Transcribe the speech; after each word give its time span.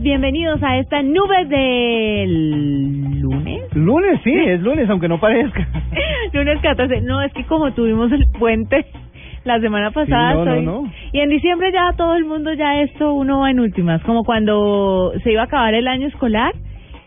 Bienvenidos 0.00 0.62
a 0.62 0.78
esta 0.78 1.02
nube 1.02 1.44
del 1.44 3.20
lunes. 3.20 3.62
Lunes, 3.74 4.20
sí, 4.24 4.32
es 4.34 4.60
lunes, 4.60 4.88
aunque 4.90 5.08
no 5.08 5.20
parezca. 5.20 5.66
lunes 6.32 6.58
14. 6.62 7.02
No, 7.02 7.20
es 7.22 7.32
que 7.32 7.44
como 7.44 7.72
tuvimos 7.74 8.10
el 8.10 8.26
puente 8.38 8.86
la 9.44 9.60
semana 9.60 9.90
pasada. 9.92 10.32
Sí, 10.32 10.38
no, 10.38 10.44
soy- 10.44 10.64
no, 10.64 10.82
no. 10.82 10.92
Y 11.12 11.20
en 11.20 11.28
diciembre 11.30 11.70
ya 11.72 11.92
todo 11.96 12.16
el 12.16 12.24
mundo 12.24 12.52
ya 12.54 12.80
esto 12.80 13.12
uno 13.14 13.40
va 13.40 13.50
en 13.50 13.60
últimas. 13.60 14.02
Como 14.02 14.24
cuando 14.24 15.12
se 15.22 15.32
iba 15.32 15.42
a 15.42 15.46
acabar 15.46 15.74
el 15.74 15.86
año 15.86 16.08
escolar 16.08 16.52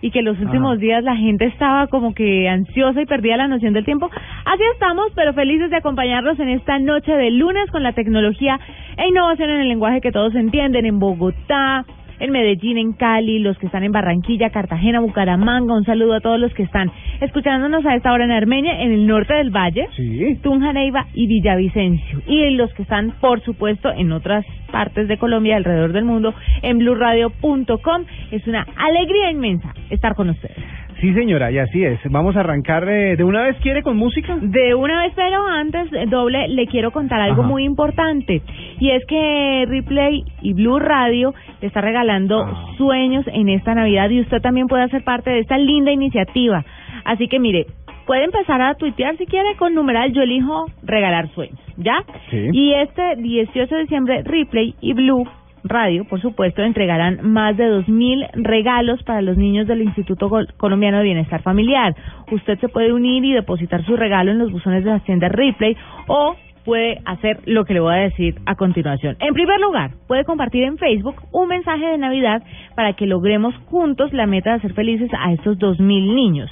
y 0.01 0.11
que 0.11 0.21
los 0.21 0.39
últimos 0.39 0.73
Ajá. 0.73 0.79
días 0.81 1.03
la 1.03 1.15
gente 1.15 1.45
estaba 1.45 1.87
como 1.87 2.13
que 2.13 2.47
ansiosa 2.47 3.01
y 3.01 3.05
perdía 3.05 3.37
la 3.37 3.47
noción 3.47 3.73
del 3.73 3.85
tiempo. 3.85 4.09
Así 4.45 4.63
estamos, 4.73 5.07
pero 5.15 5.33
felices 5.33 5.69
de 5.71 5.77
acompañarlos 5.77 6.39
en 6.39 6.49
esta 6.49 6.79
noche 6.79 7.11
de 7.11 7.31
lunes 7.31 7.69
con 7.71 7.81
la 7.83 7.93
tecnología 7.93 8.59
e 8.97 9.07
innovación 9.09 9.49
en 9.49 9.61
el 9.61 9.67
lenguaje 9.67 9.99
que 10.01 10.11
todos 10.11 10.33
entienden 10.35 10.85
en 10.85 10.99
Bogotá, 10.99 11.83
en 12.19 12.31
Medellín, 12.31 12.77
en 12.77 12.93
Cali, 12.93 13.39
los 13.39 13.57
que 13.57 13.65
están 13.67 13.83
en 13.83 13.91
Barranquilla, 13.91 14.49
Cartagena, 14.49 14.99
Bucaramanga. 14.99 15.73
Un 15.73 15.85
saludo 15.85 16.15
a 16.15 16.19
todos 16.19 16.39
los 16.39 16.53
que 16.53 16.63
están 16.63 16.91
escuchándonos 17.21 17.85
a 17.85 17.95
esta 17.95 18.11
hora 18.11 18.25
en 18.25 18.31
Armenia, 18.31 18.81
en 18.81 18.91
el 18.91 19.07
norte 19.07 19.33
del 19.33 19.49
valle. 19.49 19.87
Sí. 19.95 20.39
Tunja, 20.41 20.73
Neiva 20.73 21.07
y 21.13 21.27
Villavicencio. 21.27 22.21
Y 22.27 22.49
los 22.51 22.73
que 22.73 22.83
están, 22.83 23.13
por 23.19 23.41
supuesto, 23.41 23.91
en 23.91 24.11
otras 24.11 24.45
partes 24.71 25.07
de 25.07 25.17
Colombia, 25.17 25.55
alrededor 25.55 25.93
del 25.93 26.05
mundo, 26.05 26.33
en 26.61 26.77
blueradio.com. 26.79 28.05
Es 28.31 28.45
una 28.47 28.65
alegría 28.75 29.31
inmensa 29.31 29.73
estar 29.89 30.15
con 30.15 30.29
ustedes. 30.29 30.76
Sí, 31.01 31.13
señora, 31.13 31.51
y 31.51 31.59
así 31.59 31.83
es. 31.83 31.99
Vamos 32.09 32.35
a 32.35 32.39
arrancar 32.39 32.87
eh, 32.89 33.15
de 33.15 33.23
una 33.23 33.43
vez, 33.43 33.55
¿quiere 33.61 33.83
con 33.83 33.97
música? 33.97 34.35
De 34.41 34.73
una 34.73 35.03
vez, 35.03 35.13
pero 35.15 35.45
antes, 35.47 35.93
eh, 35.93 36.05
doble, 36.07 36.47
le 36.47 36.65
quiero 36.67 36.91
contar 36.91 37.21
algo 37.21 37.41
Ajá. 37.43 37.49
muy 37.51 37.63
importante. 37.65 38.41
Y 38.79 38.89
es 38.91 39.05
que 39.05 39.65
Replay 39.67 40.23
y 40.41 40.53
Blue 40.53 40.79
Radio 40.79 41.33
le 41.61 41.67
está 41.67 41.81
regalando 41.81 42.41
Ah. 42.43 42.65
sueños 42.77 43.25
en 43.31 43.49
esta 43.49 43.75
Navidad 43.75 44.09
y 44.09 44.21
usted 44.21 44.41
también 44.41 44.67
puede 44.67 44.83
hacer 44.83 45.03
parte 45.03 45.29
de 45.29 45.39
esta 45.39 45.57
linda 45.57 45.91
iniciativa. 45.91 46.65
Así 47.05 47.27
que 47.27 47.39
mire, 47.39 47.67
puede 48.07 48.23
empezar 48.23 48.61
a 48.61 48.73
tuitear 48.75 49.17
si 49.17 49.25
quiere 49.27 49.55
con 49.57 49.75
numeral 49.75 50.11
yo 50.13 50.21
elijo 50.23 50.65
regalar 50.83 51.29
sueños, 51.29 51.59
¿ya? 51.77 52.03
Sí. 52.31 52.49
Y 52.53 52.73
este 52.73 53.17
18 53.17 53.75
de 53.75 53.81
diciembre 53.81 54.23
Replay 54.23 54.73
y 54.81 54.93
Blue 54.93 55.25
Radio, 55.69 56.05
por 56.05 56.21
supuesto, 56.21 56.61
entregarán 56.61 57.19
más 57.23 57.55
de 57.57 57.65
2.000 57.65 58.29
regalos 58.33 59.03
para 59.03 59.21
los 59.21 59.37
niños 59.37 59.67
del 59.67 59.81
Instituto 59.81 60.29
Col- 60.29 60.53
Colombiano 60.57 60.97
de 60.97 61.03
Bienestar 61.03 61.41
Familiar. 61.41 61.95
Usted 62.31 62.59
se 62.59 62.69
puede 62.69 62.93
unir 62.93 63.23
y 63.25 63.33
depositar 63.33 63.83
su 63.85 63.95
regalo 63.95 64.31
en 64.31 64.39
los 64.39 64.51
buzones 64.51 64.83
de 64.83 64.91
las 64.91 65.03
tiendas 65.03 65.31
Replay 65.31 65.75
o 66.07 66.35
puede 66.65 66.99
hacer 67.05 67.39
lo 67.45 67.63
que 67.63 67.73
le 67.73 67.79
voy 67.79 67.93
a 67.93 67.97
decir 67.99 68.35
a 68.45 68.55
continuación. 68.55 69.15
En 69.21 69.33
primer 69.33 69.59
lugar, 69.61 69.91
puede 70.07 70.25
compartir 70.25 70.63
en 70.63 70.77
Facebook 70.77 71.15
un 71.31 71.47
mensaje 71.47 71.85
de 71.85 71.97
Navidad 71.97 72.43
para 72.75 72.91
que 72.93 73.05
logremos 73.07 73.55
juntos 73.67 74.11
la 74.11 74.27
meta 74.27 74.49
de 74.51 74.55
hacer 74.57 74.73
felices 74.73 75.09
a 75.17 75.31
estos 75.31 75.57
2.000 75.59 76.13
niños. 76.13 76.49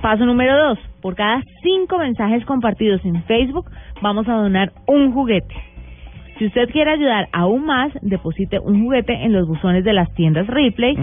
Paso 0.00 0.24
número 0.26 0.56
dos, 0.56 0.78
por 1.00 1.14
cada 1.14 1.42
cinco 1.62 1.98
mensajes 1.98 2.44
compartidos 2.44 3.04
en 3.04 3.22
Facebook 3.24 3.70
vamos 4.00 4.26
a 4.28 4.32
donar 4.34 4.72
un 4.86 5.12
juguete. 5.12 5.54
Si 6.38 6.46
usted 6.46 6.70
quiere 6.70 6.92
ayudar 6.92 7.28
aún 7.32 7.66
más, 7.66 7.92
deposite 8.00 8.58
un 8.58 8.82
juguete 8.82 9.12
en 9.12 9.32
los 9.32 9.46
buzones 9.46 9.84
de 9.84 9.92
las 9.92 10.12
tiendas 10.14 10.46
Ripley 10.46 10.96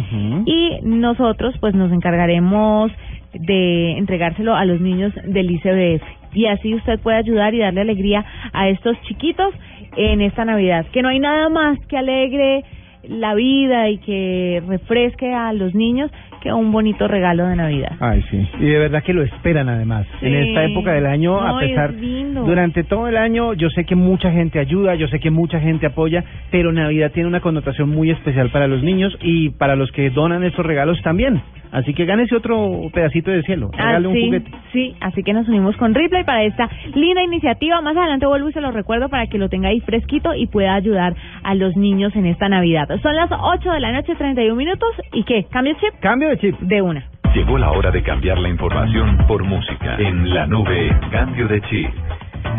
y 0.46 0.80
nosotros 0.84 1.56
pues 1.60 1.76
nos 1.76 1.92
encargaremos 1.92 2.92
de 3.34 3.98
entregárselo 3.98 4.56
a 4.56 4.66
los 4.66 4.82
niños 4.82 5.14
del 5.26 5.52
ICBF. 5.52 6.04
Y 6.34 6.46
así 6.48 6.74
usted 6.76 7.00
puede 7.00 7.18
ayudar 7.18 7.54
y 7.54 7.60
darle 7.60 7.82
alegría 7.82 8.26
a 8.54 8.70
estos 8.70 9.00
chiquitos 9.04 9.54
en 9.96 10.22
esta 10.22 10.46
Navidad. 10.46 10.86
Que 10.92 11.02
no 11.02 11.10
hay 11.10 11.20
nada 11.20 11.50
más 11.50 11.78
que 11.88 11.98
alegre 11.98 12.64
la 13.08 13.34
vida 13.34 13.90
y 13.90 13.98
que 14.00 14.62
refresque 14.68 15.34
a 15.34 15.54
los 15.54 15.74
niños 15.74 16.12
que 16.42 16.52
un 16.52 16.72
bonito 16.72 17.08
regalo 17.08 17.48
de 17.48 17.56
Navidad. 17.56 17.92
Ay, 18.00 18.24
sí. 18.30 18.48
Y 18.60 18.66
de 18.66 18.80
verdad 18.80 19.04
que 19.04 19.14
lo 19.14 19.24
esperan 19.24 19.70
además. 19.70 20.06
En 20.22 20.34
esta 20.36 20.64
época 20.66 20.94
del 20.94 21.06
año, 21.06 21.40
No, 21.40 21.58
a 21.58 21.60
pesar... 21.60 21.94
Durante 21.94 22.84
todo 22.84 23.08
el 23.08 23.18
año 23.18 23.54
yo 23.54 23.70
sé 23.70 23.86
que 23.86 23.96
mucha 23.96 24.32
gente 24.32 24.60
ayuda, 24.60 24.96
yo 24.96 25.08
sé 25.08 25.20
que 25.20 25.30
mucha 25.30 25.60
gente 25.60 25.86
apoya, 25.86 26.24
pero 26.52 26.72
Navidad 26.72 27.12
tiene 27.12 27.28
una 27.28 27.42
connotación 27.42 27.90
muy 27.90 28.12
especial 28.12 28.50
para 28.50 28.68
los 28.68 28.84
niños 28.84 29.18
y 29.22 29.50
para 29.50 29.76
los 29.76 29.92
que 29.92 30.10
donan 30.10 30.44
estos 30.44 30.66
regalos 30.66 31.02
también. 31.02 31.42
Así 31.72 31.94
que 31.94 32.06
gánese 32.06 32.36
otro 32.36 32.82
pedacito 32.94 33.30
de 33.32 33.44
cielo, 33.44 33.70
regale 33.72 34.08
un 34.08 34.14
Así, 34.16 34.26
juguete. 34.26 34.52
Ah, 34.54 34.60
sí, 34.74 34.96
así 35.02 35.24
que 35.24 35.34
nos 35.34 35.48
unimos 35.48 35.76
con 35.78 35.94
Ripley 35.94 36.24
para 36.24 36.44
esta 36.44 36.70
linda 36.96 37.22
iniciativa. 37.24 37.82
Más 37.82 37.96
adelante 37.96 38.26
vuelvo 38.26 38.50
y 38.50 38.54
se 38.54 38.62
lo 38.62 38.72
recuerdo 38.72 39.10
para 39.10 39.28
que 39.28 39.38
lo 39.38 39.50
tenga 39.50 39.70
ahí 39.70 39.80
fresquito 39.82 40.34
y 40.34 40.48
pueda 40.48 40.74
ayudar 40.74 41.16
a 41.44 41.56
los 41.56 41.76
niños 41.78 42.16
en 42.16 42.26
esta 42.26 42.50
Navidad. 42.50 42.88
Son 43.02 43.16
las 43.16 43.30
8 43.32 43.72
de 43.72 43.80
la 43.80 43.92
noche, 43.92 44.16
31 44.16 44.56
minutos. 44.56 44.90
¿Y 45.14 45.24
qué? 45.24 45.46
¿Cambio 45.52 45.74
chip? 45.76 46.00
Cambio 46.00 46.30
de 46.30 46.38
chip. 46.38 46.60
De 46.60 46.82
una. 46.82 47.06
Llegó 47.36 47.60
la 47.60 47.70
hora 47.72 47.92
de 47.92 48.02
cambiar 48.02 48.40
la 48.40 48.50
información 48.50 49.18
por 49.28 49.44
música. 49.44 49.96
En 50.00 50.34
la 50.34 50.48
nube, 50.48 50.90
cambio 51.12 51.48
de 51.48 51.62
chip. 51.62 51.90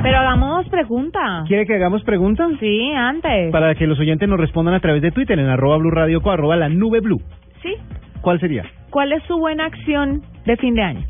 Pero 0.02 0.18
hagamos 0.18 0.68
pregunta. 0.68 1.44
¿Quiere 1.48 1.66
que 1.66 1.74
hagamos 1.74 2.04
preguntas? 2.04 2.48
Sí, 2.60 2.92
antes. 2.94 3.50
Para 3.50 3.74
que 3.74 3.86
los 3.86 3.98
oyentes 3.98 4.28
nos 4.28 4.38
respondan 4.38 4.74
a 4.74 4.80
través 4.80 5.02
de 5.02 5.10
Twitter 5.10 5.38
en 5.38 5.48
arroba 5.48 5.78
Blue 5.78 5.90
Radio 5.90 6.20
Co, 6.20 6.30
arroba 6.30 6.56
la 6.56 6.68
nube 6.68 7.00
blue. 7.00 7.20
Sí. 7.62 7.74
¿Cuál 8.20 8.38
sería? 8.38 8.64
¿Cuál 8.90 9.12
es 9.12 9.22
su 9.24 9.38
buena 9.38 9.66
acción 9.66 10.22
de 10.46 10.56
fin 10.56 10.74
de 10.74 10.82
año? 10.82 11.04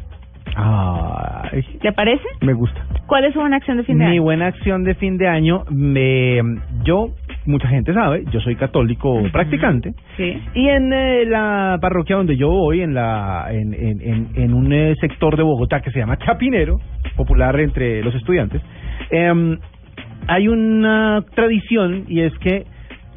Ay, 0.56 1.62
¿Le 1.82 1.92
parece? 1.92 2.24
me 2.40 2.52
gusta. 2.54 2.84
¿Cuál 3.06 3.24
es 3.24 3.32
su 3.32 3.40
buena 3.40 3.56
acción 3.56 3.76
de 3.76 3.84
fin 3.84 3.98
de 3.98 4.04
Mi 4.04 4.10
año? 4.12 4.22
buena 4.22 4.46
acción 4.46 4.84
de 4.84 4.94
fin 4.94 5.16
de 5.16 5.26
año, 5.28 5.64
me, 5.70 6.38
yo, 6.84 7.08
mucha 7.46 7.68
gente 7.68 7.92
sabe, 7.94 8.24
yo 8.30 8.40
soy 8.40 8.54
católico 8.56 9.22
practicante 9.32 9.92
Sí. 10.16 10.40
y 10.54 10.68
en 10.68 10.92
eh, 10.92 11.24
la 11.26 11.78
parroquia 11.80 12.16
donde 12.16 12.36
yo 12.36 12.48
voy, 12.50 12.82
en 12.82 12.94
la 12.94 13.46
en, 13.50 13.74
en, 13.74 14.00
en, 14.00 14.28
en 14.34 14.54
un 14.54 14.72
eh, 14.72 14.94
sector 15.00 15.36
de 15.36 15.42
Bogotá 15.42 15.80
que 15.80 15.90
se 15.90 15.98
llama 15.98 16.18
Chapinero, 16.18 16.78
popular 17.16 17.58
entre 17.60 18.02
los 18.02 18.14
estudiantes, 18.14 18.62
em, 19.10 19.58
hay 20.28 20.46
una 20.48 21.24
tradición 21.34 22.04
y 22.08 22.20
es 22.20 22.36
que 22.38 22.64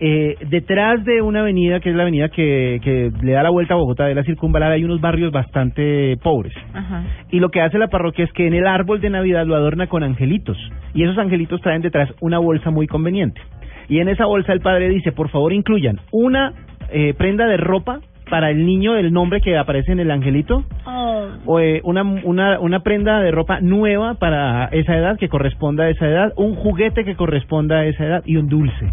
eh, 0.06 0.36
detrás 0.50 1.06
de 1.06 1.22
una 1.22 1.40
avenida 1.40 1.80
que 1.80 1.90
es 1.90 1.96
la 1.96 2.03
avenida 2.03 2.28
que, 2.28 2.81
que 2.84 3.09
le 3.22 3.31
da 3.31 3.41
la 3.41 3.52
vuelta 3.52 3.74
a 3.74 3.78
Bogotá 3.78 4.03
de 4.03 4.14
la 4.14 4.24
circunvalar 4.24 4.74
hay 4.74 4.84
unos 4.84 5.00
barrios 5.00 5.31
bastante 5.31 6.18
pobres. 6.22 6.53
Ajá. 6.74 7.03
Y 7.31 7.40
lo 7.40 7.47
que 7.52 7.62
hace 7.62 7.78
la 7.78 7.88
parroquia 7.88 8.25
es 8.25 8.34
que 8.34 8.46
en 8.46 8.53
el 8.53 8.68
árbol 8.68 9.00
de 9.00 9.09
Navidad 9.09 9.46
lo 9.46 9.56
adorna 9.56 9.88
con 9.88 10.03
angelitos. 10.03 10.58
Y 10.94 11.03
esos 11.03 11.18
angelitos 11.18 11.62
traen 11.62 11.81
detrás 11.81 12.09
una 12.19 12.38
bolsa 12.38 12.69
muy 12.69 12.86
conveniente. 12.86 13.40
Y 13.88 14.00
en 14.00 14.09
esa 14.09 14.25
bolsa 14.25 14.52
el 14.52 14.59
padre 14.59 14.90
dice, 14.90 15.14
por 15.14 15.30
favor 15.30 15.53
incluyan 15.53 16.02
una 16.12 16.52
eh, 16.91 17.14
prenda 17.18 17.47
de 17.47 17.56
ropa 17.56 18.02
para 18.30 18.50
el 18.50 18.66
niño 18.66 18.96
del 18.96 19.14
nombre 19.14 19.40
que 19.40 19.58
aparece 19.58 19.94
en 19.94 20.02
el 20.02 20.12
angelito, 20.12 20.66
Oh. 20.85 21.28
o 21.46 21.59
eh, 21.62 21.80
una, 21.85 22.03
una, 22.03 22.59
una 22.59 22.80
prenda 22.81 23.22
de 23.22 23.31
ropa 23.31 23.62
nueva 23.62 24.16
para 24.16 24.66
esa 24.66 24.97
edad 24.97 25.18
que 25.18 25.30
corresponda 25.30 25.85
a 25.85 25.90
esa 25.90 26.08
edad, 26.08 26.34
un 26.35 26.56
juguete 26.56 27.06
que 27.06 27.16
corresponda 27.16 27.78
a 27.78 27.85
esa 27.85 28.03
edad 28.03 28.24
y 28.25 28.35
un 28.35 28.50
dulce. 28.50 28.91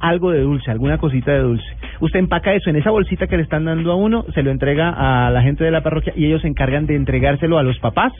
Algo 0.00 0.30
de 0.30 0.40
dulce, 0.40 0.70
alguna 0.70 0.98
cosita 0.98 1.32
de 1.32 1.40
dulce. 1.40 1.66
Usted 2.00 2.20
empaca 2.20 2.54
eso 2.54 2.70
en 2.70 2.76
esa 2.76 2.90
bolsita 2.90 3.26
que 3.26 3.36
le 3.36 3.42
están 3.42 3.64
dando 3.64 3.92
a 3.92 3.96
uno, 3.96 4.24
se 4.34 4.42
lo 4.42 4.50
entrega 4.50 4.90
a 4.90 5.30
la 5.30 5.42
gente 5.42 5.64
de 5.64 5.70
la 5.70 5.82
parroquia 5.82 6.12
y 6.16 6.26
ellos 6.26 6.42
se 6.42 6.48
encargan 6.48 6.86
de 6.86 6.94
entregárselo 6.94 7.58
a 7.58 7.62
los 7.62 7.78
papás 7.78 8.12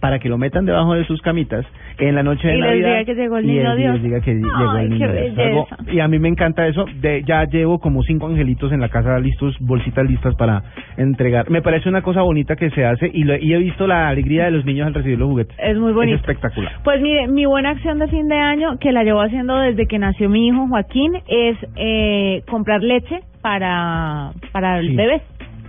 para 0.00 0.18
que 0.18 0.28
lo 0.28 0.38
metan 0.38 0.64
debajo 0.66 0.94
de 0.94 1.04
sus 1.04 1.20
camitas 1.22 1.64
en 1.98 2.14
la 2.14 2.22
noche 2.22 2.46
de 2.48 2.54
Y 2.56 2.60
les 2.60 2.66
Navidad. 2.70 2.88
diga 2.88 3.04
que 3.04 3.14
llegó 3.14 3.38
el 3.38 3.44
y 3.44 3.48
niño 3.48 3.62
les- 3.70 3.74
y 3.78 3.82
Dios. 3.82 3.94
les 3.94 4.02
diga 4.02 4.20
que 4.20 4.34
llegó 4.34 4.76
el 4.76 4.90
niño 4.90 5.12
Dios. 5.12 5.38
Algo- 5.38 5.66
y 5.92 6.00
a 6.00 6.08
mí 6.08 6.18
me 6.18 6.28
encanta 6.28 6.66
eso. 6.66 6.84
De, 7.00 7.22
ya 7.24 7.44
llevo 7.44 7.78
como 7.78 8.02
cinco 8.02 8.26
angelitos 8.26 8.72
en 8.72 8.80
la 8.80 8.88
casa 8.88 9.18
listos, 9.18 9.56
bolsitas 9.60 10.08
listas 10.08 10.34
para 10.36 10.62
entregar. 10.96 11.50
Me 11.50 11.62
parece 11.62 11.88
una 11.88 12.02
cosa 12.02 12.22
bonita 12.22 12.56
que 12.56 12.70
se 12.70 12.84
hace 12.84 13.10
y, 13.12 13.24
lo- 13.24 13.36
y 13.36 13.52
he 13.54 13.58
visto 13.58 13.86
la 13.86 14.08
alegría 14.08 14.44
de 14.46 14.50
los 14.52 14.64
niños 14.64 14.86
al 14.86 14.94
recibir 14.94 15.18
los 15.18 15.28
juguetes. 15.28 15.56
Es 15.58 15.76
muy 15.78 15.92
bonito. 15.92 16.16
Es 16.16 16.20
espectacular. 16.20 16.72
Pues 16.84 17.00
mire, 17.00 17.26
mi 17.28 17.46
buena 17.46 17.70
acción 17.70 17.98
de 17.98 18.08
fin 18.08 18.28
de 18.28 18.36
año, 18.38 18.78
que 18.78 18.92
la 18.92 19.02
llevo 19.04 19.20
haciendo 19.22 19.56
desde 19.58 19.86
que 19.86 19.98
nació 19.98 20.28
mi 20.28 20.46
hijo 20.48 20.66
Joaquín, 20.68 21.12
es 21.28 21.56
eh, 21.76 22.42
comprar 22.48 22.82
leche 22.82 23.20
para, 23.42 24.32
para 24.52 24.78
el 24.80 24.88
Sí. 24.88 24.96
bebé. 24.96 25.22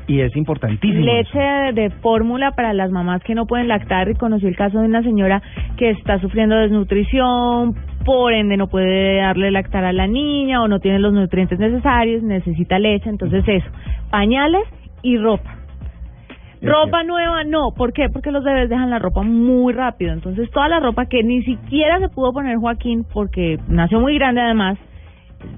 Y 0.08 0.22
es 0.22 0.36
importantísimo. 0.36 1.06
Leche 1.06 1.38
de, 1.38 1.74
de 1.74 1.90
fórmula 1.90 2.52
para 2.52 2.74
las 2.74 2.92
mamás 2.92 3.22
que 3.24 3.36
no 3.36 3.46
pueden 3.46 3.68
lactar. 3.68 4.10
Y 4.10 4.16
conocí 4.16 4.48
el 4.48 4.56
caso 4.56 4.80
de 4.80 4.86
una 4.86 5.04
señora 5.04 5.42
que 5.78 5.90
está 5.90 6.20
sufriendo 6.20 6.56
desnutrición, 6.56 7.76
por 8.06 8.32
ende 8.32 8.56
no 8.56 8.68
puede 8.68 9.18
darle 9.18 9.52
lactar 9.52 9.84
a 9.84 9.92
la 9.92 10.08
niña 10.08 10.64
o 10.64 10.70
no 10.70 10.80
tiene 10.80 11.00
los 11.00 11.14
nutrientes 11.14 11.60
necesarios, 11.60 12.24
necesita 12.24 12.80
leche, 12.80 13.10
entonces 13.10 13.44
eso, 13.46 13.68
pañales 14.10 14.64
y 15.02 15.18
ropa. 15.18 15.58
Ropa 16.62 17.04
nueva, 17.04 17.44
no. 17.44 17.72
¿Por 17.76 17.94
qué? 17.94 18.10
Porque 18.10 18.32
los 18.32 18.44
bebés 18.44 18.70
dejan 18.70 18.90
la 18.90 19.00
ropa 19.00 19.22
muy 19.22 19.74
rápido. 19.74 20.14
Entonces, 20.14 20.50
toda 20.52 20.68
la 20.68 20.80
ropa 20.80 21.06
que 21.06 21.22
ni 21.24 21.44
siquiera 21.44 22.00
se 22.00 22.10
pudo 22.10 22.34
poner 22.34 22.58
Joaquín, 22.58 23.06
porque 23.14 23.60
nació 23.68 24.00
muy 24.00 24.16
grande 24.16 24.42
además, 24.42 24.78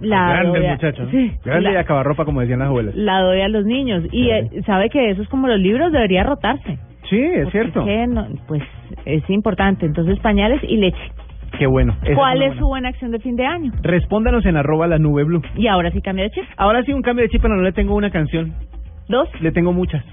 la 0.02 0.34
Grande 0.42 0.60
el 0.60 0.72
muchacho. 0.72 1.04
¿no? 1.04 1.12
Sí, 1.12 1.31
Grande 1.44 1.70
la- 1.70 1.74
y 1.74 1.76
acabar 1.78 2.06
ropa, 2.06 2.26
como 2.26 2.42
decían 2.42 2.60
las 2.60 2.68
abuelas. 2.70 2.96
la 2.96 3.20
doy 3.22 3.42
a 3.42 3.48
los 3.48 3.66
niños. 3.66 4.04
Y 4.12 4.26
Sí. 4.26 4.30
eh, 4.31 4.50
sabe 4.66 4.90
que 4.90 5.10
eso 5.12 5.22
es 5.22 5.30
como 5.30 5.48
los 5.48 5.60
libros, 5.60 5.92
debería 5.92 6.24
rotarse. 6.24 6.78
Sí, 7.10 7.20
es 7.20 7.50
cierto. 7.52 7.86
no- 8.08 8.28
pues 8.48 8.62
es 9.06 9.28
importante. 9.30 9.86
Entonces, 9.86 10.20
pañales 10.20 10.62
y 10.64 10.78
leche. 10.78 11.12
Qué 11.58 11.66
bueno. 11.66 11.96
¿Cuál 12.16 12.42
es 12.44 12.50
buena. 12.50 12.60
su 12.62 12.68
buena 12.68 12.90
acción 12.90 13.10
de 13.12 13.20
fin 13.20 13.36
de 13.36 13.46
año? 13.46 13.72
Respóndanos 13.81 14.46
en 14.46 14.56
arroba 14.56 14.86
la 14.88 15.00
nube 15.00 15.24
blue. 15.24 15.42
Y 15.56 15.66
ahora 15.68 15.90
sí 15.92 16.02
cambia 16.02 16.26
de 16.26 16.30
chip. 16.31 16.44
Ahora 16.58 16.84
sí 16.84 16.94
un 16.94 17.02
cambio 17.02 17.24
de 17.24 17.30
chip, 17.30 17.42
pero 17.42 17.56
no 17.56 17.64
le 17.64 17.72
tengo 17.72 17.96
una 17.96 18.12
canción. 18.12 18.54
Dos, 19.08 19.28
Le 19.42 19.52
tengo 19.52 19.74
muchas. 19.74 20.04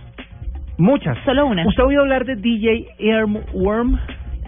Muchas. 0.78 1.16
solo 1.24 1.46
una. 1.46 1.66
¿Usted 1.66 1.82
ha 1.82 1.86
oído 1.86 2.02
hablar 2.02 2.24
de 2.24 2.36
DJ 2.36 2.86
Airworm? 2.98 3.98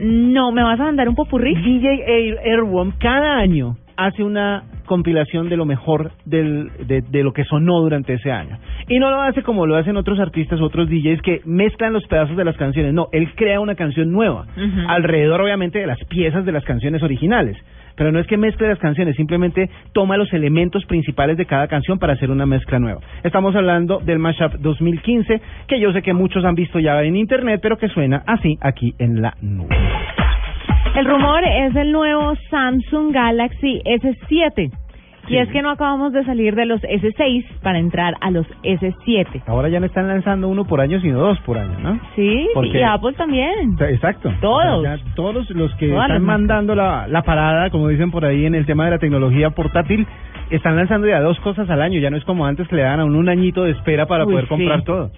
No, 0.01 0.53
¿me 0.53 0.63
vas 0.63 0.79
a 0.81 0.85
mandar 0.85 1.09
un 1.09 1.15
popurrí? 1.15 1.55
DJ 1.55 2.03
Air, 2.07 2.39
Airworm 2.45 2.93
cada 2.99 3.37
año 3.39 3.77
hace 3.99 4.23
una 4.23 4.63
compilación 4.87 5.49
de 5.49 5.57
lo 5.57 5.67
mejor 5.67 6.13
del, 6.25 6.71
de, 6.87 7.03
de 7.03 7.23
lo 7.25 7.33
que 7.33 7.45
sonó 7.45 7.81
durante 7.81 8.15
ese 8.15 8.31
año. 8.31 8.57
Y 8.89 9.01
no 9.01 9.11
lo 9.11 9.21
hace 9.21 9.43
como 9.43 9.67
lo 9.67 9.77
hacen 9.77 9.97
otros 9.97 10.21
artistas, 10.21 10.61
otros 10.61 10.89
DJs 10.89 11.21
que 11.21 11.43
mezclan 11.45 11.93
los 11.93 12.07
pedazos 12.07 12.37
de 12.37 12.45
las 12.45 12.57
canciones. 12.57 12.95
No, 12.95 13.09
él 13.13 13.29
crea 13.35 13.61
una 13.61 13.75
canción 13.75 14.13
nueva, 14.13 14.47
alrededor 14.87 15.43
obviamente 15.43 15.81
de 15.81 15.87
las 15.87 15.99
piezas 16.05 16.47
de 16.47 16.53
las 16.53 16.65
canciones 16.65 17.03
originales. 17.03 17.57
Pero 17.97 18.13
no 18.13 18.21
es 18.21 18.29
que 18.29 18.37
mezcle 18.37 18.69
las 18.69 18.79
canciones, 18.79 19.17
simplemente 19.17 19.69
toma 19.93 20.17
los 20.17 20.33
elementos 20.33 20.85
principales 20.87 21.37
de 21.37 21.47
cada 21.47 21.67
canción 21.67 21.99
para 21.99 22.13
hacer 22.13 22.31
una 22.31 22.47
mezcla 22.47 22.79
nueva. 22.79 23.01
Estamos 23.25 23.57
hablando 23.57 23.99
del 23.99 24.21
Mashup 24.21 24.55
2015, 24.61 25.41
que 25.67 25.81
yo 25.81 25.93
sé 25.93 26.03
que 26.03 26.15
muchos 26.15 26.45
han 26.45 26.55
visto 26.55 26.79
ya 26.79 27.03
en 27.03 27.17
internet, 27.17 27.59
pero 27.61 27.77
que 27.77 27.89
suena 27.89 28.23
así 28.25 28.57
aquí 28.61 28.95
en 29.01 29.21
la 29.21 29.35
nube. 29.43 29.77
El 30.99 31.05
rumor 31.05 31.45
es 31.45 31.77
el 31.77 31.93
nuevo 31.93 32.35
Samsung 32.51 33.13
Galaxy 33.15 33.81
S7. 33.85 34.69
Sí. 35.29 35.35
Y 35.35 35.37
es 35.37 35.49
que 35.51 35.63
no 35.63 35.71
acabamos 35.71 36.13
de 36.13 36.25
salir 36.25 36.57
de 36.57 36.65
los 36.67 36.81
S6 36.83 37.45
para 37.63 37.79
entrar 37.79 38.15
a 38.21 38.33
los 38.33 38.47
S7. 38.65 39.43
Ahora 39.47 39.69
ya 39.69 39.79
no 39.79 39.87
están 39.87 40.09
lanzando 40.09 40.49
uno 40.49 40.65
por 40.65 40.81
año, 40.81 41.01
sino 41.01 41.21
dos 41.21 41.39
por 41.41 41.57
año, 41.57 41.79
¿no? 41.79 42.01
Sí, 42.17 42.49
Porque- 42.53 42.81
y 42.81 42.83
Apple 42.83 43.13
también. 43.13 43.77
Exacto. 43.79 44.33
Todos. 44.41 44.79
O 44.81 44.83
sea, 44.83 44.97
ya 44.97 45.15
todos 45.15 45.49
los 45.51 45.73
que 45.77 45.89
Todas 45.91 46.07
están 46.09 46.25
mandando 46.25 46.75
la, 46.75 47.07
la 47.07 47.23
parada, 47.23 47.71
como 47.71 47.87
dicen 47.87 48.11
por 48.11 48.25
ahí 48.25 48.45
en 48.47 48.57
el 48.57 48.67
tema 48.67 48.87
de 48.87 48.91
la 48.93 48.99
tecnología 48.99 49.51
portátil, 49.51 50.05
están 50.51 50.75
lanzando 50.75 51.07
ya 51.07 51.21
dos 51.21 51.39
cosas 51.41 51.71
al 51.71 51.81
año. 51.81 52.01
Ya 52.01 52.11
no 52.11 52.17
es 52.17 52.25
como 52.25 52.45
antes 52.45 52.67
que 52.67 52.75
le 52.75 52.83
daban 52.83 53.01
a 53.01 53.05
uno 53.05 53.19
un 53.19 53.29
añito 53.29 53.63
de 53.63 53.71
espera 53.73 54.07
para 54.07 54.25
Uy, 54.25 54.33
poder 54.33 54.45
sí. 54.47 54.49
comprar 54.49 54.83
todo. 54.83 55.11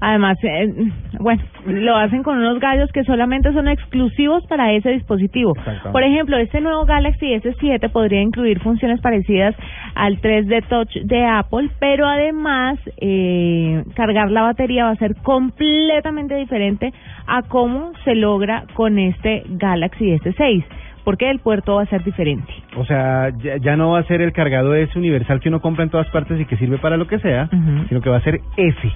Además, 0.00 0.36
eh, 0.42 0.72
bueno, 1.20 1.42
lo 1.66 1.96
hacen 1.96 2.22
con 2.22 2.38
unos 2.38 2.58
gallos 2.58 2.90
que 2.92 3.04
solamente 3.04 3.52
son 3.52 3.68
exclusivos 3.68 4.44
para 4.46 4.72
ese 4.72 4.90
dispositivo. 4.90 5.54
Por 5.92 6.02
ejemplo, 6.02 6.36
este 6.38 6.60
nuevo 6.60 6.84
Galaxy 6.84 7.26
S7 7.34 7.90
podría 7.90 8.20
incluir 8.20 8.60
funciones 8.60 9.00
parecidas 9.00 9.54
al 9.94 10.20
3D 10.20 10.66
Touch 10.68 10.92
de 11.04 11.24
Apple, 11.24 11.70
pero 11.78 12.06
además 12.06 12.78
eh, 12.98 13.84
cargar 13.94 14.30
la 14.30 14.42
batería 14.42 14.86
va 14.86 14.90
a 14.90 14.96
ser 14.96 15.14
completamente 15.22 16.34
diferente 16.34 16.92
a 17.26 17.42
cómo 17.42 17.92
se 18.04 18.14
logra 18.14 18.64
con 18.74 18.98
este 18.98 19.44
Galaxy 19.48 20.12
S6, 20.16 20.64
porque 21.04 21.30
el 21.30 21.38
puerto 21.38 21.76
va 21.76 21.82
a 21.82 21.86
ser 21.86 22.02
diferente. 22.04 22.52
O 22.76 22.84
sea, 22.84 23.30
ya, 23.38 23.56
ya 23.58 23.76
no 23.76 23.92
va 23.92 24.00
a 24.00 24.04
ser 24.04 24.20
el 24.20 24.32
cargador 24.32 24.76
ese 24.78 24.98
universal 24.98 25.40
que 25.40 25.48
uno 25.48 25.60
compra 25.60 25.84
en 25.84 25.90
todas 25.90 26.08
partes 26.08 26.40
y 26.40 26.44
que 26.44 26.56
sirve 26.56 26.78
para 26.78 26.96
lo 26.96 27.06
que 27.06 27.18
sea, 27.18 27.48
sino 27.88 28.00
que 28.00 28.10
va 28.10 28.16
a 28.16 28.22
ser 28.22 28.40
ese. 28.56 28.92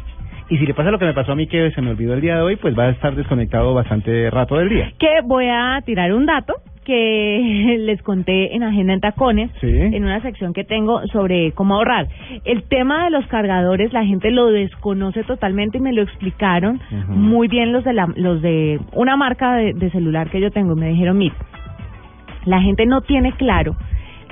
Y 0.48 0.58
si 0.58 0.66
le 0.66 0.74
pasa 0.74 0.90
lo 0.92 0.98
que 0.98 1.04
me 1.06 1.14
pasó 1.14 1.32
a 1.32 1.36
mí 1.36 1.46
que 1.48 1.70
se 1.72 1.82
me 1.82 1.90
olvidó 1.90 2.14
el 2.14 2.20
día 2.20 2.36
de 2.36 2.42
hoy, 2.42 2.56
pues 2.56 2.78
va 2.78 2.84
a 2.84 2.90
estar 2.90 3.14
desconectado 3.16 3.74
bastante 3.74 4.30
rato 4.30 4.56
del 4.56 4.68
día. 4.68 4.92
que 4.98 5.08
voy 5.24 5.46
a 5.50 5.80
tirar 5.84 6.12
un 6.12 6.24
dato 6.26 6.54
que 6.84 7.76
les 7.80 8.00
conté 8.02 8.54
en 8.54 8.62
Agenda 8.62 8.92
en 8.92 9.00
Tacones, 9.00 9.50
Sí. 9.60 9.66
en 9.68 10.04
una 10.04 10.20
sección 10.22 10.52
que 10.52 10.62
tengo 10.62 11.04
sobre 11.08 11.50
cómo 11.50 11.74
ahorrar. 11.74 12.06
El 12.44 12.62
tema 12.62 13.06
de 13.06 13.10
los 13.10 13.26
cargadores, 13.26 13.92
la 13.92 14.04
gente 14.04 14.30
lo 14.30 14.46
desconoce 14.52 15.24
totalmente 15.24 15.78
y 15.78 15.80
me 15.80 15.92
lo 15.92 16.02
explicaron 16.02 16.80
muy 17.08 17.48
bien 17.48 17.72
los 17.72 17.82
de 17.82 17.92
la, 17.92 18.06
los 18.14 18.40
de 18.40 18.78
una 18.92 19.16
marca 19.16 19.56
de, 19.56 19.72
de 19.74 19.90
celular 19.90 20.30
que 20.30 20.40
yo 20.40 20.52
tengo. 20.52 20.76
Me 20.76 20.90
dijeron, 20.90 21.18
mira, 21.18 21.34
la 22.44 22.60
gente 22.62 22.86
no 22.86 23.00
tiene 23.00 23.32
claro 23.32 23.74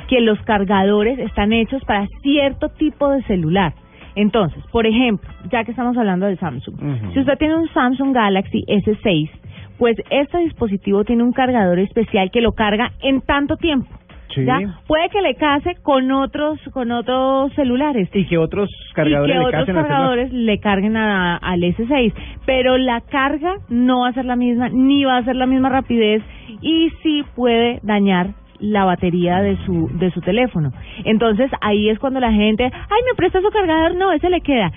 que 0.08 0.20
los 0.20 0.40
cargadores 0.42 1.18
están 1.18 1.52
hechos 1.52 1.82
para 1.84 2.06
cierto 2.22 2.68
tipo 2.68 3.10
de 3.10 3.22
celular. 3.24 3.72
Entonces, 4.16 4.62
por 4.70 4.86
ejemplo, 4.86 5.28
ya 5.50 5.64
que 5.64 5.70
estamos 5.72 5.96
hablando 5.96 6.26
de 6.26 6.36
Samsung, 6.36 6.76
si 7.12 7.20
usted 7.20 7.36
tiene 7.38 7.56
un 7.56 7.68
Samsung 7.72 8.14
Galaxy 8.14 8.64
S6, 8.68 9.30
pues 9.78 9.96
este 10.10 10.38
dispositivo 10.38 11.04
tiene 11.04 11.22
un 11.24 11.32
cargador 11.32 11.78
especial 11.80 12.30
que 12.30 12.40
lo 12.40 12.52
carga 12.52 12.92
en 13.02 13.20
tanto 13.22 13.56
tiempo. 13.56 13.88
Sí. 14.34 14.44
¿ya? 14.44 14.58
Puede 14.88 15.10
que 15.10 15.20
le 15.22 15.34
case 15.36 15.76
con 15.82 16.10
otros 16.10 16.58
con 16.72 16.90
otros 16.90 17.52
celulares 17.54 18.08
Y 18.12 18.26
que 18.26 18.36
otros 18.36 18.68
cargadores 18.92 19.30
y 19.30 19.38
que 19.38 19.38
le 19.38 19.44
otros 19.46 19.68
más. 19.68 20.60
carguen 20.60 20.96
a- 20.96 21.36
al 21.36 21.62
S6, 21.62 22.12
pero 22.44 22.76
la 22.78 23.00
carga 23.02 23.54
no 23.68 24.00
va 24.00 24.08
a 24.08 24.12
ser 24.12 24.24
la 24.24 24.34
misma, 24.34 24.68
ni 24.70 25.04
va 25.04 25.18
a 25.18 25.24
ser 25.24 25.36
la 25.36 25.46
misma 25.46 25.68
rapidez 25.68 26.22
y 26.62 26.90
sí 27.02 27.22
puede 27.36 27.78
dañar 27.84 28.28
la 28.60 28.84
batería 28.84 29.42
de 29.42 29.56
su 29.64 29.88
de 29.94 30.10
su 30.10 30.20
teléfono. 30.20 30.72
Entonces 31.04 31.50
ahí 31.60 31.88
es 31.88 31.98
cuando 31.98 32.20
la 32.20 32.32
gente, 32.32 32.64
ay, 32.64 33.02
me 33.08 33.14
presta 33.16 33.40
su 33.40 33.50
cargador, 33.50 33.94
no, 33.94 34.12
ese 34.12 34.30
le 34.30 34.40
queda. 34.40 34.70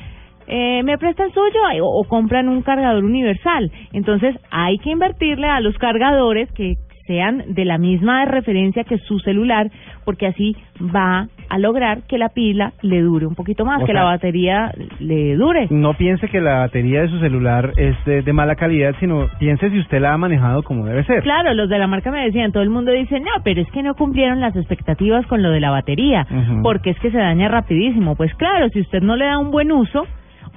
Eh, 0.47 0.81
me 0.83 0.97
presta 0.97 1.25
el 1.25 1.33
suyo 1.33 1.59
o, 1.83 1.99
o 1.99 2.03
compran 2.05 2.47
un 2.47 2.61
cargador 2.61 3.03
universal. 3.03 3.71
Entonces 3.91 4.35
hay 4.49 4.77
que 4.79 4.91
invertirle 4.91 5.47
a 5.47 5.59
los 5.59 5.77
cargadores 5.77 6.51
que 6.53 6.75
sean 7.05 7.43
de 7.47 7.65
la 7.65 7.77
misma 7.77 8.25
referencia 8.25 8.83
que 8.83 8.97
su 8.99 9.19
celular, 9.19 9.71
porque 10.05 10.27
así 10.27 10.55
va 10.79 11.27
a 11.49 11.57
lograr 11.59 12.03
que 12.07 12.17
la 12.17 12.29
pila 12.29 12.73
le 12.81 13.01
dure 13.01 13.25
un 13.25 13.35
poquito 13.35 13.65
más, 13.65 13.81
O 13.81 13.85
que 13.85 13.91
sea- 13.93 14.01
la 14.01 14.07
batería 14.07 14.71
le 14.99 15.35
dure. 15.35 15.67
No 15.69 15.93
piense 15.95 16.27
que 16.27 16.41
la 16.41 16.59
batería 16.59 17.01
de 17.01 17.09
su 17.09 17.19
celular 17.19 17.71
es 17.77 17.95
de, 18.05 18.21
de 18.21 18.33
mala 18.33 18.55
calidad, 18.55 18.95
sino 18.99 19.27
piense 19.39 19.69
si 19.69 19.79
usted 19.79 19.99
la 20.01 20.13
ha 20.13 20.17
manejado 20.17 20.63
como 20.63 20.85
debe 20.85 21.03
ser. 21.05 21.23
Claro, 21.23 21.53
los 21.53 21.69
de 21.69 21.79
la 21.79 21.87
marca 21.87 22.11
me 22.11 22.23
decían, 22.25 22.51
todo 22.51 22.63
el 22.63 22.69
mundo 22.69 22.91
dice, 22.91 23.19
no, 23.19 23.31
pero 23.43 23.61
es 23.61 23.71
que 23.71 23.83
no 23.83 23.95
cumplieron 23.95 24.39
las 24.41 24.55
expectativas 24.55 25.25
con 25.27 25.41
lo 25.41 25.51
de 25.51 25.59
la 25.59 25.71
batería, 25.71 26.25
porque 26.63 26.91
es 26.91 26.99
que 26.99 27.11
se 27.11 27.17
daña 27.17 27.47
rapidísimo. 27.49 28.15
Pues 28.15 28.33
claro, 28.35 28.69
si 28.69 28.81
usted 28.81 29.01
no 29.01 29.15
le 29.15 29.25
da 29.25 29.37
un 29.37 29.51
buen 29.51 29.71
uso, 29.71 30.05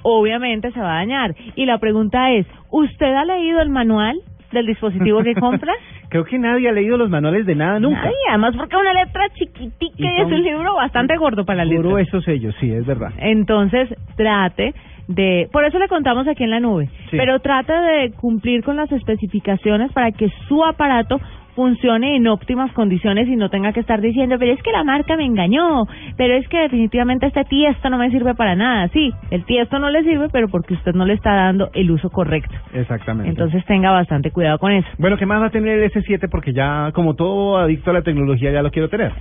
obviamente 0.03 0.71
se 0.71 0.79
va 0.79 0.93
a 0.93 0.99
dañar. 0.99 1.35
Y 1.55 1.65
la 1.65 1.77
pregunta 1.77 2.31
es, 2.31 2.45
¿usted 2.71 3.13
ha 3.13 3.25
leído 3.25 3.61
el 3.61 3.69
manual 3.69 4.17
del 4.51 4.65
dispositivo 4.65 5.21
que 5.23 5.33
compra? 5.39 5.73
Creo 6.11 6.25
que 6.25 6.37
nadie 6.37 6.67
ha 6.67 6.73
leído 6.73 6.97
los 6.97 7.09
manuales 7.09 7.45
de 7.45 7.55
nada 7.55 7.79
nunca. 7.79 8.01
Ay, 8.03 8.13
además 8.29 8.53
porque 8.57 8.75
es 8.75 8.81
una 8.81 8.93
letra 8.93 9.29
chiquitica 9.33 9.95
Y 9.97 10.03
y, 10.03 10.21
es 10.21 10.25
un 10.25 10.43
libro 10.43 10.75
bastante 10.75 11.15
gordo 11.15 11.45
para 11.45 11.59
la 11.59 11.65
letra. 11.65 11.87
Gruesos 11.87 12.27
ellos, 12.27 12.53
sí, 12.59 12.69
es 12.69 12.85
verdad. 12.85 13.11
Entonces, 13.17 13.87
trate 14.17 14.73
de, 15.07 15.47
por 15.53 15.63
eso 15.63 15.79
le 15.79 15.87
contamos 15.87 16.27
aquí 16.27 16.43
en 16.43 16.49
la 16.49 16.59
nube, 16.59 16.89
Sí. 17.09 17.17
pero 17.17 17.39
trate 17.39 17.71
de 17.71 18.11
cumplir 18.11 18.61
con 18.61 18.75
las 18.75 18.91
especificaciones 18.91 19.91
para 19.93 20.11
que 20.11 20.27
su 20.49 20.63
aparato 20.65 21.17
funcione 21.55 22.15
en 22.15 22.27
óptimas 22.27 22.71
condiciones 22.73 23.27
y 23.27 23.35
no 23.35 23.49
tenga 23.49 23.73
que 23.73 23.81
estar 23.81 23.99
diciendo, 24.01 24.37
pero 24.39 24.53
es 24.53 24.61
que 24.63 24.71
la 24.71 24.83
marca 24.83 25.17
me 25.17 25.25
engañó, 25.25 25.83
pero 26.17 26.35
es 26.35 26.47
que 26.47 26.59
definitivamente 26.59 27.25
este 27.27 27.43
tiesto 27.45 27.89
no 27.89 27.97
me 27.97 28.09
sirve 28.11 28.35
para 28.35 28.55
nada. 28.55 28.87
Sí, 28.89 29.11
el 29.31 29.43
tiesto 29.45 29.79
no 29.79 29.89
le 29.89 30.03
sirve, 30.03 30.27
pero 30.31 30.47
porque 30.47 30.73
usted 30.73 30.93
no 30.93 31.05
le 31.05 31.13
está 31.13 31.33
dando 31.33 31.69
el 31.73 31.91
uso 31.91 32.09
correcto. 32.09 32.55
Exactamente. 32.73 33.29
Entonces 33.29 33.63
tenga 33.65 33.91
bastante 33.91 34.31
cuidado 34.31 34.59
con 34.59 34.71
eso. 34.71 34.87
Bueno, 34.97 35.17
¿qué 35.17 35.25
más 35.25 35.41
va 35.41 35.47
a 35.47 35.51
tener 35.51 35.79
el 35.79 35.91
S7? 35.91 36.29
Porque 36.29 36.53
ya, 36.53 36.91
como 36.93 37.15
todo 37.15 37.57
adicto 37.57 37.91
a 37.91 37.93
la 37.93 38.01
tecnología, 38.01 38.51
ya 38.51 38.61
lo 38.61 38.71
quiero 38.71 38.89
tener. 38.89 39.11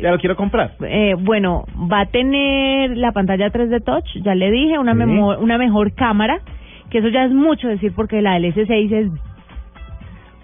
Ya 0.00 0.10
lo 0.10 0.18
quiero 0.18 0.36
comprar. 0.36 0.72
Eh, 0.80 1.14
bueno, 1.18 1.64
va 1.90 2.00
a 2.00 2.06
tener 2.06 2.96
la 2.96 3.12
pantalla 3.12 3.50
3D 3.50 3.84
Touch, 3.84 4.06
ya 4.24 4.34
le 4.34 4.50
dije, 4.50 4.78
una, 4.78 4.94
Sí. 4.94 5.00
una 5.42 5.58
mejor 5.58 5.92
cámara, 5.94 6.38
que 6.90 6.98
eso 6.98 7.08
ya 7.08 7.24
es 7.24 7.32
mucho 7.32 7.68
decir 7.68 7.92
porque 7.94 8.20
la 8.22 8.34
del 8.34 8.46
S6 8.54 8.92
es 8.92 9.08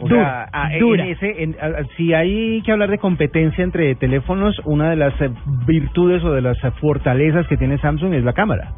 O 0.00 0.09
Dura, 0.09 0.49
sea, 0.50 0.62
a- 0.64 0.75
en 0.76 1.00
ese, 1.00 1.42
en- 1.42 1.57
a- 1.61 1.85
si 1.97 2.14
hay 2.14 2.62
que 2.62 2.73
hablar 2.73 2.90
de 2.90 2.99
competencia 2.99 3.62
entre 3.62 3.95
teléfonos, 3.97 4.59
una 4.64 4.90
de 4.90 4.97
las 4.97 5.21
eh, 5.21 5.30
virtudes 5.66 6.25
o 6.25 6.33
de 6.33 6.40
las 6.40 6.59
fortalezas 6.80 7.47
que 7.49 7.57
tiene 7.57 7.78
Samsung 7.78 8.14
es 8.14 8.25
la 8.25 8.33
cámara. 8.33 8.73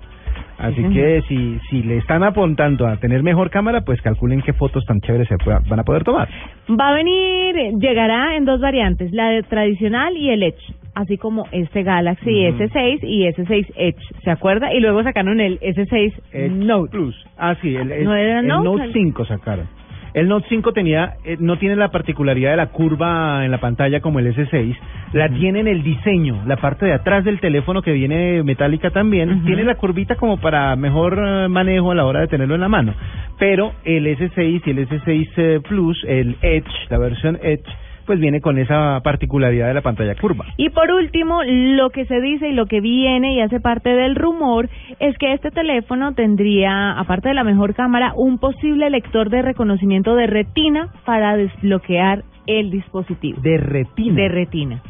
Así 0.59 0.83
que 0.93 1.23
si, 1.29 1.59
si 1.71 1.83
le 1.83 1.97
están 1.97 2.23
apuntando 2.23 2.87
a 2.87 2.97
tener 2.97 3.23
mejor 3.25 3.51
cámara, 3.51 3.81
pues 3.81 4.01
calculen 4.01 4.43
qué 4.43 4.53
fotos 4.53 4.85
tan 4.85 5.01
chéveres 5.01 5.27
se 5.27 5.37
pueda- 5.39 5.61
van 5.69 5.81
a 5.81 5.83
poder 5.85 6.05
tomar. 6.05 6.29
Va 6.71 6.91
a 6.91 6.95
venir, 6.95 7.79
llegará 7.81 8.37
en 8.37 8.45
dos 8.45 8.61
variantes, 8.61 9.13
la 9.13 9.31
de 9.31 9.43
tradicional 9.43 10.17
y 10.17 10.31
el 10.31 10.43
Edge, 10.45 10.63
así 10.95 11.17
como 11.19 11.47
este 11.51 11.83
Galaxy 11.83 12.49
Ujú. 12.49 12.59
S6 12.63 13.01
y 13.03 13.27
S6 13.27 13.73
Edge, 13.77 13.99
¿se 14.23 14.31
acuerda? 14.31 14.73
Y 14.73 14.79
luego 14.81 15.03
sacaron 15.03 15.41
el 15.41 15.59
S6 15.61 16.13
Edge 16.33 16.51
Note. 16.53 16.91
Plus. 16.93 17.17
Ah, 17.39 17.57
sí, 17.61 17.75
el, 17.75 17.91
el- 17.91 18.05
¿No 18.05 18.15
era 18.15 18.39
el 18.41 18.47
Note? 18.47 18.65
Note 18.69 18.93
5 18.93 19.25
sacaron. 19.25 19.67
El 20.15 20.29
Note 20.29 20.47
5 20.51 20.73
tenía, 20.73 21.15
eh, 21.25 21.37
no 21.41 21.57
tiene 21.59 21.75
la 21.75 21.91
particularidad 21.91 22.51
de 22.51 22.57
la 22.59 22.67
curva 22.67 23.45
en 23.45 23.51
la 23.51 23.61
pantalla 23.61 24.01
como 24.01 24.19
el 24.19 24.35
S6, 24.35 24.77
la 25.15 25.31
tiene 25.31 25.61
en 25.61 25.69
el 25.69 25.83
diseño, 25.83 26.43
la 26.47 26.57
parte 26.57 26.85
de 26.85 26.93
atrás 26.93 27.25
del 27.25 27.41
teléfono 27.41 27.81
que 27.81 27.93
viene 27.93 28.43
metálica 28.43 28.91
también, 28.91 29.45
tiene 29.45 29.65
la 29.65 29.77
curvita 29.77 30.17
como 30.17 30.39
para 30.39 30.77
mejor 30.77 31.19
eh, 31.19 31.49
manejo 31.49 31.93
a 31.93 31.95
la 31.95 32.05
hora 32.05 32.21
de 32.21 32.29
tenerlo 32.29 32.55
en 32.55 32.61
la 32.61 32.69
mano. 32.69 32.95
Pero 33.39 33.73
el 33.85 34.07
S6 34.07 34.63
y 34.67 34.71
el 34.71 34.89
S6 34.89 35.29
eh, 35.37 35.61
Plus, 35.67 36.05
el 36.07 36.37
Edge, 36.43 36.71
la 36.91 36.99
versión 36.99 37.39
Edge, 37.43 37.65
pues 38.07 38.21
viene 38.21 38.41
con 38.41 38.59
esa 38.59 39.01
particularidad 39.03 39.69
de 39.69 39.75
la 39.75 39.83
pantalla 39.83 40.15
curva. 40.15 40.47
Y 40.57 40.71
por 40.71 40.91
último, 40.91 41.43
lo 41.45 41.91
que 41.91 42.05
se 42.07 42.21
dice 42.21 42.49
y 42.49 42.53
lo 42.53 42.67
que 42.67 42.81
viene 42.81 43.35
y 43.35 43.41
hace 43.41 43.61
parte 43.61 43.91
del 43.91 44.15
rumor 44.15 44.69
es 45.01 45.17
que 45.19 45.33
este 45.33 45.51
teléfono 45.51 46.15
tendría, 46.15 46.99
aparte 46.99 47.29
de 47.29 47.35
la 47.35 47.45
mejor 47.45 47.75
cámara, 47.75 48.13
un 48.17 48.39
posible 48.39 48.91
lector 48.91 49.31
de 49.31 49.43
reconocimiento 49.43 50.15
de 50.15 50.27
retina 50.27 50.89
para 51.05 51.37
desbloquear 51.37 52.25
el 52.47 52.71
dispositivo. 52.71 53.41
De 53.41 53.57
retina. 53.57 54.15
De 54.15 54.29
retina. 54.29 54.83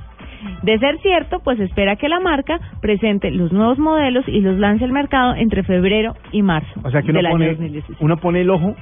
De 0.62 0.78
ser 0.78 0.98
cierto, 1.00 1.40
pues 1.44 1.60
espera 1.60 1.96
que 1.96 2.08
la 2.08 2.20
marca 2.20 2.58
presente 2.80 3.30
los 3.30 3.52
nuevos 3.52 3.78
modelos 3.78 4.26
y 4.26 4.40
los 4.40 4.58
lance 4.58 4.84
al 4.84 4.92
mercado 4.92 5.34
entre 5.36 5.62
febrero 5.62 6.14
y 6.32 6.42
marzo. 6.42 6.80
O 6.82 6.90
sea 6.90 7.02
que 7.02 7.10
uno 7.10 7.18
del 7.18 7.26
año 7.26 7.34
pone, 7.34 7.48
2016. 7.50 7.98
uno 8.00 8.16
pone 8.16 8.40
el 8.40 8.50
ojo 8.50 8.74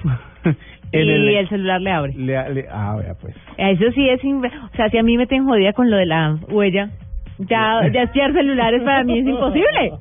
y 0.93 0.99
el, 0.99 1.29
el 1.29 1.49
celular 1.49 1.81
le 1.81 1.91
abre. 1.93 2.13
le- 2.15 2.51
le- 2.55 2.67
ah, 2.71 2.97
vea 3.01 3.15
pues. 3.21 3.35
Eso 3.57 3.91
sí 3.93 4.09
es, 4.09 4.21
o 4.25 4.77
sea, 4.77 4.89
si 4.91 4.99
a 4.99 5.03
mí 5.03 5.17
me 5.17 5.27
tienen 5.27 5.47
jodida 5.49 5.73
con 5.73 5.91
lo 5.91 5.97
de 5.97 6.07
la 6.07 6.37
huella, 6.49 6.91
ya, 7.39 7.89
ya 7.93 8.03
espiar 8.03 8.33
celulares 8.33 8.83
para 8.83 9.03
mí 9.05 9.19
es 9.21 9.27
imposible. 9.27 9.93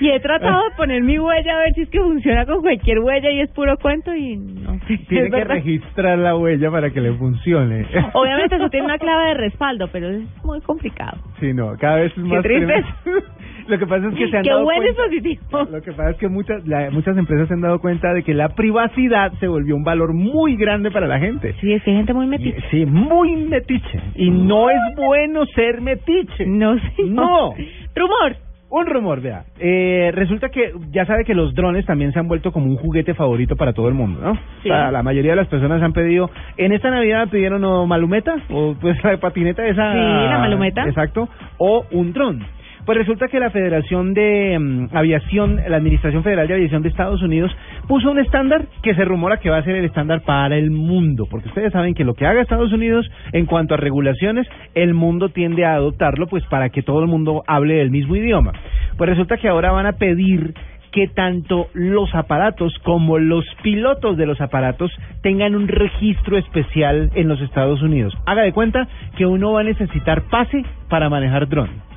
Y 0.00 0.08
he 0.10 0.20
tratado 0.20 0.62
de 0.64 0.76
poner 0.76 1.02
mi 1.02 1.18
huella 1.18 1.54
a 1.56 1.58
ver 1.58 1.74
si 1.74 1.82
es 1.82 1.88
que 1.90 2.00
funciona 2.00 2.46
con 2.46 2.62
cualquier 2.62 3.00
huella 3.00 3.30
y 3.30 3.40
es 3.40 3.50
puro 3.50 3.76
cuento 3.76 4.14
y 4.14 4.36
no 4.36 4.78
sé. 4.86 4.96
Tiene 5.08 5.30
que 5.30 5.44
registrar 5.44 6.16
la 6.18 6.36
huella 6.36 6.70
para 6.70 6.90
que 6.90 7.00
le 7.00 7.12
funcione. 7.14 7.84
Obviamente 8.14 8.56
eso 8.56 8.70
tiene 8.70 8.86
una 8.86 8.98
clave 8.98 9.28
de 9.28 9.34
respaldo, 9.34 9.88
pero 9.92 10.08
es 10.08 10.22
muy 10.44 10.60
complicado. 10.62 11.18
Sí, 11.40 11.52
no, 11.52 11.76
cada 11.78 11.96
vez 11.96 12.12
es 12.12 12.18
más 12.18 12.42
triste. 12.42 12.82
Lo 13.66 13.78
que 13.78 13.86
pasa 13.86 14.08
es 14.08 14.14
que 14.14 14.28
se 14.30 14.36
han 14.36 14.42
Qué 14.42 14.50
dado 14.50 14.62
buen 14.64 14.78
cuenta, 14.82 15.02
dispositivo. 15.08 15.68
Lo 15.70 15.82
que 15.82 15.92
pasa 15.92 16.10
es 16.10 16.16
que 16.16 16.28
muchas 16.28 16.66
la- 16.66 16.90
muchas 16.90 17.16
empresas 17.16 17.48
se 17.48 17.54
han 17.54 17.60
dado 17.62 17.78
cuenta 17.80 18.12
de 18.12 18.22
que 18.22 18.34
la 18.34 18.50
privacidad 18.50 19.32
se 19.40 19.48
volvió 19.48 19.74
un 19.76 19.84
valor 19.84 20.12
muy 20.12 20.56
grande 20.56 20.90
para 20.90 21.06
la 21.06 21.18
gente. 21.18 21.54
Sí, 21.60 21.72
es 21.72 21.82
que 21.82 21.90
hay 21.90 21.96
gente 21.96 22.12
muy 22.14 22.26
metida. 22.26 22.56
Sí, 22.70 22.84
muy 22.86 23.36
metiche. 23.36 24.00
Y 24.16 24.30
no 24.30 24.70
es 24.70 24.78
bueno 24.96 25.46
ser 25.54 25.80
metiche. 25.80 26.46
No 26.46 26.74
sé. 26.78 27.02
No. 27.06 27.54
Rumor. 27.94 28.36
Un 28.70 28.86
rumor, 28.86 29.20
vea. 29.20 29.44
Eh, 29.60 30.10
resulta 30.14 30.48
que 30.48 30.72
ya 30.90 31.06
sabe 31.06 31.24
que 31.24 31.32
los 31.34 31.54
drones 31.54 31.86
también 31.86 32.12
se 32.12 32.18
han 32.18 32.26
vuelto 32.26 32.50
como 32.50 32.66
un 32.66 32.76
juguete 32.76 33.14
favorito 33.14 33.54
para 33.54 33.72
todo 33.72 33.86
el 33.86 33.94
mundo, 33.94 34.18
¿no? 34.20 34.34
Sí. 34.64 34.68
O 34.70 34.72
sea, 34.74 34.90
la 34.90 35.04
mayoría 35.04 35.30
de 35.30 35.36
las 35.36 35.46
personas 35.46 35.80
han 35.80 35.92
pedido, 35.92 36.28
en 36.56 36.72
esta 36.72 36.90
Navidad 36.90 37.28
pidieron 37.28 37.62
o 37.64 37.86
malumeta, 37.86 38.34
o 38.50 38.74
pues 38.80 38.96
la 39.04 39.16
patineta 39.18 39.64
esa. 39.64 39.92
Sí, 39.92 39.98
la 39.98 40.38
malumeta. 40.40 40.88
Exacto, 40.88 41.28
o 41.58 41.86
un 41.92 42.12
dron. 42.12 42.40
Pues 42.84 42.98
resulta 42.98 43.28
que 43.28 43.40
la 43.40 43.50
Federación 43.50 44.12
de 44.12 44.58
mm, 44.58 44.88
Aviación, 44.94 45.56
la 45.68 45.78
Administración 45.78 46.22
Federal 46.22 46.46
de 46.46 46.54
Aviación 46.54 46.82
de 46.82 46.90
Estados 46.90 47.22
Unidos, 47.22 47.50
puso 47.88 48.10
un 48.10 48.18
estándar 48.18 48.66
que 48.82 48.94
se 48.94 49.04
rumora 49.04 49.38
que 49.38 49.48
va 49.48 49.58
a 49.58 49.64
ser 49.64 49.76
el 49.76 49.86
estándar 49.86 50.20
para 50.20 50.56
el 50.56 50.70
mundo, 50.70 51.26
porque 51.30 51.48
ustedes 51.48 51.72
saben 51.72 51.94
que 51.94 52.04
lo 52.04 52.14
que 52.14 52.26
haga 52.26 52.42
Estados 52.42 52.72
Unidos 52.72 53.10
en 53.32 53.46
cuanto 53.46 53.72
a 53.72 53.78
regulaciones, 53.78 54.46
el 54.74 54.92
mundo 54.92 55.30
tiende 55.30 55.64
a 55.64 55.74
adoptarlo, 55.74 56.26
pues 56.26 56.44
para 56.46 56.68
que 56.68 56.82
todo 56.82 57.00
el 57.00 57.08
mundo 57.08 57.42
hable 57.46 57.80
el 57.80 57.90
mismo 57.90 58.16
idioma. 58.16 58.52
Pues 58.98 59.08
resulta 59.08 59.38
que 59.38 59.48
ahora 59.48 59.72
van 59.72 59.86
a 59.86 59.92
pedir 59.92 60.52
que 60.92 61.08
tanto 61.08 61.68
los 61.72 62.14
aparatos 62.14 62.78
como 62.84 63.18
los 63.18 63.44
pilotos 63.62 64.16
de 64.16 64.26
los 64.26 64.40
aparatos 64.40 64.92
tengan 65.22 65.56
un 65.56 65.68
registro 65.68 66.36
especial 66.38 67.10
en 67.14 67.28
los 67.28 67.40
Estados 67.40 67.82
Unidos. 67.82 68.14
Haga 68.26 68.42
de 68.42 68.52
cuenta 68.52 68.86
que 69.16 69.26
uno 69.26 69.52
va 69.52 69.62
a 69.62 69.64
necesitar 69.64 70.22
pase 70.30 70.64
para 70.88 71.08
manejar 71.08 71.48
dron. 71.48 71.93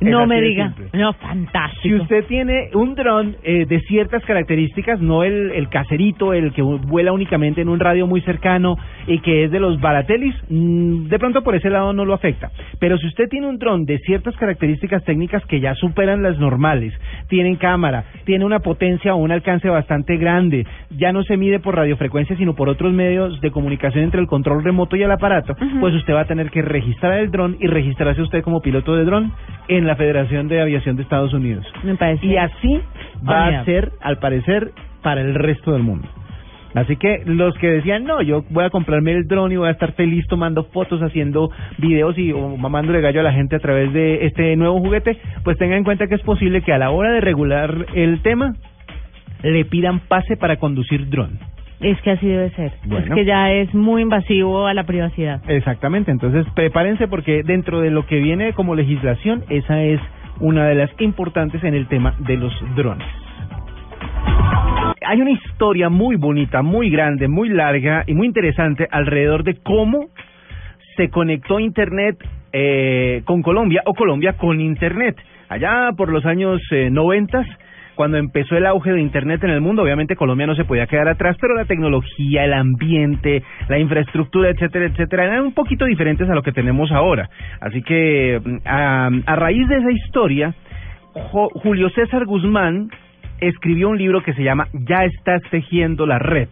No 0.00 0.26
me 0.26 0.40
diga. 0.40 0.72
No, 0.92 1.12
Si 1.12 1.18
fantástico. 1.18 2.02
usted 2.02 2.24
tiene 2.26 2.70
un 2.74 2.94
dron 2.94 3.36
eh, 3.42 3.66
de 3.66 3.80
ciertas 3.80 4.24
características, 4.24 5.00
no 5.00 5.24
el, 5.24 5.50
el 5.52 5.68
caserito, 5.68 6.32
el 6.32 6.52
que 6.52 6.62
vuela 6.62 7.12
únicamente 7.12 7.60
en 7.60 7.68
un 7.68 7.80
radio 7.80 8.06
muy 8.06 8.20
cercano 8.22 8.76
y 9.06 9.18
que 9.20 9.44
es 9.44 9.50
de 9.50 9.60
los 9.60 9.80
baratelis, 9.80 10.34
mm, 10.48 11.08
de 11.08 11.18
pronto 11.18 11.42
por 11.42 11.54
ese 11.54 11.70
lado 11.70 11.92
no 11.92 12.04
lo 12.04 12.14
afecta. 12.14 12.50
Pero 12.78 12.96
si 12.98 13.06
usted 13.06 13.28
tiene 13.28 13.48
un 13.48 13.58
dron 13.58 13.84
de 13.84 13.98
ciertas 13.98 14.36
características 14.36 15.04
técnicas 15.04 15.44
que 15.46 15.60
ya 15.60 15.74
superan 15.74 16.22
las 16.22 16.38
normales, 16.38 16.92
tienen 17.28 17.56
cámara, 17.56 18.04
tiene 18.24 18.44
una 18.44 18.60
potencia 18.60 19.14
o 19.14 19.18
un 19.18 19.30
alcance 19.30 19.68
bastante 19.68 20.16
grande, 20.16 20.66
ya 20.90 21.12
no 21.12 21.22
se 21.22 21.36
mide 21.36 21.60
por 21.60 21.76
radiofrecuencia 21.76 22.36
sino 22.36 22.54
por 22.54 22.68
otros 22.68 22.92
medios 22.92 23.40
de 23.40 23.50
comunicación 23.50 24.04
entre 24.04 24.20
el 24.20 24.26
control 24.26 24.64
remoto 24.64 24.96
y 24.96 25.02
el 25.02 25.10
aparato, 25.10 25.54
pues 25.80 25.94
usted 25.94 26.14
va 26.14 26.22
a 26.22 26.26
tener 26.26 26.50
que 26.50 26.62
registrar 26.62 27.18
el 27.18 27.30
dron 27.30 27.56
y 27.60 27.66
registrarse 27.66 28.22
usted 28.22 28.42
como 28.42 28.60
piloto 28.60 28.96
de 28.96 29.04
dron 29.04 29.32
en 29.68 29.86
la 29.86 29.96
Federación 29.96 30.48
de 30.48 30.60
Aviación 30.60 30.96
de 30.96 31.02
Estados 31.02 31.32
Unidos. 31.32 31.66
Me 31.82 31.94
parece. 31.96 32.26
Y 32.26 32.36
así 32.36 32.80
va 33.28 33.46
a 33.48 33.64
ser, 33.64 33.92
al 34.00 34.18
parecer, 34.18 34.72
para 35.02 35.20
el 35.20 35.34
resto 35.34 35.72
del 35.72 35.82
mundo. 35.82 36.08
Así 36.74 36.96
que 36.96 37.22
los 37.24 37.56
que 37.58 37.68
decían, 37.68 38.04
no, 38.04 38.20
yo 38.22 38.44
voy 38.50 38.64
a 38.64 38.70
comprarme 38.70 39.12
el 39.12 39.26
dron 39.26 39.52
y 39.52 39.56
voy 39.56 39.68
a 39.68 39.72
estar 39.72 39.92
feliz 39.92 40.26
tomando 40.28 40.64
fotos, 40.64 41.00
haciendo 41.00 41.50
videos 41.78 42.18
y 42.18 42.32
o 42.32 42.56
mamándole 42.56 43.00
gallo 43.00 43.20
a 43.20 43.24
la 43.24 43.32
gente 43.32 43.56
a 43.56 43.60
través 43.60 43.92
de 43.92 44.26
este 44.26 44.54
nuevo 44.56 44.78
juguete, 44.80 45.18
pues 45.44 45.56
tengan 45.58 45.78
en 45.78 45.84
cuenta 45.84 46.06
que 46.06 46.14
es 46.14 46.22
posible 46.22 46.62
que 46.62 46.72
a 46.72 46.78
la 46.78 46.90
hora 46.90 47.12
de 47.12 47.20
regular 47.20 47.86
el 47.94 48.20
tema 48.22 48.54
le 49.42 49.64
pidan 49.64 50.00
pase 50.00 50.36
para 50.36 50.56
conducir 50.56 51.08
dron. 51.08 51.38
Es 51.80 52.00
que 52.02 52.10
así 52.10 52.26
debe 52.26 52.50
ser. 52.50 52.72
Bueno. 52.84 53.06
Es 53.06 53.12
que 53.12 53.24
ya 53.24 53.52
es 53.52 53.72
muy 53.72 54.02
invasivo 54.02 54.66
a 54.66 54.74
la 54.74 54.84
privacidad. 54.84 55.40
Exactamente, 55.48 56.10
entonces 56.10 56.44
prepárense 56.54 57.06
porque 57.06 57.42
dentro 57.44 57.80
de 57.80 57.90
lo 57.90 58.04
que 58.06 58.16
viene 58.16 58.52
como 58.52 58.74
legislación, 58.74 59.44
esa 59.48 59.82
es 59.82 60.00
una 60.40 60.66
de 60.66 60.74
las 60.74 60.90
importantes 61.00 61.62
en 61.62 61.74
el 61.74 61.86
tema 61.86 62.14
de 62.18 62.36
los 62.36 62.52
drones. 62.74 63.06
Hay 65.06 65.20
una 65.20 65.30
historia 65.30 65.88
muy 65.88 66.16
bonita, 66.16 66.62
muy 66.62 66.90
grande, 66.90 67.28
muy 67.28 67.48
larga 67.48 68.04
y 68.06 68.14
muy 68.14 68.26
interesante 68.26 68.86
alrededor 68.90 69.44
de 69.44 69.56
cómo 69.62 70.08
se 70.96 71.08
conectó 71.10 71.60
Internet 71.60 72.16
eh, 72.52 73.22
con 73.24 73.42
Colombia 73.42 73.82
o 73.84 73.94
Colombia 73.94 74.32
con 74.34 74.60
Internet. 74.60 75.16
Allá 75.48 75.90
por 75.96 76.10
los 76.10 76.26
años 76.26 76.60
eh, 76.72 76.90
90, 76.90 77.44
cuando 77.94 78.16
empezó 78.16 78.56
el 78.56 78.66
auge 78.66 78.92
de 78.92 79.00
Internet 79.00 79.42
en 79.44 79.50
el 79.50 79.60
mundo, 79.60 79.82
obviamente 79.82 80.16
Colombia 80.16 80.46
no 80.46 80.56
se 80.56 80.64
podía 80.64 80.86
quedar 80.86 81.08
atrás, 81.08 81.36
pero 81.40 81.54
la 81.54 81.64
tecnología, 81.64 82.44
el 82.44 82.52
ambiente, 82.52 83.42
la 83.68 83.78
infraestructura, 83.78 84.50
etcétera, 84.50 84.86
etcétera, 84.86 85.24
eran 85.24 85.44
un 85.44 85.54
poquito 85.54 85.84
diferentes 85.84 86.28
a 86.28 86.34
lo 86.34 86.42
que 86.42 86.52
tenemos 86.52 86.90
ahora. 86.90 87.30
Así 87.60 87.82
que 87.82 88.40
mm, 88.44 88.56
a, 88.64 89.10
a 89.26 89.36
raíz 89.36 89.68
de 89.68 89.76
esa 89.76 89.92
historia, 89.92 90.54
Julio 91.12 91.90
César 91.90 92.24
Guzmán 92.24 92.90
escribió 93.40 93.88
un 93.88 93.98
libro 93.98 94.22
que 94.22 94.34
se 94.34 94.42
llama 94.42 94.68
Ya 94.72 95.04
estás 95.04 95.42
tejiendo 95.50 96.06
la 96.06 96.18
red. 96.18 96.48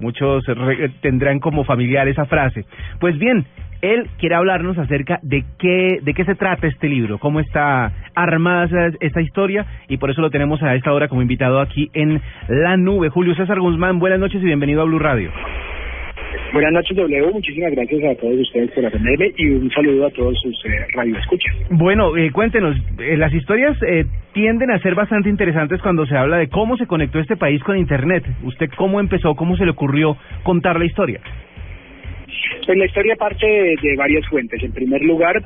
Muchos 0.00 0.44
re- 0.46 0.90
tendrán 1.00 1.38
como 1.38 1.64
familiar 1.64 2.08
esa 2.08 2.26
frase. 2.26 2.64
Pues 3.00 3.16
bien, 3.18 3.44
él 3.80 4.08
quiere 4.18 4.34
hablarnos 4.34 4.76
acerca 4.78 5.18
de 5.22 5.44
qué, 5.58 5.98
de 6.02 6.14
qué 6.14 6.24
se 6.24 6.34
trata 6.34 6.66
este 6.66 6.88
libro, 6.88 7.18
cómo 7.18 7.38
está 7.38 7.92
armada 8.14 8.90
esta 9.00 9.20
historia 9.20 9.66
y 9.88 9.98
por 9.98 10.10
eso 10.10 10.20
lo 10.20 10.30
tenemos 10.30 10.62
a 10.62 10.74
esta 10.74 10.92
hora 10.92 11.08
como 11.08 11.22
invitado 11.22 11.60
aquí 11.60 11.90
en 11.94 12.20
La 12.48 12.76
Nube. 12.76 13.08
Julio 13.10 13.34
César 13.34 13.60
Guzmán, 13.60 13.98
buenas 13.98 14.18
noches 14.18 14.42
y 14.42 14.46
bienvenido 14.46 14.82
a 14.82 14.84
Blue 14.84 14.98
Radio. 14.98 15.30
Buenas 16.52 16.72
noches, 16.72 16.96
W. 16.96 17.32
Muchísimas 17.32 17.72
gracias 17.72 18.04
a 18.04 18.20
todos 18.20 18.38
ustedes 18.38 18.70
por 18.72 18.86
atenderme 18.86 19.32
y 19.36 19.46
un 19.46 19.70
saludo 19.70 20.06
a 20.06 20.10
todos 20.10 20.40
sus 20.40 20.64
eh, 20.66 20.86
radioescuchas. 20.94 21.54
Bueno, 21.70 22.16
eh, 22.16 22.30
cuéntenos, 22.30 22.76
eh, 22.98 23.16
las 23.16 23.32
historias 23.32 23.76
eh, 23.82 24.04
tienden 24.32 24.70
a 24.70 24.78
ser 24.80 24.94
bastante 24.94 25.28
interesantes 25.28 25.80
cuando 25.82 26.06
se 26.06 26.16
habla 26.16 26.38
de 26.38 26.48
cómo 26.48 26.76
se 26.76 26.86
conectó 26.86 27.18
este 27.18 27.36
país 27.36 27.62
con 27.62 27.76
Internet. 27.76 28.24
¿Usted 28.44 28.68
cómo 28.76 29.00
empezó, 29.00 29.34
cómo 29.34 29.56
se 29.56 29.64
le 29.64 29.72
ocurrió 29.72 30.16
contar 30.42 30.78
la 30.78 30.84
historia? 30.84 31.20
Pues 32.66 32.78
la 32.78 32.86
historia 32.86 33.16
parte 33.16 33.46
de, 33.46 33.76
de 33.82 33.96
varias 33.96 34.26
fuentes. 34.28 34.62
En 34.62 34.72
primer 34.72 35.02
lugar, 35.02 35.42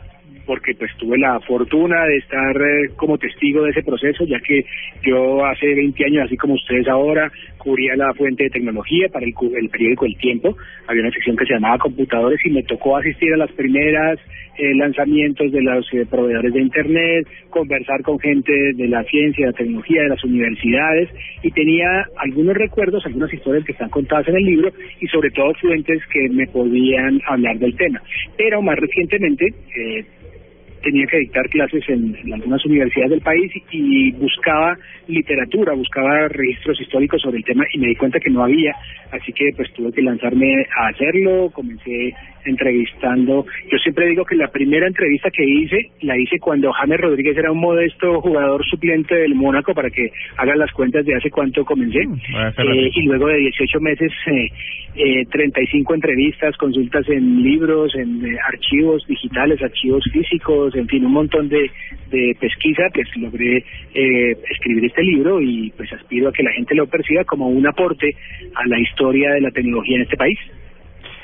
porque 0.49 0.75
pues 0.75 0.91
tuve 0.97 1.19
la 1.19 1.39
fortuna 1.41 2.07
de 2.07 2.17
estar 2.17 2.57
eh, 2.57 2.89
como 2.97 3.19
testigo 3.19 3.65
de 3.65 3.71
ese 3.71 3.83
proceso, 3.83 4.25
ya 4.25 4.41
que 4.41 4.65
yo 5.03 5.45
hace 5.45 5.67
20 5.75 6.05
años, 6.07 6.25
así 6.25 6.39
como 6.39 6.55
ustedes 6.55 6.89
ahora, 6.89 7.31
cubría 7.59 7.95
la 7.97 8.15
fuente 8.15 8.45
de 8.45 8.51
tecnología 8.51 9.09
para 9.13 9.27
el, 9.27 9.35
el 9.61 9.69
periódico 9.69 10.07
El 10.07 10.17
Tiempo. 10.17 10.57
Había 10.87 11.03
una 11.03 11.13
sección 11.13 11.37
que 11.37 11.45
se 11.45 11.53
llamaba 11.53 11.77
Computadores 11.77 12.41
y 12.47 12.51
me 12.51 12.63
tocó 12.63 12.97
asistir 12.97 13.35
a 13.35 13.37
las 13.37 13.53
primeras 13.53 14.19
eh, 14.57 14.75
lanzamientos 14.75 15.53
de 15.53 15.61
los 15.61 15.87
eh, 15.93 16.07
proveedores 16.11 16.53
de 16.55 16.61
Internet, 16.63 17.29
conversar 17.51 18.03
con 18.03 18.19
gente 18.19 18.53
de 18.75 18.89
la 18.89 19.05
ciencia, 19.05 19.47
de 19.47 19.53
la 19.53 19.59
tecnología, 19.59 20.03
de 20.03 20.09
las 20.09 20.25
universidades 20.25 21.11
y 21.43 21.51
tenía 21.51 22.07
algunos 22.17 22.57
recuerdos, 22.57 23.05
algunas 23.05 23.33
historias 23.33 23.65
que 23.65 23.73
están 23.73 23.91
contadas 23.91 24.27
en 24.29 24.37
el 24.37 24.45
libro 24.45 24.73
y 25.01 25.07
sobre 25.09 25.31
todo 25.31 25.53
fuentes 25.61 26.01
que 26.11 26.29
me 26.31 26.47
podían 26.47 27.21
hablar 27.27 27.59
del 27.59 27.77
tema. 27.77 28.03
Pero 28.37 28.63
más 28.63 28.79
recientemente, 28.79 29.47
eh, 29.47 30.05
tenía 30.83 31.07
que 31.07 31.19
dictar 31.19 31.49
clases 31.49 31.83
en, 31.89 32.17
en 32.25 32.33
algunas 32.33 32.65
universidades 32.65 33.11
del 33.11 33.21
país 33.21 33.53
y 33.71 34.13
buscaba 34.13 34.77
literatura, 35.07 35.73
buscaba 35.75 36.29
registros 36.29 36.81
históricos 36.81 37.21
sobre 37.23 37.39
el 37.39 37.45
tema 37.45 37.65
y 37.73 37.79
me 37.79 37.89
di 37.89 37.97
cuenta 37.97 38.21
que 38.21 38.31
no 38.31 38.45
había, 38.45 38.75
así 39.11 39.33
que 39.33 39.51
pues 39.57 39.73
tuve 39.73 39.93
que 39.93 40.03
lanzarme 40.03 40.67
a 40.79 40.89
hacerlo, 40.89 41.51
comencé 41.51 42.15
entrevistando. 42.45 43.45
Yo 43.71 43.79
siempre 43.79 44.07
digo 44.07 44.25
que 44.25 44.37
la 44.37 44.49
primera 44.49 44.87
entrevista 44.87 45.31
que 45.31 45.45
hice 45.45 45.91
la 46.03 46.17
hice 46.17 46.39
cuando 46.39 46.73
James 46.73 47.01
Rodríguez 47.01 47.37
era 47.37 47.53
un 47.53 47.61
modesto 47.61 48.21
jugador 48.21 48.65
suplente 48.67 49.15
del 49.15 49.35
Mónaco 49.35 49.75
para 49.75 49.91
que 49.91 50.11
hagan 50.37 50.59
las 50.59 50.73
cuentas 50.73 51.05
de 51.05 51.15
hace 51.15 51.31
cuánto 51.31 51.65
comencé. 51.65 52.01
Eh, 52.01 52.91
y 52.95 53.03
luego 53.03 53.29
de 53.29 53.39
18 53.39 53.81
meses, 53.81 54.13
eh, 54.27 54.49
eh, 54.95 55.25
35 55.31 55.95
entrevistas, 55.95 56.57
consultas 56.57 57.09
en 57.09 57.43
libros, 57.43 57.95
en 57.95 58.25
eh, 58.25 58.37
archivos 58.49 59.07
digitales, 59.07 59.63
archivos 59.63 60.03
físicos, 60.13 60.75
en 60.81 60.89
fin, 60.89 61.05
un 61.05 61.13
montón 61.13 61.49
de, 61.49 61.71
de 62.11 62.37
pesquisa, 62.41 62.85
pues 62.93 63.07
logré 63.17 63.65
eh, 63.95 64.37
escribir 64.51 64.85
este 64.85 65.03
libro 65.03 65.41
y 65.41 65.73
pues 65.77 65.93
aspiro 65.93 66.29
a 66.29 66.33
que 66.33 66.43
la 66.43 66.53
gente 66.53 66.75
lo 66.75 66.87
perciba 66.87 67.25
como 67.25 67.49
un 67.49 67.67
aporte 67.67 68.15
a 68.55 68.67
la 68.67 68.79
historia 68.79 69.33
de 69.33 69.41
la 69.41 69.51
tecnología 69.51 69.97
en 69.97 70.03
este 70.03 70.17
país. 70.17 70.39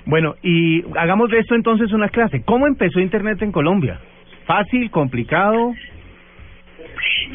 Bueno, 0.06 0.34
y 0.42 0.82
hagamos 0.98 1.30
de 1.30 1.38
esto 1.38 1.54
entonces 1.54 1.92
una 1.92 2.08
clase. 2.08 2.42
¿Cómo 2.44 2.66
empezó 2.66 3.00
Internet 3.00 3.40
en 3.42 3.52
Colombia? 3.52 4.00
¿Fácil? 4.46 4.90
¿Complicado? 4.90 5.72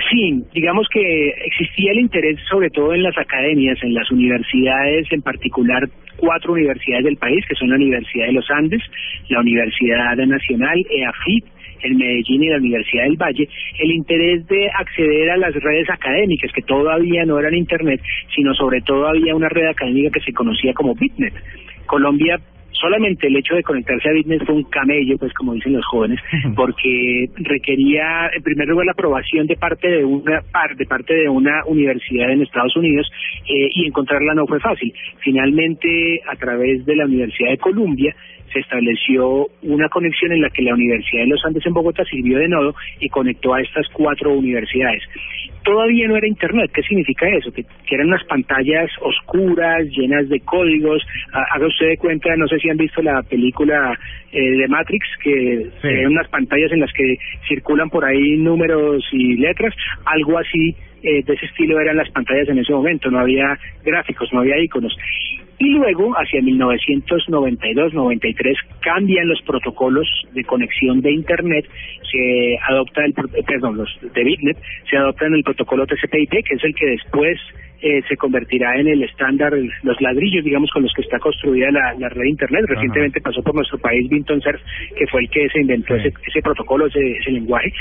Sí, 0.09 0.43
digamos 0.53 0.87
que 0.91 1.29
existía 1.45 1.91
el 1.91 1.99
interés 1.99 2.39
sobre 2.49 2.69
todo 2.69 2.93
en 2.93 3.03
las 3.03 3.17
academias, 3.17 3.77
en 3.81 3.93
las 3.93 4.09
universidades, 4.11 5.11
en 5.11 5.21
particular 5.21 5.89
cuatro 6.17 6.53
universidades 6.53 7.05
del 7.05 7.17
país, 7.17 7.43
que 7.47 7.55
son 7.55 7.69
la 7.69 7.75
Universidad 7.75 8.27
de 8.27 8.33
los 8.33 8.49
Andes, 8.51 8.81
la 9.29 9.39
Universidad 9.39 10.15
Nacional, 10.17 10.77
EAFIT, 10.89 11.45
el 11.83 11.95
Medellín 11.95 12.43
y 12.43 12.49
la 12.49 12.57
Universidad 12.57 13.03
del 13.03 13.17
Valle, 13.17 13.47
el 13.79 13.91
interés 13.91 14.47
de 14.47 14.69
acceder 14.69 15.31
a 15.31 15.37
las 15.37 15.53
redes 15.53 15.89
académicas, 15.89 16.51
que 16.53 16.61
todavía 16.61 17.25
no 17.25 17.39
eran 17.39 17.55
Internet, 17.55 18.01
sino 18.35 18.53
sobre 18.53 18.81
todo 18.81 19.07
había 19.07 19.35
una 19.35 19.49
red 19.49 19.67
académica 19.67 20.11
que 20.11 20.25
se 20.25 20.33
conocía 20.33 20.73
como 20.73 20.95
Bitnet. 20.95 21.33
Colombia 21.85 22.39
solamente 22.71 23.27
el 23.27 23.37
hecho 23.37 23.55
de 23.55 23.63
conectarse 23.63 24.09
a 24.09 24.13
Bitnet 24.13 24.45
fue 24.45 24.55
un 24.55 24.63
camello, 24.63 25.17
pues 25.17 25.33
como 25.33 25.53
dicen 25.53 25.73
los 25.73 25.85
jóvenes, 25.85 26.19
porque 26.55 27.29
requería 27.35 28.29
en 28.35 28.43
primer 28.43 28.67
lugar 28.67 28.85
la 28.85 28.91
aprobación 28.93 29.47
de 29.47 29.55
parte 29.55 29.87
de 29.87 30.05
una 30.05 30.43
de 30.77 30.85
parte 30.85 31.13
de 31.13 31.29
una 31.29 31.63
universidad 31.65 32.31
en 32.31 32.41
Estados 32.41 32.75
Unidos 32.75 33.09
eh, 33.47 33.69
y 33.73 33.85
encontrarla 33.85 34.33
no 34.33 34.47
fue 34.47 34.59
fácil. 34.59 34.93
Finalmente, 35.19 36.21
a 36.27 36.35
través 36.35 36.85
de 36.85 36.95
la 36.95 37.05
Universidad 37.05 37.51
de 37.51 37.57
Columbia 37.57 38.15
se 38.51 38.59
estableció 38.59 39.47
una 39.61 39.89
conexión 39.89 40.31
en 40.31 40.41
la 40.41 40.49
que 40.49 40.63
la 40.63 40.73
Universidad 40.73 41.23
de 41.23 41.29
los 41.29 41.45
Andes 41.45 41.65
en 41.65 41.73
Bogotá 41.73 42.03
sirvió 42.05 42.39
de 42.39 42.47
nodo 42.47 42.75
y 42.99 43.09
conectó 43.09 43.53
a 43.53 43.61
estas 43.61 43.87
cuatro 43.93 44.33
universidades. 44.33 45.03
Todavía 45.63 46.07
no 46.07 46.15
era 46.15 46.27
Internet. 46.27 46.71
¿Qué 46.73 46.81
significa 46.83 47.27
eso? 47.29 47.51
Que, 47.51 47.63
que 47.63 47.95
eran 47.95 48.07
unas 48.07 48.23
pantallas 48.25 48.89
oscuras, 49.01 49.83
llenas 49.91 50.27
de 50.29 50.39
códigos. 50.41 51.05
Ah, 51.33 51.43
Haga 51.53 51.67
usted 51.67 51.87
de 51.89 51.97
cuenta, 51.97 52.35
no 52.37 52.47
sé 52.47 52.57
si 52.59 52.69
han 52.69 52.77
visto 52.77 53.01
la 53.01 53.21
película 53.23 53.97
eh, 54.31 54.41
de 54.57 54.67
Matrix, 54.67 55.05
que 55.23 55.69
Sí. 55.81 55.87
eran 55.87 56.11
unas 56.13 56.27
pantallas 56.29 56.71
en 56.71 56.79
las 56.79 56.91
que 56.93 57.17
circulan 57.47 57.89
por 57.89 58.05
ahí 58.05 58.37
números 58.37 59.03
y 59.11 59.35
letras. 59.37 59.73
Algo 60.05 60.37
así 60.37 60.75
eh, 61.03 61.23
de 61.23 61.33
ese 61.33 61.45
estilo 61.45 61.79
eran 61.79 61.97
las 61.97 62.09
pantallas 62.11 62.49
en 62.49 62.59
ese 62.59 62.73
momento. 62.73 63.09
No 63.11 63.19
había 63.19 63.57
gráficos, 63.85 64.31
no 64.33 64.39
había 64.39 64.57
iconos. 64.59 64.95
Y 65.59 65.69
luego, 65.71 66.13
hacia 66.13 66.39
1992-93, 66.41 68.55
cambian 68.81 69.27
los 69.27 69.41
protocolos 69.41 70.07
de 70.33 70.43
conexión 70.45 71.01
de 71.01 71.11
Internet, 71.11 71.65
se 72.09 72.57
adopta 72.69 73.03
el, 73.05 73.13
perdón, 73.45 73.75
los 73.77 73.89
de 74.13 74.23
Bitnet, 74.23 74.57
se 74.89 74.95
adoptan 74.97 75.33
el 75.33 75.43
protocolo 75.43 75.85
TCP/IP, 75.85 76.43
que 76.43 76.55
es 76.55 76.63
el 76.63 76.73
que 76.73 76.85
después 76.87 77.37
eh, 77.81 78.01
se 78.07 78.15
convertirá 78.17 78.79
en 78.79 78.87
el 78.87 79.03
estándar, 79.03 79.51
los 79.83 80.01
ladrillos, 80.01 80.43
digamos, 80.45 80.69
con 80.71 80.83
los 80.83 80.93
que 80.93 81.01
está 81.01 81.19
construida 81.19 81.69
la, 81.71 81.93
la 81.99 82.07
red 82.09 82.21
de 82.21 82.29
Internet. 82.29 82.65
Recientemente 82.67 83.19
pasó 83.21 83.41
por 83.43 83.55
nuestro 83.55 83.77
país 83.79 84.07
Vinton 84.09 84.41
Cerf, 84.41 84.61
que 84.97 85.07
fue 85.07 85.21
el 85.21 85.29
que 85.29 85.47
se 85.49 85.59
inventó 85.61 85.95
Sí. 85.95 86.01
ese, 86.07 86.13
ese 86.27 86.41
protocolo, 86.41 86.87
ese, 86.87 87.11
ese 87.17 87.31
lenguaje, 87.31 87.71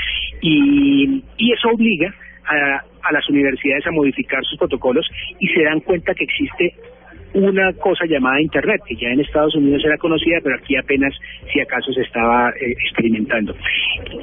y, 0.41 1.23
y 1.37 1.51
eso 1.53 1.69
obliga 1.69 2.13
a, 2.45 2.81
a 3.03 3.11
las 3.13 3.27
universidades 3.29 3.85
a 3.87 3.91
modificar 3.91 4.43
sus 4.45 4.57
protocolos 4.57 5.09
y 5.39 5.47
se 5.47 5.63
dan 5.63 5.79
cuenta 5.81 6.13
que 6.13 6.23
existe 6.23 6.73
una 7.33 7.73
cosa 7.73 8.05
llamada 8.05 8.41
Internet, 8.41 8.81
que 8.87 8.95
ya 8.95 9.09
en 9.09 9.19
Estados 9.19 9.55
Unidos 9.55 9.83
era 9.85 9.97
conocida, 9.97 10.39
pero 10.43 10.55
aquí 10.55 10.75
apenas, 10.75 11.13
si 11.51 11.59
acaso, 11.59 11.91
se 11.93 12.01
estaba 12.01 12.49
eh, 12.51 12.71
experimentando. 12.71 13.55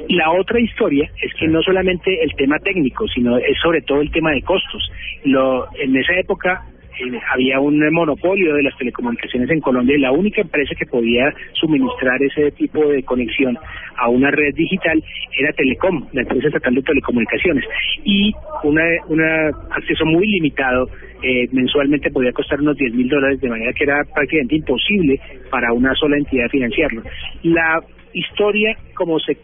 La 0.09 0.31
otra 0.31 0.59
historia 0.59 1.09
es 1.21 1.33
que 1.35 1.47
no 1.47 1.61
solamente 1.61 2.23
el 2.23 2.33
tema 2.35 2.59
técnico, 2.59 3.07
sino 3.07 3.37
es 3.37 3.57
sobre 3.61 3.81
todo 3.81 4.01
el 4.01 4.11
tema 4.11 4.31
de 4.31 4.41
costos. 4.41 4.91
Lo, 5.23 5.67
en 5.75 5.95
esa 5.95 6.13
época 6.19 6.63
eh, 6.99 7.19
había 7.33 7.59
un 7.59 7.79
monopolio 7.91 8.55
de 8.55 8.63
las 8.63 8.77
telecomunicaciones 8.77 9.49
en 9.49 9.59
Colombia 9.59 9.95
y 9.95 10.01
la 10.01 10.11
única 10.11 10.41
empresa 10.41 10.73
que 10.75 10.85
podía 10.85 11.33
suministrar 11.53 12.21
ese 12.21 12.51
tipo 12.51 12.87
de 12.87 13.03
conexión 13.03 13.57
a 13.97 14.09
una 14.09 14.31
red 14.31 14.53
digital 14.55 15.03
era 15.37 15.53
Telecom, 15.53 16.07
la 16.13 16.21
empresa 16.21 16.47
estatal 16.47 16.75
de 16.75 16.81
telecomunicaciones. 16.81 17.65
Y 18.03 18.33
un 18.63 18.77
una 19.07 19.47
acceso 19.71 20.05
muy 20.05 20.27
limitado, 20.27 20.87
eh, 21.23 21.47
mensualmente 21.51 22.11
podía 22.11 22.31
costar 22.31 22.61
unos 22.61 22.77
10 22.77 22.93
mil 22.93 23.09
dólares, 23.09 23.41
de 23.41 23.49
manera 23.49 23.73
que 23.73 23.83
era 23.83 24.03
prácticamente 24.13 24.55
imposible 24.55 25.19
para 25.49 25.73
una 25.73 25.93
sola 25.95 26.17
entidad 26.17 26.47
financiarlo. 26.49 27.01
La 27.43 27.81
historia, 28.13 28.77
como 28.93 29.19
se 29.19 29.35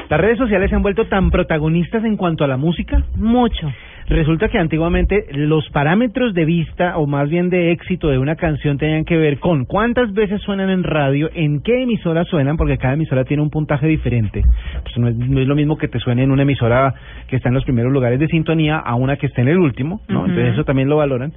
Las 0.10 0.19
redes 0.19 0.38
sociales 0.38 0.69
se 0.69 0.76
han 0.76 0.82
vuelto 0.82 1.06
tan 1.06 1.32
protagonistas 1.32 2.04
en 2.04 2.17
cuanto 2.17 2.43
a 2.43 2.47
la 2.47 2.58
música. 2.58 3.02
Mucho. 3.15 3.71
Resulta 4.08 4.50
que 4.50 4.58
antiguamente 4.58 5.26
los 5.32 5.70
parámetros 5.70 6.34
de 6.34 6.46
vista 6.46 6.98
o 6.98 7.08
más 7.08 7.30
bien 7.30 7.50
de 7.50 7.72
éxito 7.72 8.10
de 8.10 8.18
una 8.18 8.36
canción 8.36 8.78
tenían 8.78 9.06
que 9.06 9.18
ver 9.18 9.39
con 9.39 9.66
cuántas 9.66 10.13
veces 10.13 10.42
suenan 10.42 10.70
en 10.70 10.84
radio, 10.84 11.30
en 11.34 11.62
qué 11.62 11.84
emisora 11.84 12.24
suenan, 12.26 12.58
porque 12.58 12.78
cada 12.78 12.96
emisora 12.96 13.24
tiene 13.24 13.44
un 13.44 13.50
puntaje 13.50 13.88
diferente. 13.88 14.44
Pues 14.84 14.98
no 14.98 15.08
es, 15.08 15.16
no 15.16 15.39
es 15.39 15.48
lo 15.48 15.56
mismo 15.56 15.78
que 15.78 15.88
te 15.88 16.00
suene 16.00 16.24
en 16.24 16.32
una 16.32 16.44
emisora 16.44 16.94
que 17.28 17.38
está 17.38 17.50
en 17.50 17.56
los 17.56 17.63
primeros 17.63 17.92
lugares 17.92 18.20
de 18.20 18.28
sintonía 18.28 18.78
a 18.78 18.96
una 18.96 19.18
que 19.18 19.28
está 19.28 19.42
en 19.42 19.48
el 19.48 19.58
último, 19.58 20.02
¿no? 20.08 20.26
Entonces 20.26 20.54
eso 20.54 20.63
también 20.63 20.89
lo 20.89 20.98
valoran. 20.98 21.34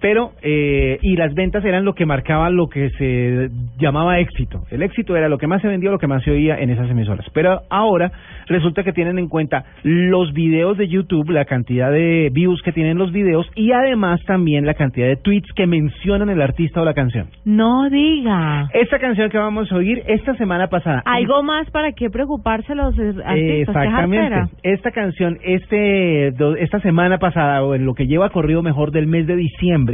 Pero 0.00 0.32
eh, 0.42 0.98
y 1.02 1.16
las 1.16 1.34
ventas 1.34 1.64
eran 1.64 1.84
lo 1.84 1.94
que 1.94 2.06
marcaba 2.06 2.50
lo 2.50 2.68
que 2.68 2.90
se 2.90 3.50
llamaba 3.78 4.18
éxito. 4.18 4.64
El 4.70 4.82
éxito 4.82 5.16
era 5.16 5.28
lo 5.28 5.38
que 5.38 5.46
más 5.46 5.62
se 5.62 5.68
vendió, 5.68 5.90
lo 5.90 5.98
que 5.98 6.06
más 6.06 6.22
se 6.22 6.30
oía 6.30 6.58
en 6.58 6.70
esas 6.70 6.90
emisoras. 6.90 7.26
Pero 7.32 7.62
ahora 7.70 8.10
resulta 8.46 8.82
que 8.82 8.92
tienen 8.92 9.18
en 9.18 9.28
cuenta 9.28 9.64
los 9.82 10.32
videos 10.32 10.78
de 10.78 10.88
YouTube, 10.88 11.30
la 11.30 11.44
cantidad 11.44 11.92
de 11.92 12.30
views 12.32 12.62
que 12.62 12.72
tienen 12.72 12.98
los 12.98 13.12
videos 13.12 13.46
y 13.54 13.72
además 13.72 14.20
también 14.26 14.66
la 14.66 14.74
cantidad 14.74 15.06
de 15.06 15.16
tweets 15.16 15.52
que 15.54 15.66
mencionan 15.66 16.30
el 16.30 16.40
artista 16.40 16.80
o 16.80 16.84
la 16.84 16.94
canción. 16.94 17.28
No 17.44 17.88
diga. 17.90 18.68
Esta 18.72 18.98
canción 18.98 19.30
que 19.30 19.38
vamos 19.38 19.70
a 19.70 19.76
oír 19.76 20.02
esta 20.06 20.34
semana 20.36 20.68
pasada. 20.68 21.02
Algo 21.04 21.42
más 21.42 21.70
para 21.70 21.92
qué 21.92 22.10
preocuparse 22.10 22.74
los 22.74 22.98
artistas. 22.98 23.26
Exactamente. 23.36 24.50
Esta 24.62 24.90
canción, 24.90 25.38
este, 25.42 26.28
esta 26.58 26.80
semana 26.80 27.18
pasada, 27.18 27.62
o 27.62 27.74
en 27.74 27.84
lo 27.84 27.94
que 27.94 28.06
lleva 28.06 28.30
corrido 28.30 28.62
mejor 28.62 28.90
del 28.90 29.06
mes 29.06 29.26
de 29.26 29.36
diciembre, 29.36 29.89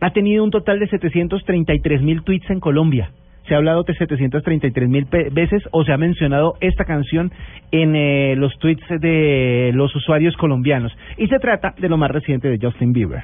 ha 0.00 0.10
tenido 0.10 0.44
un 0.44 0.50
total 0.50 0.78
de 0.78 0.88
733 0.88 2.02
mil 2.02 2.22
tweets 2.22 2.48
en 2.50 2.60
Colombia. 2.60 3.10
Se 3.46 3.54
ha 3.54 3.58
hablado 3.58 3.82
de 3.82 3.94
733 3.94 4.88
mil 4.88 5.06
veces 5.32 5.62
o 5.72 5.82
se 5.84 5.92
ha 5.92 5.96
mencionado 5.96 6.54
esta 6.60 6.84
canción 6.84 7.32
en 7.72 7.96
eh, 7.96 8.34
los 8.36 8.56
tweets 8.58 8.86
de 9.00 9.70
los 9.74 9.94
usuarios 9.96 10.36
colombianos. 10.36 10.92
Y 11.16 11.28
se 11.28 11.38
trata 11.38 11.74
de 11.78 11.88
lo 11.88 11.96
más 11.96 12.10
reciente 12.10 12.48
de 12.48 12.58
Justin 12.60 12.92
Bieber. 12.92 13.22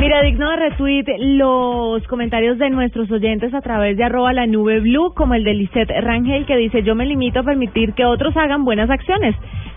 Mira, 0.00 0.20
digno 0.22 0.50
de 0.50 0.56
retweet 0.56 1.04
los 1.18 2.04
comentarios 2.08 2.58
de 2.58 2.70
nuestros 2.70 3.08
oyentes 3.12 3.54
a 3.54 3.60
través 3.60 3.96
de 3.96 4.02
arroba 4.02 4.32
la 4.32 4.46
nube 4.46 4.80
blue, 4.80 5.12
como 5.14 5.34
el 5.34 5.44
de 5.44 5.54
Lisette 5.54 5.92
Rangel, 6.00 6.44
que 6.46 6.56
dice, 6.56 6.82
yo 6.82 6.96
me 6.96 7.06
limito 7.06 7.38
a 7.40 7.44
permitir 7.44 7.92
que 7.92 8.04
otros 8.04 8.36
hagan 8.36 8.64
buenas 8.64 8.90
acciones. 8.90 9.36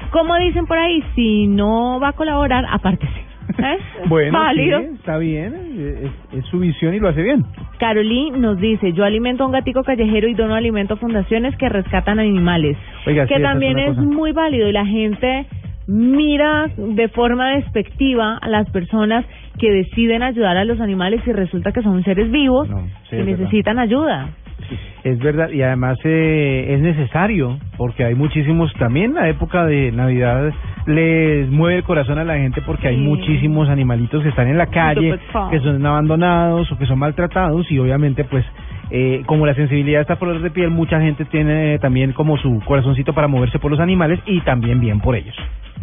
Como 0.10 0.36
dicen 0.38 0.66
por 0.66 0.80
ahí, 0.80 1.04
si 1.14 1.46
no 1.46 2.00
va 2.00 2.10
a 2.10 2.14
colaborar, 2.14 2.66
apártese. 2.72 3.25
¿Eh? 3.58 3.78
Bueno, 4.10 4.38
Válido. 4.38 4.80
sí, 4.82 4.86
está 4.96 5.18
bien, 5.18 5.54
es, 5.54 6.40
es 6.40 6.46
su 6.46 6.60
visión 6.60 6.94
y 6.94 7.00
lo 7.00 7.10
hace 7.10 7.22
bien. 7.24 7.44
Carolí 7.80 8.32
nos 8.32 8.60
dice, 8.60 8.94
yo 8.94 9.04
alimento 9.04 9.44
a 9.44 9.48
un 9.48 9.54
gatico 9.54 9.84
callejero 9.84 10.28
y 10.28 10.34
dono 10.34 10.56
alimento 10.56 10.96
a 10.96 10.98
fundaciones 10.98 11.56
que 11.58 11.70
rescatan 11.70 12.20
animales. 12.20 12.78
Oiga, 13.08 13.26
que 13.26 13.40
también 13.40 13.80
es 13.80 13.98
muy 13.98 14.32
válido 14.32 14.68
y 14.70 14.72
la 14.72 14.86
gente 14.86 15.46
mira 15.88 16.68
de 16.78 17.08
forma 17.10 17.50
despectiva 17.58 18.38
a 18.42 18.50
las 18.50 18.70
personas 18.72 19.26
que 19.60 19.72
deciden 19.72 20.24
ayudar 20.24 20.58
a 20.58 20.66
los 20.66 20.80
animales 20.82 21.22
y 21.26 21.32
resulta 21.32 21.72
que 21.72 21.82
son 21.82 22.04
seres 22.04 22.30
vivos 22.32 22.68
No, 22.70 22.88
sí, 23.10 23.16
verdad. 23.18 23.26
necesitan 23.38 23.80
ayuda. 23.80 24.30
Es 25.04 25.20
verdad, 25.20 25.50
y 25.52 25.62
además 25.62 25.98
eh, 26.04 26.66
es 26.76 26.82
necesario, 26.82 27.58
porque 27.78 28.04
hay 28.04 28.16
muchísimos, 28.16 28.74
también 28.74 29.14
la 29.14 29.30
época 29.30 29.66
de 29.66 29.92
Navidad 29.92 30.52
les 30.88 31.50
mueve 31.50 31.78
el 31.78 31.84
corazón 31.84 32.18
a 32.20 32.24
la 32.24 32.36
gente 32.38 32.62
porque 32.62 32.88
hay 32.88 32.96
Sí. 32.96 33.02
muchísimos 33.02 33.70
animalitos 33.70 34.24
que 34.24 34.30
están 34.30 34.48
en 34.48 34.58
la 34.58 34.68
calle, 34.68 35.18
que 35.52 35.60
son 35.60 35.86
abandonados 35.86 36.72
o 36.72 36.78
que 36.78 36.86
son 36.86 37.00
maltratados 37.00 37.72
y 37.72 37.78
obviamente 37.80 38.24
pues 38.24 38.46
eh, 38.92 39.24
como 39.26 39.46
la 39.46 39.56
sensibilidad 39.56 40.02
está 40.02 40.18
por 40.18 40.40
de 40.40 40.52
piel, 40.52 40.70
mucha 40.70 41.00
gente 41.00 41.26
tiene 41.26 41.80
también 41.80 42.14
como 42.14 42.38
su 42.38 42.62
corazoncito 42.66 43.14
para 43.14 43.28
moverse 43.28 43.60
por 43.60 43.72
los 43.72 43.80
animales 43.80 44.20
y 44.26 44.42
también 44.42 44.80
bien 44.80 45.00
por 45.00 45.16
ellos. 45.16 45.36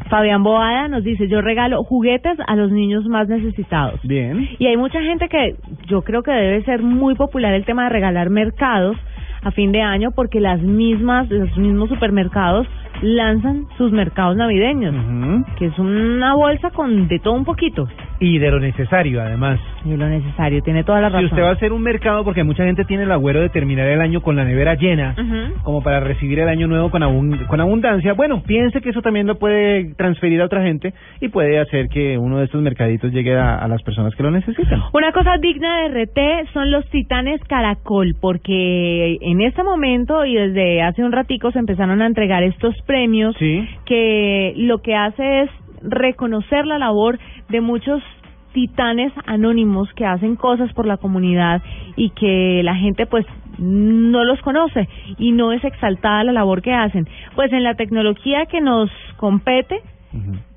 Fabián 0.08 0.42
Boada 0.42 0.88
nos 0.88 1.04
dice, 1.04 1.28
yo 1.28 1.40
regalo 1.40 1.82
juguetes 1.84 2.36
a 2.46 2.56
los 2.56 2.70
niños 2.70 3.06
más 3.06 3.28
necesitados. 3.28 4.00
Bien. 4.02 4.48
Y 4.58 4.66
hay 4.66 4.76
mucha 4.76 5.00
gente 5.00 5.28
que 5.28 5.56
yo 5.86 6.02
creo 6.02 6.22
que 6.22 6.32
debe 6.32 6.62
ser 6.64 6.82
muy 6.82 7.14
popular 7.14 7.54
el 7.54 7.64
tema 7.64 7.84
de 7.84 7.90
regalar 7.90 8.30
mercados 8.30 8.96
a 9.42 9.50
fin 9.50 9.72
de 9.72 9.82
año 9.82 10.10
porque 10.12 10.40
las 10.40 10.60
mismas, 10.60 11.30
los 11.30 11.56
mismos 11.56 11.88
supermercados 11.88 12.66
lanzan 13.00 13.66
sus 13.78 13.90
mercados 13.92 14.36
navideños, 14.36 14.94
que 15.58 15.66
es 15.66 15.78
una 15.78 16.34
bolsa 16.34 16.70
con 16.70 17.08
de 17.08 17.18
todo 17.18 17.34
un 17.34 17.44
poquito. 17.44 17.88
Y 18.20 18.38
de 18.38 18.50
lo 18.52 18.60
necesario 18.60 19.20
además. 19.20 19.58
Y 19.84 19.96
lo 19.96 20.06
necesario, 20.08 20.62
tiene 20.62 20.84
toda 20.84 21.00
la 21.00 21.08
Si 21.08 21.14
razón. 21.14 21.24
usted 21.30 21.42
va 21.42 21.48
a 21.48 21.52
hacer 21.54 21.72
un 21.72 21.82
mercado, 21.82 22.22
porque 22.24 22.44
mucha 22.44 22.64
gente 22.64 22.84
tiene 22.84 23.02
el 23.02 23.10
agüero 23.10 23.40
de 23.40 23.48
terminar 23.48 23.88
el 23.88 24.00
año 24.00 24.20
con 24.20 24.36
la 24.36 24.44
nevera 24.44 24.74
llena, 24.76 25.16
como 25.64 25.82
para 25.82 25.98
recibir 26.00 26.38
el 26.38 26.48
año 26.48 26.68
nuevo 26.68 26.90
con, 26.90 27.02
abun- 27.02 27.46
con 27.48 27.60
abundancia, 27.60 28.12
bueno, 28.12 28.42
piense 28.46 28.80
que 28.80 28.90
eso 28.90 29.02
también 29.02 29.26
lo 29.26 29.36
puede 29.40 29.94
transferir 29.94 30.40
a 30.40 30.44
otra 30.44 30.62
gente 30.62 30.94
y 31.20 31.28
puede 31.28 31.58
hacer 31.58 31.88
que 31.88 32.16
uno 32.18 32.38
de 32.38 32.44
estos 32.44 32.62
mercaditos 32.62 33.10
llegue 33.12 33.36
a, 33.36 33.56
a 33.56 33.66
las 33.66 33.82
personas 33.82 34.14
que 34.14 34.22
lo 34.22 34.30
necesitan. 34.30 34.80
Una 34.92 35.10
cosa 35.12 35.36
digna 35.38 35.88
de 35.88 36.04
RT 36.04 36.52
son 36.52 36.70
los 36.70 36.88
titanes 36.90 37.40
Caracol, 37.48 38.14
porque 38.20 39.18
en 39.20 39.40
este 39.40 39.64
momento 39.64 40.24
y 40.24 40.34
desde 40.36 40.82
hace 40.82 41.02
un 41.02 41.10
ratico 41.10 41.50
se 41.50 41.58
empezaron 41.58 42.00
a 42.02 42.06
entregar 42.06 42.44
estos 42.44 42.74
premios 42.86 43.34
Sí. 43.38 43.68
que 43.84 44.54
lo 44.56 44.82
que 44.82 44.94
hace 44.94 45.42
es 45.42 45.50
reconocer 45.82 46.66
la 46.66 46.78
labor 46.78 47.18
de 47.48 47.60
muchos 47.60 48.02
titanes 48.52 49.12
anónimos 49.26 49.92
que 49.94 50.04
hacen 50.04 50.36
cosas 50.36 50.72
por 50.74 50.86
la 50.86 50.98
comunidad 50.98 51.62
y 51.96 52.10
que 52.10 52.60
la 52.62 52.74
gente 52.74 53.06
pues 53.06 53.26
no 53.58 54.24
los 54.24 54.40
conoce 54.42 54.88
y 55.18 55.32
no 55.32 55.52
es 55.52 55.64
exaltada 55.64 56.24
la 56.24 56.32
labor 56.32 56.62
que 56.62 56.72
hacen. 56.72 57.08
Pues 57.34 57.52
en 57.52 57.62
la 57.64 57.74
tecnología 57.74 58.46
que 58.46 58.60
nos 58.60 58.90
compete, 59.16 59.80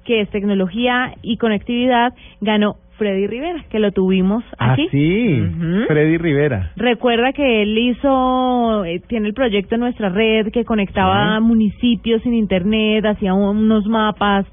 que 0.04 0.22
es 0.22 0.30
tecnología 0.30 1.14
y 1.22 1.38
conectividad, 1.38 2.14
ganó 2.42 2.76
Freddy 2.98 3.28
Rivera, 3.28 3.66
que 3.70 3.80
lo 3.80 3.92
tuvimos 3.92 4.44
Ah, 4.58 4.74
aquí. 4.74 4.88
sí, 4.90 5.42
Ujú. 5.42 5.86
Freddy 5.88 6.18
Rivera. 6.18 6.72
Recuerda 6.76 7.34
que 7.34 7.62
él 7.64 7.78
hizo, 7.78 8.86
eh, 8.86 9.02
tiene 9.08 9.28
el 9.28 9.34
proyecto 9.34 9.76
en 9.76 9.82
nuestra 9.82 10.10
red 10.10 10.52
que 10.52 10.64
conectaba 10.66 11.38
Sí. 11.40 11.44
municipios 11.44 12.22
sin 12.24 12.34
internet, 12.34 13.06
hacía 13.06 13.34
unos 13.34 13.86
mapas 13.88 14.46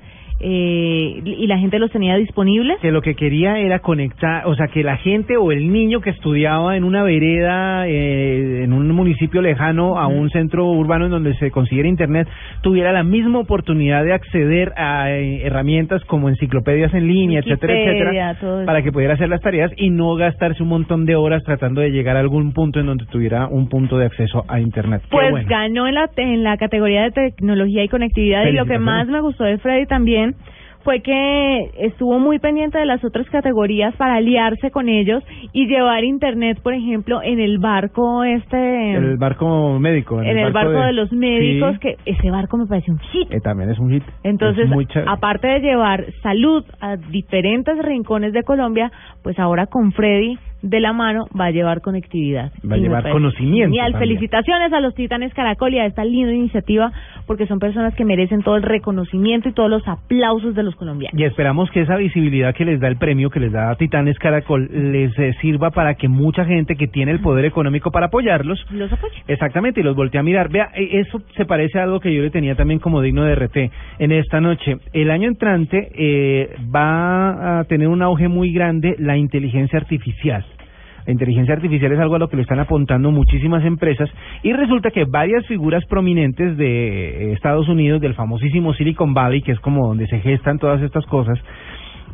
eh, 0.44 1.22
y 1.24 1.46
la 1.46 1.56
gente 1.58 1.78
los 1.78 1.90
tenía 1.92 2.16
disponibles. 2.16 2.78
Que 2.80 2.90
lo 2.90 3.00
que 3.00 3.14
quería 3.14 3.58
era 3.58 3.78
conectar, 3.78 4.46
o 4.46 4.54
sea, 4.56 4.66
que 4.66 4.82
la 4.82 4.96
gente 4.96 5.36
o 5.36 5.52
el 5.52 5.72
niño 5.72 6.00
que 6.00 6.10
estudiaba 6.10 6.76
en 6.76 6.82
una 6.82 7.04
vereda, 7.04 7.86
eh, 7.86 8.64
en 8.64 8.72
un 8.72 8.88
municipio 8.88 9.40
lejano 9.40 9.98
a 9.98 10.08
un 10.08 10.30
centro 10.30 10.66
urbano 10.66 11.04
en 11.04 11.12
donde 11.12 11.34
se 11.34 11.52
consiguiera 11.52 11.88
internet, 11.88 12.28
tuviera 12.60 12.92
la 12.92 13.04
misma 13.04 13.38
oportunidad 13.38 14.04
de 14.04 14.14
acceder 14.14 14.72
a 14.76 15.12
eh, 15.12 15.46
herramientas 15.46 16.04
como 16.06 16.28
enciclopedias 16.28 16.92
en 16.92 17.06
línea, 17.06 17.38
etcétera, 17.40 17.74
Wikipedia, 17.74 18.30
etcétera, 18.30 18.66
para 18.66 18.82
que 18.82 18.90
pudiera 18.90 19.14
hacer 19.14 19.28
las 19.28 19.40
tareas 19.40 19.70
y 19.76 19.90
no 19.90 20.16
gastarse 20.16 20.62
un 20.62 20.70
montón 20.70 21.06
de 21.06 21.14
horas 21.14 21.44
tratando 21.44 21.80
de 21.80 21.90
llegar 21.90 22.16
a 22.16 22.20
algún 22.20 22.52
punto 22.52 22.80
en 22.80 22.86
donde 22.86 23.06
tuviera 23.06 23.46
un 23.46 23.68
punto 23.68 23.96
de 23.96 24.06
acceso 24.06 24.44
a 24.48 24.58
internet. 24.58 25.02
Pues 25.08 25.30
bueno. 25.30 25.48
ganó 25.48 25.86
en 25.86 25.94
la, 25.94 26.10
en 26.16 26.42
la 26.42 26.56
categoría 26.56 27.02
de 27.02 27.10
tecnología 27.12 27.84
y 27.84 27.88
conectividad 27.88 28.46
y 28.46 28.52
lo 28.52 28.66
que 28.66 28.78
más 28.80 29.06
me 29.06 29.20
gustó 29.20 29.44
de 29.44 29.58
Freddy 29.58 29.86
también 29.86 30.31
fue 30.84 31.00
que 31.00 31.70
estuvo 31.78 32.18
muy 32.18 32.38
pendiente 32.38 32.78
de 32.78 32.86
las 32.86 33.04
otras 33.04 33.28
categorías 33.30 33.94
para 33.96 34.16
aliarse 34.16 34.70
con 34.70 34.88
ellos 34.88 35.22
y 35.52 35.66
llevar 35.66 36.04
internet, 36.04 36.58
por 36.62 36.74
ejemplo, 36.74 37.22
en 37.22 37.40
el 37.40 37.58
barco 37.58 38.24
este... 38.24 38.94
El 38.94 39.16
barco 39.16 39.78
médico. 39.78 40.20
en 40.20 40.38
el 40.38 40.52
barco 40.52 40.80
de, 40.80 40.92
los 40.92 41.12
médicos, 41.12 41.74
Sí, 41.74 41.78
que 41.80 41.96
ese 42.04 42.30
barco 42.30 42.56
me 42.56 42.66
pareció 42.66 42.94
un 42.94 43.00
hit. 43.00 43.32
eh, 43.32 43.40
también 43.40 43.70
es 43.70 43.78
un 43.78 43.90
hit. 43.90 44.02
Entonces, 44.24 44.68
aparte 45.06 45.46
de 45.46 45.60
llevar 45.60 46.04
salud 46.22 46.64
a 46.80 46.96
diferentes 46.96 47.78
rincones 47.78 48.32
de 48.32 48.42
Colombia, 48.42 48.90
pues 49.22 49.38
ahora 49.38 49.66
con 49.66 49.92
Freddy 49.92 50.38
de 50.62 50.80
la 50.80 50.92
mano 50.92 51.26
va 51.38 51.46
a 51.46 51.50
llevar 51.50 51.80
conectividad. 51.80 52.52
Va 52.68 52.76
a 52.76 52.78
llevar 52.78 53.10
conocimiento 53.10 53.66
Genial. 53.66 53.92
también. 53.92 54.08
Felicitaciones 54.12 54.72
a 54.72 54.80
los 54.80 54.94
Titanes 54.94 55.34
Caracol 55.34 55.74
y 55.74 55.78
a 55.78 55.86
esta 55.86 56.04
linda 56.04 56.32
iniciativa, 56.32 56.92
porque 57.26 57.46
son 57.46 57.58
personas 57.58 57.94
que 57.94 58.04
merecen 58.04 58.42
todo 58.42 58.56
el 58.56 58.62
reconocimiento 58.62 59.48
y 59.48 59.52
todos 59.52 59.70
los 59.70 59.86
aplausos 59.86 60.54
de 60.54 60.62
los 60.62 60.74
colombianos. 60.76 61.18
Y 61.18 61.24
esperamos 61.24 61.70
que 61.70 61.80
esa 61.82 61.96
visibilidad 61.96 62.54
que 62.54 62.64
les 62.64 62.80
da 62.80 62.88
el 62.88 62.96
premio, 62.96 63.30
que 63.30 63.40
les 63.40 63.52
da 63.52 63.70
a 63.70 63.76
Titanes 63.76 64.18
Caracol, 64.18 64.68
les 64.92 65.16
eh, 65.18 65.34
sirva 65.40 65.70
para 65.70 65.94
que 65.94 66.08
mucha 66.08 66.44
gente 66.44 66.76
que 66.76 66.86
tiene 66.86 67.12
el 67.12 67.20
poder 67.20 67.44
económico 67.44 67.90
para 67.90 68.06
apoyarlos, 68.06 68.64
Los 68.70 68.92
apoyo. 68.92 69.14
exactamente, 69.26 69.80
y 69.80 69.82
los 69.82 69.96
voltee 69.96 70.20
a 70.20 70.22
mirar. 70.22 70.48
Vea, 70.50 70.68
eh, 70.74 71.00
eso 71.00 71.20
se 71.36 71.44
parece 71.44 71.78
a 71.78 71.84
algo 71.84 72.00
que 72.00 72.14
yo 72.14 72.22
le 72.22 72.30
tenía 72.30 72.54
también 72.54 72.78
como 72.78 73.00
digno 73.00 73.24
de 73.24 73.34
RT 73.34 73.56
en 73.98 74.12
esta 74.12 74.40
noche. 74.40 74.76
El 74.92 75.10
año 75.10 75.28
entrante 75.28 75.90
eh, 75.94 76.54
va 76.74 77.60
a 77.60 77.64
tener 77.64 77.88
un 77.88 78.02
auge 78.02 78.28
muy 78.28 78.52
grande 78.52 78.94
la 78.98 79.16
inteligencia 79.16 79.78
artificial. 79.78 80.44
La 81.06 81.12
inteligencia 81.12 81.54
artificial 81.54 81.92
es 81.92 81.98
algo 81.98 82.16
a 82.16 82.18
lo 82.18 82.28
que 82.28 82.36
le 82.36 82.42
están 82.42 82.60
apuntando 82.60 83.10
muchísimas 83.10 83.64
empresas 83.64 84.08
y 84.42 84.52
resulta 84.52 84.90
que 84.90 85.04
varias 85.04 85.46
figuras 85.46 85.84
prominentes 85.86 86.56
de 86.56 87.30
eh, 87.30 87.32
Estados 87.32 87.68
Unidos, 87.68 88.00
del 88.00 88.14
famosísimo 88.14 88.72
Silicon 88.74 89.14
Valley, 89.14 89.42
que 89.42 89.52
es 89.52 89.60
como 89.60 89.88
donde 89.88 90.06
se 90.06 90.20
gestan 90.20 90.58
todas 90.58 90.80
estas 90.82 91.04
cosas, 91.06 91.38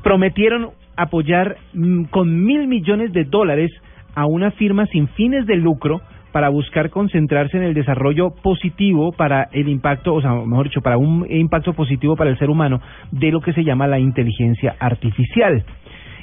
prometieron 0.02 0.70
apoyar 0.96 1.56
mm, 1.74 2.04
con 2.04 2.44
mil 2.44 2.66
millones 2.66 3.12
de 3.12 3.24
dólares 3.24 3.70
a 4.14 4.26
una 4.26 4.50
firma 4.52 4.86
sin 4.86 5.08
fines 5.08 5.46
de 5.46 5.56
lucro 5.56 6.00
para 6.32 6.48
buscar 6.48 6.90
concentrarse 6.90 7.56
en 7.56 7.62
el 7.62 7.74
desarrollo 7.74 8.30
positivo 8.30 9.12
para 9.12 9.48
el 9.52 9.68
impacto, 9.68 10.14
o 10.14 10.20
sea, 10.20 10.32
mejor 10.32 10.68
dicho, 10.68 10.82
para 10.82 10.98
un 10.98 11.26
impacto 11.30 11.72
positivo 11.72 12.16
para 12.16 12.30
el 12.30 12.38
ser 12.38 12.50
humano 12.50 12.80
de 13.10 13.30
lo 13.30 13.40
que 13.40 13.52
se 13.52 13.64
llama 13.64 13.86
la 13.86 13.98
inteligencia 13.98 14.76
artificial. 14.78 15.64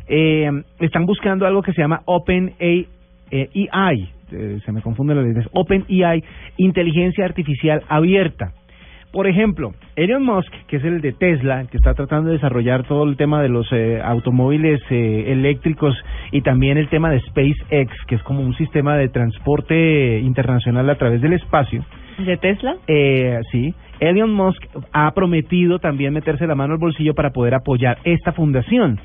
Eh, 0.08 0.50
están 0.80 1.06
buscando 1.06 1.46
algo 1.46 1.62
que 1.62 1.74
se 1.74 1.82
llama 1.82 2.02
Open 2.06 2.54
AI, 2.60 4.10
eh, 4.32 4.60
se 4.66 4.72
me 4.72 4.82
confunden 4.82 5.18
las 5.18 5.26
letras, 5.26 5.48
Open 5.54 5.86
AI, 5.90 6.24
inteligencia 6.58 7.26
artificial 7.26 7.84
abierta. 7.88 8.54
Por 9.16 9.28
ejemplo, 9.28 9.74
Elon 9.96 10.26
Musk, 10.26 10.52
que 10.68 10.76
es 10.76 10.84
el 10.84 11.00
de 11.00 11.14
Tesla, 11.14 11.66
que 11.72 11.78
está 11.78 11.94
tratando 11.94 12.28
de 12.28 12.36
desarrollar 12.36 12.84
todo 12.84 13.06
el 13.06 13.16
tema 13.16 13.42
de 13.42 13.48
los 13.48 13.66
eh, 13.72 14.02
automóviles 14.04 14.82
eh, 14.90 15.32
eléctricos 15.32 15.96
y 16.34 16.42
también 16.42 16.78
el 16.78 16.90
tema 16.90 17.10
de 17.12 17.22
SpaceX, 17.22 17.94
que 18.08 18.16
es 18.16 18.24
como 18.24 18.42
un 18.42 18.54
sistema 18.58 18.98
de 18.98 19.08
transporte 19.08 20.20
internacional 20.20 20.90
a 20.90 20.96
través 20.96 21.22
del 21.22 21.32
espacio. 21.32 21.86
¿De 22.18 22.36
Tesla? 22.36 22.76
Eh, 22.88 23.40
sí. 23.54 23.74
Elon 24.02 24.34
Musk 24.34 24.62
ha 24.92 25.10
prometido 25.12 25.80
también 25.80 26.14
meterse 26.14 26.46
la 26.46 26.56
mano 26.56 26.74
al 26.74 26.80
bolsillo 26.80 27.14
para 27.14 27.30
poder 27.30 27.54
apoyar 27.54 28.00
esta 28.04 28.34
fundación. 28.34 29.00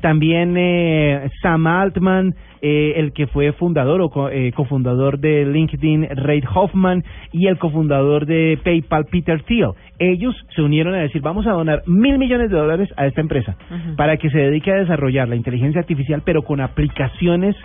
También 0.00 0.54
eh, 0.58 1.30
Sam 1.42 1.66
Altman, 1.66 2.34
eh, 2.62 2.94
el 2.96 3.12
que 3.12 3.26
fue 3.26 3.52
fundador 3.52 4.00
o 4.02 4.10
co- 4.10 4.28
eh, 4.28 4.52
cofundador 4.52 5.18
de 5.18 5.44
LinkedIn, 5.46 6.08
Reid 6.16 6.44
Hoffman, 6.54 7.02
y 7.32 7.46
el 7.46 7.58
cofundador 7.58 8.26
de 8.26 8.58
PayPal, 8.62 9.06
Peter 9.10 9.42
Thiel. 9.42 9.70
Ellos 9.98 10.34
se 10.54 10.62
unieron 10.62 10.94
a 10.94 10.98
decir, 10.98 11.22
vamos 11.22 11.46
a 11.46 11.52
donar 11.52 11.82
mil 11.86 12.18
millones 12.18 12.50
de 12.50 12.56
dólares 12.58 12.88
a 12.96 13.06
esta 13.06 13.20
empresa 13.20 13.56
para 13.96 14.16
que 14.18 14.28
se 14.30 14.38
dedique 14.38 14.70
a 14.70 14.76
desarrollar 14.76 15.28
la 15.28 15.36
inteligencia 15.36 15.80
artificial, 15.80 16.22
pero 16.24 16.42
con 16.42 16.60
aplicaciones 16.60 17.56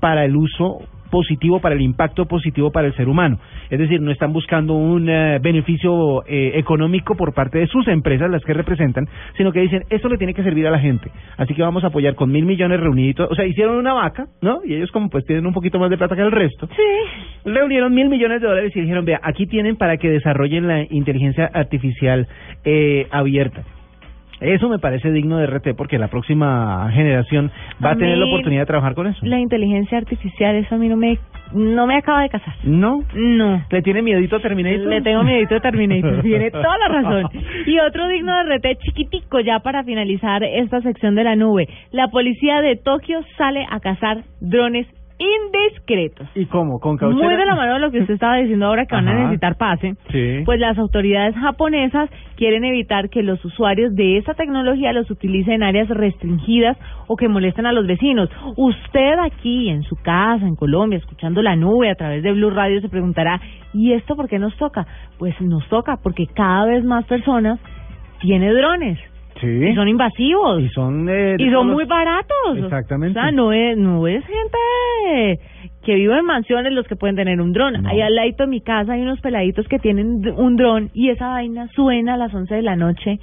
para 0.00 0.24
el 0.24 0.36
uso 0.36 0.80
positivo, 1.10 1.60
para 1.60 1.74
el 1.74 1.80
impacto 1.80 2.26
positivo 2.26 2.70
para 2.70 2.86
el 2.86 2.94
ser 2.94 3.08
humano. 3.08 3.38
Es 3.70 3.78
decir, 3.78 4.00
no 4.00 4.10
están 4.10 4.32
buscando 4.32 4.74
un 4.74 5.08
eh, 5.08 5.38
beneficio 5.40 6.24
eh, 6.26 6.52
económico 6.54 7.14
por 7.14 7.34
parte 7.34 7.58
de 7.58 7.66
sus 7.66 7.86
empresas, 7.88 8.30
las 8.30 8.44
que 8.44 8.52
representan, 8.52 9.08
sino 9.36 9.52
que 9.52 9.60
dicen, 9.60 9.84
esto 9.90 10.08
le 10.08 10.18
tiene 10.18 10.34
que 10.34 10.42
servir 10.42 10.66
a 10.66 10.70
la 10.70 10.78
gente. 10.78 11.10
Así 11.36 11.54
que 11.54 11.62
vamos 11.62 11.84
a 11.84 11.88
apoyar 11.88 12.14
con 12.14 12.30
mil 12.30 12.44
millones 12.44 12.80
reunidos. 12.80 13.30
O 13.30 13.34
sea, 13.34 13.46
hicieron 13.46 13.76
una 13.76 13.92
vaca, 13.92 14.26
¿no? 14.42 14.60
Y 14.64 14.74
ellos 14.74 14.90
como 14.90 15.08
pues 15.08 15.24
tienen 15.24 15.46
un 15.46 15.52
poquito 15.52 15.78
más 15.78 15.90
de 15.90 15.96
plata 15.96 16.16
que 16.16 16.22
el 16.22 16.32
resto. 16.32 16.68
Sí. 16.68 17.50
Reunieron 17.50 17.94
mil 17.94 18.08
millones 18.08 18.40
de 18.40 18.48
dólares 18.48 18.72
y 18.74 18.80
dijeron, 18.80 19.04
vea, 19.04 19.20
aquí 19.22 19.46
tienen 19.46 19.76
para 19.76 19.96
que 19.96 20.10
desarrollen 20.10 20.66
la 20.66 20.82
inteligencia 20.90 21.50
artificial 21.52 22.26
eh, 22.64 23.06
abierta. 23.10 23.62
Eso 24.40 24.68
me 24.68 24.78
parece 24.78 25.10
digno 25.10 25.38
de 25.38 25.46
RT 25.46 25.74
porque 25.76 25.98
la 25.98 26.08
próxima 26.08 26.90
generación 26.92 27.50
va 27.82 27.90
a, 27.90 27.92
A 27.92 27.96
tener 27.96 28.18
la 28.18 28.26
oportunidad 28.26 28.62
de 28.62 28.66
trabajar 28.66 28.94
con 28.94 29.06
eso. 29.06 29.18
La 29.24 29.38
inteligencia 29.38 29.98
artificial, 29.98 30.54
eso 30.56 30.74
a 30.74 30.78
mí 30.78 30.88
no 30.88 30.96
me, 30.96 31.18
no 31.52 31.86
me 31.86 31.96
acaba 31.96 32.22
de 32.22 32.28
casar. 32.28 32.54
¿No? 32.64 33.02
No. 33.14 33.62
¿Le 33.70 33.82
tiene 33.82 34.02
miedito 34.02 34.36
a 34.36 34.40
Terminator? 34.40 34.86
Le 34.86 35.00
tengo 35.00 35.22
miedito 35.22 35.54
de 35.54 35.60
Terminator, 35.60 36.22
tiene 36.22 36.50
toda 36.50 36.78
la 36.78 36.88
razón. 36.88 37.30
Y 37.66 37.78
otro 37.80 38.08
digno 38.08 38.32
de 38.44 38.56
RT 38.56 38.78
chiquitico 38.82 39.40
ya 39.40 39.60
para 39.60 39.82
finalizar 39.84 40.42
esta 40.44 40.80
sección 40.82 41.14
de 41.14 41.24
la 41.24 41.36
nube. 41.36 41.68
La 41.90 42.08
policía 42.08 42.60
de 42.60 42.76
Tokio 42.76 43.20
sale 43.36 43.66
a 43.70 43.80
cazar 43.80 44.22
drones 44.40 44.86
indiscretos. 45.18 46.28
¿Y 46.34 46.46
cómo? 46.46 46.78
¿Con 46.80 46.96
cauchera? 46.96 47.24
Muy 47.26 47.36
de 47.36 47.46
la 47.46 47.54
mano 47.54 47.74
de 47.74 47.80
lo 47.80 47.90
que 47.90 48.00
usted 48.00 48.14
estaba 48.14 48.36
diciendo 48.36 48.66
ahora 48.66 48.86
que 48.86 48.94
van 48.94 49.08
a 49.08 49.12
Ajá. 49.12 49.20
necesitar 49.20 49.56
pase. 49.56 49.94
Sí. 50.10 50.42
Pues 50.44 50.60
las 50.60 50.76
autoridades 50.78 51.34
japonesas 51.36 52.10
quieren 52.36 52.64
evitar 52.64 53.08
que 53.08 53.22
los 53.22 53.42
usuarios 53.44 53.94
de 53.94 54.18
esta 54.18 54.34
tecnología 54.34 54.92
los 54.92 55.10
utilicen 55.10 55.54
en 55.54 55.62
áreas 55.62 55.88
restringidas 55.88 56.76
o 57.06 57.16
que 57.16 57.28
molesten 57.28 57.66
a 57.66 57.72
los 57.72 57.86
vecinos. 57.86 58.28
Usted 58.56 59.18
aquí 59.24 59.68
en 59.70 59.82
su 59.84 59.96
casa, 59.96 60.46
en 60.46 60.56
Colombia, 60.56 60.98
escuchando 60.98 61.40
la 61.42 61.56
nube 61.56 61.90
a 61.90 61.94
través 61.94 62.22
de 62.22 62.32
Blue 62.32 62.50
Radio, 62.50 62.80
se 62.80 62.88
preguntará, 62.88 63.40
¿y 63.72 63.92
esto 63.92 64.16
por 64.16 64.28
qué 64.28 64.38
nos 64.38 64.56
toca? 64.56 64.86
Pues 65.18 65.40
nos 65.40 65.66
toca 65.68 65.96
porque 66.02 66.26
cada 66.26 66.66
vez 66.66 66.84
más 66.84 67.04
personas 67.06 67.58
tienen 68.20 68.54
drones. 68.54 68.98
Sí. 69.40 69.46
Y 69.46 69.74
son 69.74 69.88
invasivos. 69.88 70.62
Y 70.62 70.68
son, 70.70 71.08
eh, 71.08 71.36
Y 71.38 71.44
son 71.50 71.66
los- 71.68 71.74
muy 71.76 71.84
baratos. 71.84 72.56
Exactamente. 72.56 73.18
O 73.18 73.22
sea, 73.22 73.30
no 73.32 73.52
es, 73.52 73.76
no 73.76 74.06
es 74.06 74.24
gente 74.24 75.40
que 75.84 75.94
vive 75.94 76.18
en 76.18 76.24
mansiones 76.24 76.72
los 76.72 76.86
que 76.88 76.96
pueden 76.96 77.16
tener 77.16 77.40
un 77.40 77.52
dron. 77.52 77.82
No. 77.82 77.88
Ahí 77.88 78.00
al 78.00 78.14
lado 78.14 78.28
de 78.38 78.46
mi 78.46 78.60
casa 78.60 78.94
hay 78.94 79.02
unos 79.02 79.20
peladitos 79.20 79.68
que 79.68 79.78
tienen 79.78 80.22
un 80.36 80.56
dron 80.56 80.90
y 80.94 81.10
esa 81.10 81.28
vaina 81.28 81.68
suena 81.74 82.14
a 82.14 82.16
las 82.16 82.34
11 82.34 82.54
de 82.56 82.62
la 82.62 82.76
noche. 82.76 83.18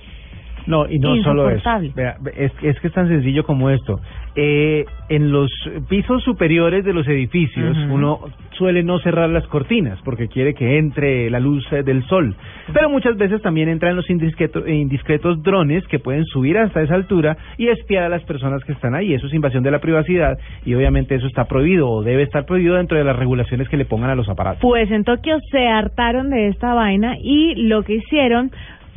No, 0.67 0.89
y 0.89 0.99
no 0.99 1.15
solo 1.23 1.49
eso. 1.49 1.69
Vea, 1.95 2.17
es, 2.35 2.51
es 2.61 2.79
que 2.79 2.87
es 2.87 2.93
tan 2.93 3.07
sencillo 3.07 3.43
como 3.43 3.69
esto. 3.69 3.99
Eh, 4.35 4.85
en 5.09 5.31
los 5.31 5.51
pisos 5.89 6.23
superiores 6.23 6.83
de 6.83 6.93
los 6.93 7.07
edificios, 7.07 7.77
uno 7.91 8.19
suele 8.57 8.81
no 8.81 8.97
cerrar 8.99 9.29
las 9.29 9.45
cortinas 9.47 9.99
porque 10.03 10.27
quiere 10.27 10.53
que 10.53 10.77
entre 10.77 11.29
la 11.29 11.39
luz 11.39 11.63
eh, 11.71 11.83
del 11.83 12.03
sol. 12.05 12.35
Pero 12.73 12.89
muchas 12.89 13.15
veces 13.17 13.41
también 13.41 13.69
entran 13.69 13.95
los 13.95 14.09
indiscretos, 14.09 14.67
indiscretos 14.67 15.43
drones 15.43 15.85
que 15.87 15.99
pueden 15.99 16.25
subir 16.25 16.57
hasta 16.57 16.81
esa 16.81 16.95
altura 16.95 17.37
y 17.57 17.67
espiar 17.67 18.03
a 18.05 18.09
las 18.09 18.23
personas 18.23 18.63
que 18.63 18.71
están 18.71 18.95
ahí. 18.95 19.13
Eso 19.13 19.27
es 19.27 19.33
invasión 19.33 19.63
de 19.63 19.71
la 19.71 19.79
privacidad 19.79 20.37
y 20.65 20.73
obviamente 20.73 21.15
eso 21.15 21.27
está 21.27 21.45
prohibido 21.45 21.89
o 21.89 22.03
debe 22.03 22.23
estar 22.23 22.45
prohibido 22.45 22.75
dentro 22.75 22.97
de 22.97 23.03
las 23.03 23.15
regulaciones 23.15 23.69
que 23.69 23.77
le 23.77 23.85
pongan 23.85 24.09
a 24.09 24.15
los 24.15 24.29
aparatos. 24.29 24.61
Pues 24.61 24.89
en 24.89 25.03
Tokio 25.03 25.37
se 25.51 25.67
hartaron 25.67 26.29
de 26.29 26.47
esta 26.47 26.73
vaina 26.73 27.17
y 27.21 27.67
lo 27.67 27.83
que 27.83 27.95
hicieron 27.95 28.51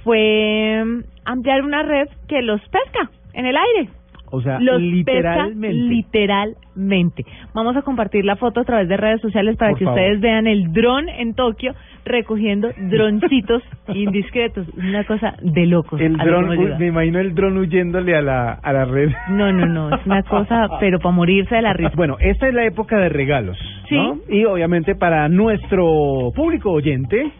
fue 0.07 0.85
mm, 0.87 1.01
ampliar 1.25 1.63
una 1.63 1.83
red 1.83 2.07
que 2.29 2.41
los 2.41 2.61
pesca 2.69 3.11
en 3.35 3.45
el 3.45 3.57
aire. 3.57 3.91
O 4.29 4.41
sea, 4.41 4.59
los 4.61 4.81
literalmente. 4.81 5.69
pesca 5.69 5.89
literalmente. 5.89 7.25
Vamos 7.55 7.77
a 7.77 7.83
compartir 7.83 8.25
la 8.25 8.37
foto 8.37 8.61
a 8.61 8.65
través 8.65 8.89
de 8.89 8.97
redes 8.97 9.21
sociales 9.21 9.57
para 9.57 9.71
Por 9.73 9.79
que 9.79 9.85
favor. 9.85 9.99
ustedes 10.01 10.21
vean 10.21 10.47
el 10.47 10.73
dron 10.73 11.09
en 11.09 11.35
Tokio 11.35 11.75
recogiendo 12.05 12.69
droncitos 12.77 13.63
indiscretos. 13.89 14.69
Es 14.69 14.75
una 14.77 15.05
cosa 15.05 15.35
de 15.43 15.67
locos. 15.67 16.01
el 16.01 16.17
dron, 16.17 16.51
llegado. 16.51 16.79
me 16.79 16.87
imagino 16.87 17.19
el 17.21 17.35
dron 17.35 17.57
huyéndole 17.57 18.17
a 18.17 18.23
la, 18.23 18.53
a 18.53 18.73
la 18.73 18.85
red. 18.85 19.11
No, 19.31 19.53
no, 19.53 19.67
no, 19.67 19.95
es 19.97 20.05
una 20.07 20.23
cosa, 20.29 20.69
pero 20.81 20.99
para 20.99 21.15
morirse 21.15 21.55
de 21.57 21.63
la 21.63 21.73
risa. 21.73 21.93
Bueno, 21.97 22.17
esta 22.21 22.47
es 22.49 22.55
la 22.55 22.65
época 22.65 22.99
de 22.99 23.09
regalos, 23.09 23.59
¿no? 23.91 24.19
Y 24.29 24.45
obviamente 24.45 24.95
para 24.97 25.29
nuestro 25.29 26.33
público 26.35 26.71
oyente, 26.73 27.31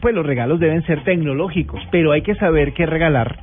pues 0.00 0.14
los 0.14 0.26
regalos 0.26 0.60
deben 0.60 0.82
ser 0.84 1.04
tecnológicos, 1.04 1.80
pero 1.90 2.12
hay 2.12 2.22
que 2.22 2.34
saber 2.34 2.72
qué 2.72 2.86
regalar 2.86 3.38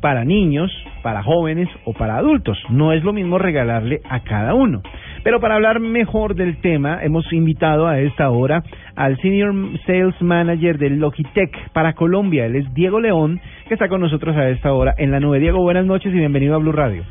para 0.00 0.24
niños, 0.24 0.70
para 1.02 1.22
jóvenes 1.22 1.68
o 1.84 1.92
para 1.92 2.16
adultos. 2.16 2.58
No 2.70 2.92
es 2.92 3.02
lo 3.02 3.12
mismo 3.12 3.38
regalarle 3.38 4.00
a 4.08 4.20
cada 4.20 4.54
uno. 4.54 4.82
Pero 5.24 5.40
para 5.40 5.56
hablar 5.56 5.80
mejor 5.80 6.34
del 6.34 6.60
tema, 6.60 7.02
hemos 7.02 7.32
invitado 7.32 7.88
a 7.88 7.98
esta 7.98 8.30
hora 8.30 8.62
al 8.94 9.20
Senior 9.20 9.52
Sales 9.86 10.20
Manager 10.20 10.78
de 10.78 10.90
Logitech 10.90 11.72
para 11.72 11.94
Colombia. 11.94 12.46
Él 12.46 12.56
es 12.56 12.72
Diego 12.74 13.00
León, 13.00 13.40
que 13.66 13.74
está 13.74 13.88
con 13.88 14.00
nosotros 14.00 14.36
a 14.36 14.48
esta 14.48 14.72
hora 14.72 14.94
en 14.96 15.10
la 15.10 15.20
nube. 15.20 15.40
Diego, 15.40 15.60
buenas 15.60 15.84
noches 15.84 16.14
y 16.14 16.18
bienvenido 16.18 16.54
a 16.54 16.58
Blue 16.58 16.72
Radio. 16.72 17.04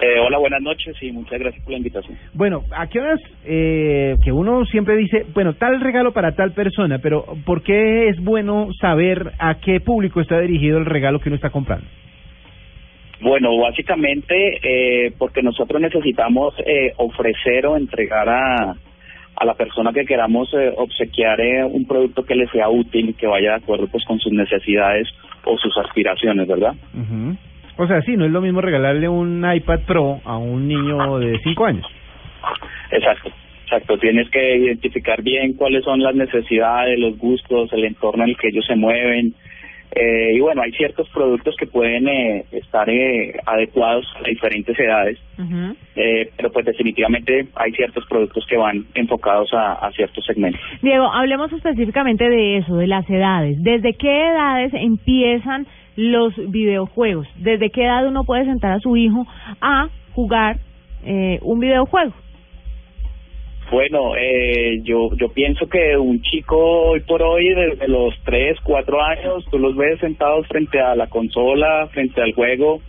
Eh, 0.00 0.18
hola, 0.20 0.38
buenas 0.38 0.60
noches 0.60 0.94
y 1.00 1.10
muchas 1.10 1.38
gracias 1.38 1.62
por 1.64 1.72
la 1.72 1.78
invitación. 1.78 2.18
Bueno, 2.34 2.64
¿a 2.70 2.86
qué 2.86 3.00
horas 3.00 3.20
eh, 3.46 4.16
que 4.22 4.30
uno 4.30 4.64
siempre 4.66 4.96
dice, 4.96 5.24
bueno, 5.32 5.54
tal 5.54 5.80
regalo 5.80 6.12
para 6.12 6.32
tal 6.32 6.52
persona, 6.52 6.98
pero 6.98 7.24
¿por 7.46 7.62
qué 7.62 8.08
es 8.08 8.22
bueno 8.22 8.68
saber 8.78 9.32
a 9.38 9.54
qué 9.54 9.80
público 9.80 10.20
está 10.20 10.38
dirigido 10.40 10.78
el 10.78 10.84
regalo 10.84 11.20
que 11.20 11.30
uno 11.30 11.36
está 11.36 11.50
comprando? 11.50 11.86
Bueno, 13.20 13.56
básicamente 13.56 14.58
eh, 14.62 15.12
porque 15.16 15.42
nosotros 15.42 15.80
necesitamos 15.80 16.54
eh, 16.66 16.92
ofrecer 16.98 17.66
o 17.66 17.76
entregar 17.78 18.28
a, 18.28 18.74
a 19.36 19.44
la 19.44 19.54
persona 19.54 19.92
que 19.92 20.04
queramos 20.04 20.52
eh, 20.52 20.72
obsequiar 20.76 21.40
eh, 21.40 21.64
un 21.64 21.86
producto 21.86 22.24
que 22.24 22.34
le 22.34 22.46
sea 22.48 22.68
útil 22.68 23.14
que 23.16 23.26
vaya 23.26 23.50
de 23.50 23.56
acuerdo 23.56 23.86
pues 23.86 24.04
con 24.04 24.18
sus 24.18 24.32
necesidades 24.32 25.08
o 25.44 25.56
sus 25.56 25.76
aspiraciones, 25.78 26.46
¿verdad? 26.46 26.74
Ujú. 26.94 27.36
O 27.78 27.86
sea, 27.86 28.00
sí, 28.02 28.16
no 28.16 28.24
es 28.24 28.32
lo 28.32 28.40
mismo 28.40 28.60
regalarle 28.60 29.08
un 29.08 29.44
iPad 29.54 29.80
Pro 29.86 30.20
a 30.24 30.38
un 30.38 30.66
niño 30.66 31.18
de 31.18 31.38
5 31.42 31.64
años. 31.66 31.86
Exacto, 32.90 33.30
exacto. 33.64 33.98
Tienes 33.98 34.30
que 34.30 34.56
identificar 34.56 35.22
bien 35.22 35.54
cuáles 35.54 35.84
son 35.84 36.00
las 36.00 36.14
necesidades, 36.14 36.98
los 36.98 37.18
gustos, 37.18 37.72
el 37.72 37.84
entorno 37.84 38.24
en 38.24 38.30
el 38.30 38.36
que 38.36 38.48
ellos 38.48 38.64
se 38.66 38.76
mueven. 38.76 39.34
Eh, 39.94 40.32
y 40.34 40.40
bueno, 40.40 40.62
hay 40.62 40.72
ciertos 40.72 41.08
productos 41.10 41.54
que 41.56 41.66
pueden 41.66 42.08
eh, 42.08 42.44
estar 42.52 42.88
eh, 42.90 43.34
adecuados 43.46 44.06
a 44.18 44.28
diferentes 44.28 44.78
edades. 44.78 45.18
Eh, 45.94 46.30
pero 46.36 46.50
pues 46.52 46.66
definitivamente 46.66 47.46
hay 47.54 47.72
ciertos 47.72 48.04
productos 48.06 48.44
que 48.46 48.56
van 48.56 48.84
enfocados 48.94 49.52
a, 49.54 49.74
a 49.74 49.90
ciertos 49.92 50.24
segmentos. 50.24 50.60
Diego, 50.82 51.10
hablemos 51.10 51.52
específicamente 51.52 52.28
de 52.28 52.58
eso, 52.58 52.76
de 52.76 52.86
las 52.86 53.08
edades. 53.08 53.62
¿Desde 53.62 53.94
qué 53.94 54.28
edades 54.28 54.72
empiezan 54.74 55.66
los 55.96 56.34
videojuegos? 56.50 57.26
¿Desde 57.36 57.70
qué 57.70 57.84
edad 57.84 58.06
uno 58.06 58.24
puede 58.24 58.44
sentar 58.44 58.72
a 58.72 58.80
su 58.80 58.96
hijo 58.96 59.26
a 59.60 59.88
jugar 60.12 60.58
eh, 61.04 61.38
un 61.42 61.58
videojuego? 61.58 62.12
Bueno, 63.70 64.14
eh, 64.16 64.80
yo 64.84 65.08
yo 65.16 65.28
pienso 65.32 65.68
que 65.68 65.96
un 65.96 66.20
chico 66.22 66.56
hoy 66.56 67.00
por 67.00 67.20
hoy, 67.20 67.52
desde 67.52 67.88
los 67.88 68.14
3, 68.24 68.58
4 68.62 69.02
años, 69.02 69.44
tú 69.50 69.58
los 69.58 69.74
ves 69.74 69.98
sentados 69.98 70.46
frente 70.46 70.78
a 70.80 70.94
la 70.94 71.08
consola, 71.08 71.88
frente 71.88 72.22
al 72.22 72.32
juego, 72.32 72.80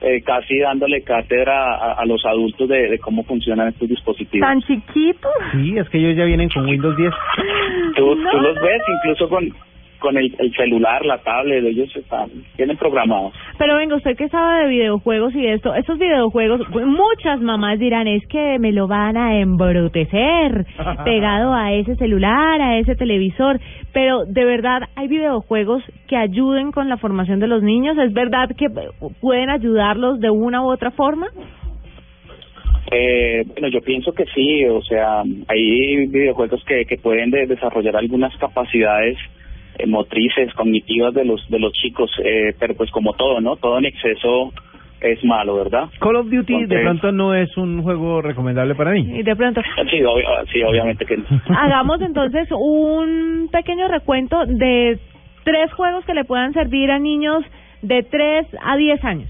eh, 0.00 0.22
casi 0.22 0.58
dándole 0.58 1.02
cátedra 1.02 1.76
a, 1.76 1.92
a 1.92 2.04
los 2.04 2.24
adultos 2.26 2.68
de, 2.68 2.88
de 2.88 2.98
cómo 2.98 3.22
funcionan 3.22 3.68
estos 3.68 3.88
dispositivos. 3.88 4.46
¿Tan 4.48 4.60
chiquitos? 4.62 5.32
Sí, 5.52 5.78
es 5.78 5.88
que 5.88 5.98
ellos 5.98 6.16
ya 6.16 6.24
vienen 6.24 6.48
con 6.48 6.66
Windows 6.66 6.96
10. 6.96 7.10
Tú, 7.94 8.14
No, 8.16 8.30
tú 8.32 8.38
los 8.38 8.60
ves 8.60 8.82
incluso 8.98 9.28
con 9.28 9.48
con 10.04 10.18
el, 10.18 10.34
el 10.38 10.52
celular, 10.54 11.02
la 11.06 11.16
tablet, 11.22 11.64
ellos 11.64 11.88
están, 11.96 12.28
tienen 12.56 12.76
programados. 12.76 13.32
Pero 13.56 13.76
venga, 13.76 13.96
usted 13.96 14.16
que 14.18 14.28
sabe 14.28 14.64
de 14.64 14.68
videojuegos 14.68 15.34
y 15.34 15.46
esto, 15.46 15.74
estos 15.74 15.98
videojuegos, 15.98 16.60
muchas 16.70 17.40
mamás 17.40 17.78
dirán, 17.78 18.06
es 18.06 18.26
que 18.26 18.58
me 18.58 18.70
lo 18.70 18.86
van 18.86 19.16
a 19.16 19.38
embrutecer 19.38 20.66
pegado 21.06 21.54
a 21.54 21.72
ese 21.72 21.96
celular, 21.96 22.60
a 22.60 22.76
ese 22.76 22.96
televisor, 22.96 23.58
pero 23.94 24.26
de 24.26 24.44
verdad 24.44 24.82
hay 24.94 25.08
videojuegos 25.08 25.82
que 26.06 26.16
ayuden 26.16 26.70
con 26.70 26.90
la 26.90 26.98
formación 26.98 27.40
de 27.40 27.46
los 27.48 27.62
niños, 27.62 27.96
¿es 27.96 28.12
verdad 28.12 28.50
que 28.58 28.66
pueden 29.22 29.48
ayudarlos 29.48 30.20
de 30.20 30.28
una 30.28 30.62
u 30.62 30.70
otra 30.70 30.90
forma? 30.90 31.28
Eh, 32.92 33.44
bueno, 33.46 33.68
yo 33.68 33.80
pienso 33.80 34.12
que 34.12 34.24
sí, 34.34 34.66
o 34.66 34.82
sea, 34.82 35.22
hay 35.48 36.06
videojuegos 36.06 36.62
que, 36.66 36.84
que 36.84 36.98
pueden 36.98 37.30
de- 37.30 37.46
desarrollar 37.46 37.96
algunas 37.96 38.36
capacidades 38.36 39.16
eh, 39.78 39.86
motrices, 39.86 40.52
cognitivas 40.54 41.14
de 41.14 41.24
los 41.24 41.48
de 41.48 41.58
los 41.58 41.72
chicos, 41.72 42.10
eh, 42.24 42.54
pero 42.58 42.74
pues 42.74 42.90
como 42.90 43.12
todo, 43.14 43.40
¿no? 43.40 43.56
Todo 43.56 43.78
en 43.78 43.86
exceso 43.86 44.52
es 45.00 45.22
malo, 45.24 45.56
¿verdad? 45.56 45.90
Call 46.00 46.16
of 46.16 46.30
Duty 46.30 46.64
de 46.66 46.78
pronto 46.80 47.12
no 47.12 47.34
es 47.34 47.54
un 47.58 47.82
juego 47.82 48.22
recomendable 48.22 48.74
para 48.74 48.92
mí. 48.92 49.00
Y 49.18 49.22
de 49.22 49.36
pronto, 49.36 49.60
Sí, 49.90 50.02
obvio- 50.02 50.46
sí 50.52 50.62
obviamente 50.62 51.04
que 51.04 51.18
no. 51.18 51.24
hagamos 51.58 52.00
entonces 52.00 52.48
un 52.50 53.48
pequeño 53.52 53.88
recuento 53.88 54.46
de 54.46 54.98
tres 55.44 55.70
juegos 55.74 56.04
que 56.06 56.14
le 56.14 56.24
puedan 56.24 56.54
servir 56.54 56.90
a 56.90 56.98
niños 56.98 57.44
de 57.82 58.02
3 58.02 58.46
a 58.62 58.76
10 58.78 59.04
años. 59.04 59.28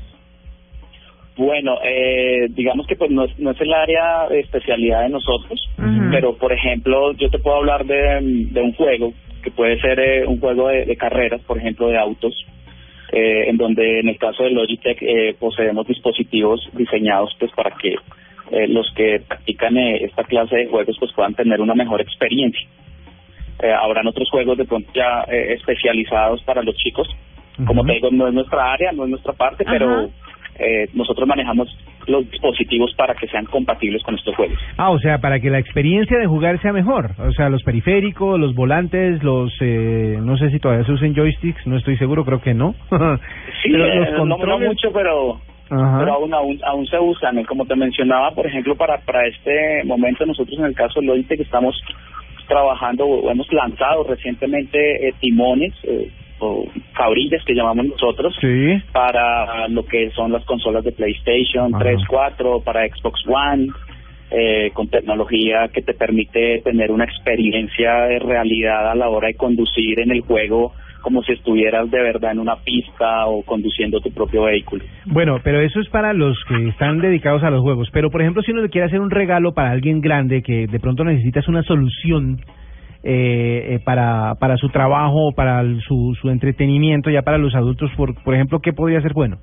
Bueno, 1.37 1.75
eh, 1.85 2.47
digamos 2.51 2.87
que 2.87 2.95
pues 2.95 3.11
no 3.11 3.25
es, 3.25 3.37
no 3.41 3.51
es 3.51 3.61
el 3.61 3.73
área 3.73 4.29
de 4.29 4.39
especialidad 4.39 5.03
de 5.03 5.09
nosotros, 5.09 5.61
pero 6.13 6.37
por 6.37 6.53
ejemplo 6.53 7.13
yo 7.15 7.29
te 7.31 7.41
puedo 7.41 7.57
hablar 7.57 7.85
de, 7.85 8.21
de 8.53 8.63
un 8.63 8.73
juego 8.75 9.13
que 9.45 9.51
puede 9.51 9.79
ser 9.81 10.01
eh, 10.01 10.27
un 10.27 10.41
juego 10.41 10.69
de, 10.69 10.87
de 10.87 10.97
carreras, 10.97 11.41
por 11.43 11.59
ejemplo 11.59 11.89
de 11.89 11.99
autos, 11.99 12.35
eh, 13.13 13.45
en 13.49 13.57
donde 13.57 14.01
en 14.01 14.09
el 14.09 14.19
caso 14.19 14.43
de 14.43 14.51
Logitech 14.51 15.01
eh, 15.03 15.37
poseemos 15.39 15.87
dispositivos 15.87 16.69
diseñados 16.73 17.37
pues 17.39 17.53
para 17.53 17.71
que 17.77 17.95
eh, 18.51 18.67
los 18.69 18.91
que 18.97 19.21
practican 19.29 19.77
eh, 19.77 20.05
esta 20.05 20.25
clase 20.25 20.57
de 20.57 20.67
juegos 20.67 20.97
pues 20.99 21.13
puedan 21.13 21.35
tener 21.35 21.61
una 21.61 21.75
mejor 21.75 22.01
experiencia. 22.01 22.67
Habrán 23.81 24.09
otros 24.09 24.29
juegos 24.31 24.59
de 24.59 24.65
pronto 24.65 24.91
ya 24.95 25.23
especializados 25.31 26.43
para 26.43 26.61
los 26.63 26.75
chicos. 26.77 27.09
Como 27.65 27.85
te 27.85 27.93
digo, 27.93 28.11
no 28.11 28.27
es 28.27 28.35
nuestra 28.35 28.73
área, 28.73 28.91
no 28.91 29.05
es 29.05 29.11
nuestra 29.11 29.33
parte, 29.33 29.63
Ajá. 29.65 29.73
pero 29.73 30.11
eh, 30.59 30.89
nosotros 30.93 31.27
manejamos 31.27 31.69
los 32.07 32.31
dispositivos 32.31 32.93
para 32.97 33.15
que 33.15 33.27
sean 33.29 33.47
compatibles 33.47 34.03
con 34.03 34.15
estos 34.15 34.35
juegos. 34.35 34.59
Ah, 34.77 34.91
o 34.91 34.99
sea, 34.99 35.19
para 35.19 35.41
que 35.41 35.51
la 35.51 35.59
experiencia 35.59 36.19
de 36.19 36.27
jugar 36.27 36.61
sea 36.61 36.73
mejor. 36.73 37.11
O 37.19 37.33
sea, 37.33 37.49
los 37.49 37.63
periféricos, 37.63 38.39
los 38.39 38.55
volantes, 38.55 39.23
los... 39.23 39.53
Eh, 39.61 40.19
no 40.21 40.37
sé 40.37 40.51
si 40.51 40.59
todavía 40.59 40.85
se 40.85 40.93
usan 40.93 41.15
joysticks, 41.15 41.67
no 41.67 41.77
estoy 41.77 41.97
seguro, 41.97 42.25
creo 42.25 42.41
que 42.41 42.55
no. 42.55 42.75
Sí, 43.63 43.71
Pero 43.71 43.87
eh, 43.87 44.11
los 44.13 44.29
no, 44.29 44.59
mucho, 44.59 44.93
pero 44.93 45.41
Ajá. 45.71 45.99
pero 45.99 46.13
aún, 46.15 46.35
aún 46.35 46.61
aún 46.65 46.87
se 46.87 46.99
usan. 46.99 47.39
Eh, 47.39 47.47
Como 47.47 47.65
te 47.65 47.75
mencionaba, 47.77 48.31
por 48.33 48.47
ejemplo, 48.47 48.77
para 48.77 48.99
para 48.99 49.27
este 49.27 49.83
momento 49.85 50.27
nosotros 50.27 50.59
en 50.59 50.67
el 50.67 50.75
caso 50.75 51.01
de 51.01 51.07
Logitech 51.07 51.41
estamos 51.41 51.75
trabajando 52.47 53.31
hemos 53.31 53.51
lanzado 53.53 54.05
recientemente 54.05 55.09
eh, 55.09 55.15
timones 55.21 55.73
eh, 55.85 56.11
o 56.41 56.67
cabrillas 56.97 57.45
que 57.45 57.55
llamamos 57.55 57.87
nosotros 57.87 58.37
Sí. 58.41 58.77
para 58.93 59.69
lo 59.69 59.85
que 59.85 60.11
son 60.11 60.33
las 60.33 60.45
consolas 60.45 60.85
de 60.85 60.93
PlayStation 60.93 61.75
Ajá. 61.75 61.85
3, 61.85 62.01
4, 62.09 62.61
para 62.61 62.87
Xbox 62.89 63.21
One, 63.27 63.69
eh, 64.31 64.71
con 64.73 64.89
tecnología 64.89 65.69
que 65.73 65.83
te 65.83 65.95
permite 65.95 66.61
tener 66.65 66.91
una 66.91 67.05
experiencia 67.05 68.07
de 68.07 68.19
realidad 68.19 68.91
a 68.91 68.95
la 68.95 69.09
hora 69.09 69.29
de 69.29 69.35
conducir 69.35 70.01
en 70.01 70.11
el 70.11 70.23
juego 70.23 70.73
como 71.03 71.23
si 71.23 71.33
estuvieras 71.33 71.91
de 71.91 72.01
verdad 72.01 72.33
en 72.33 72.39
una 72.39 72.57
pista 72.57 73.27
o 73.27 73.43
conduciendo 73.43 74.01
tu 74.01 74.11
propio 74.11 74.45
vehículo. 74.45 74.83
Bueno, 75.05 75.39
pero 75.45 75.61
eso 75.61 75.79
es 75.79 75.89
para 75.91 76.15
los 76.15 76.35
que 76.49 76.69
están 76.69 76.99
dedicados 76.99 77.43
a 77.43 77.51
los 77.51 77.61
juegos. 77.61 77.91
Pero, 77.93 78.11
por 78.11 78.23
ejemplo, 78.23 78.43
si 78.43 78.53
uno 78.53 78.63
le 78.63 78.71
quiere 78.71 78.87
hacer 78.87 79.01
un 79.01 79.11
regalo 79.11 79.53
para 79.53 79.71
alguien 79.71 80.01
grande 80.01 80.41
que 80.43 80.67
de 80.67 80.81
pronto 80.81 81.05
necesitas 81.05 81.47
una 81.47 81.63
solución 81.63 82.39
eh, 83.05 83.75
eh, 83.75 83.79
para, 83.85 84.35
para 84.41 84.57
su 84.57 84.69
trabajo 84.71 85.33
para 85.37 85.61
el- 85.61 85.81
su, 85.83 86.17
su 86.21 86.31
entretenimiento, 86.31 87.11
ya 87.11 87.23
para 87.23 87.39
los 87.39 87.55
adultos, 87.55 87.91
por, 87.97 88.15
por 88.25 88.35
ejemplo, 88.35 88.61
¿qué 88.61 88.73
podría 88.73 89.01
ser 89.03 89.13
bueno? 89.13 89.37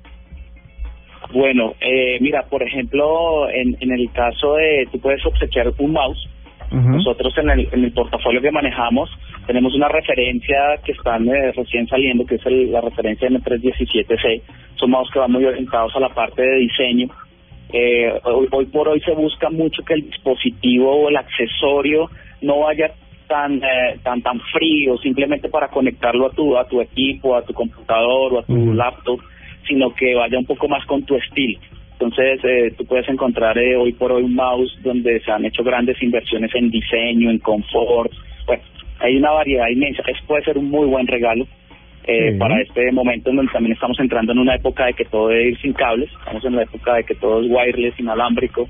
Bueno, 1.32 1.74
eh, 1.80 2.18
mira, 2.20 2.42
por 2.50 2.62
ejemplo, 2.62 3.48
en, 3.48 3.76
en 3.80 3.92
el 3.92 4.10
caso 4.12 4.54
de, 4.54 4.86
tú 4.92 4.98
puedes 5.00 5.24
obsequiar 5.24 5.68
un 5.78 5.92
mouse. 5.92 6.28
Nosotros 6.70 7.36
en 7.36 7.50
el, 7.50 7.68
en 7.70 7.84
el 7.84 7.92
portafolio 7.92 8.40
que 8.40 8.50
manejamos 8.50 9.10
tenemos 9.46 9.74
una 9.74 9.88
referencia 9.88 10.56
que 10.82 10.92
están 10.92 11.28
eh, 11.28 11.52
recién 11.52 11.86
saliendo, 11.86 12.24
que 12.24 12.36
es 12.36 12.46
el- 12.46 12.72
la 12.72 12.80
referencia 12.80 13.28
M317C. 13.28 14.40
Son 14.76 14.90
mouse 14.90 15.10
que 15.12 15.18
van 15.18 15.32
muy 15.32 15.44
orientados 15.44 15.94
a 15.94 16.00
la 16.00 16.08
parte 16.08 16.40
de 16.40 16.56
diseño. 16.56 17.08
Eh, 17.74 18.10
hoy, 18.24 18.48
hoy 18.50 18.66
por 18.66 18.88
hoy 18.88 19.00
se 19.00 19.12
busca 19.12 19.50
mucho 19.50 19.82
que 19.82 19.94
el 19.94 20.02
dispositivo 20.06 20.90
o 20.96 21.08
el 21.10 21.16
accesorio 21.18 22.08
no 22.40 22.60
vaya 22.60 22.90
tan 23.32 23.50
eh, 23.56 23.98
tan 24.02 24.20
tan 24.20 24.38
frío 24.52 24.98
simplemente 24.98 25.48
para 25.48 25.68
conectarlo 25.68 26.26
a 26.26 26.30
tu 26.30 26.56
a 26.58 26.64
tu 26.68 26.80
equipo, 26.82 27.34
a 27.34 27.42
tu 27.42 27.54
computador 27.54 28.34
o 28.34 28.38
a 28.40 28.44
tu 28.44 28.74
laptop, 28.74 29.20
sino 29.66 29.94
que 29.94 30.14
vaya 30.14 30.38
un 30.38 30.44
poco 30.44 30.68
más 30.68 30.84
con 30.86 31.02
tu 31.08 31.14
estilo. 31.16 31.58
Entonces, 31.92 32.40
eh, 32.44 32.74
tú 32.76 32.84
puedes 32.84 33.08
encontrar 33.08 33.56
eh, 33.56 33.76
hoy 33.76 33.92
por 33.92 34.10
hoy 34.12 34.24
un 34.24 34.34
mouse 34.34 34.76
donde 34.82 35.20
se 35.20 35.30
han 35.30 35.44
hecho 35.44 35.62
grandes 35.62 36.02
inversiones 36.02 36.50
en 36.54 36.68
diseño, 36.68 37.30
en 37.30 37.38
confort. 37.38 38.12
Bueno, 38.46 38.62
hay 38.98 39.16
una 39.16 39.30
variedad 39.30 39.68
inmensa. 39.68 40.02
Eso 40.08 40.22
puede 40.26 40.44
ser 40.44 40.58
un 40.58 40.68
muy 40.68 40.86
buen 40.88 41.06
regalo 41.06 41.46
eh, 42.04 42.32
Sí. 42.32 42.38
para 42.38 42.60
este 42.60 42.90
momento 42.92 43.30
en 43.30 43.36
donde 43.36 43.52
también 43.52 43.74
estamos 43.74 43.98
entrando 44.00 44.32
en 44.32 44.40
una 44.40 44.56
época 44.56 44.86
de 44.86 44.94
que 44.94 45.04
todo 45.04 45.32
ir 45.32 45.56
sin 45.60 45.72
cables. 45.72 46.10
Estamos 46.18 46.44
en 46.44 46.56
la 46.56 46.62
época 46.64 46.94
de 46.94 47.04
que 47.04 47.14
todo 47.14 47.40
es 47.40 47.48
wireless, 47.48 47.98
inalámbrico. 48.00 48.68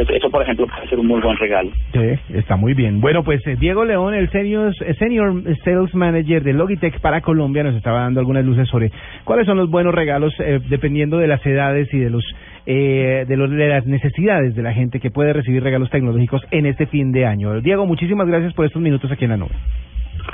Eso, 0.00 0.30
por 0.30 0.42
ejemplo, 0.42 0.66
puede 0.66 0.88
ser 0.88 0.98
un 0.98 1.06
muy 1.06 1.20
buen 1.20 1.36
regalo. 1.36 1.70
Sí, 1.92 2.34
está 2.34 2.56
muy 2.56 2.74
bien. 2.74 3.00
Bueno, 3.00 3.24
pues 3.24 3.46
eh, 3.46 3.56
Diego 3.58 3.84
León, 3.84 4.14
el 4.14 4.30
senior, 4.30 4.72
eh, 4.80 4.94
senior 4.98 5.42
Sales 5.64 5.94
Manager 5.94 6.42
de 6.42 6.52
Logitech 6.52 7.00
para 7.00 7.20
Colombia, 7.20 7.62
nos 7.62 7.74
estaba 7.74 8.00
dando 8.00 8.20
algunas 8.20 8.44
luces 8.44 8.68
sobre 8.68 8.90
cuáles 9.24 9.46
son 9.46 9.56
los 9.56 9.70
buenos 9.70 9.94
regalos 9.94 10.34
eh, 10.38 10.60
dependiendo 10.68 11.18
de 11.18 11.26
las 11.26 11.44
edades 11.46 11.92
y 11.92 11.98
de 11.98 12.10
los 12.10 12.24
eh, 12.68 13.24
de, 13.28 13.36
los, 13.36 13.48
de 13.48 13.68
las 13.68 13.86
necesidades 13.86 14.56
de 14.56 14.62
la 14.62 14.72
gente 14.72 14.98
que 14.98 15.12
puede 15.12 15.32
recibir 15.32 15.62
regalos 15.62 15.88
tecnológicos 15.88 16.42
en 16.50 16.66
este 16.66 16.86
fin 16.86 17.12
de 17.12 17.24
año. 17.24 17.60
Diego, 17.60 17.86
muchísimas 17.86 18.26
gracias 18.26 18.54
por 18.54 18.66
estos 18.66 18.82
minutos 18.82 19.10
aquí 19.12 19.24
en 19.24 19.30
la 19.30 19.36
nube. 19.36 19.54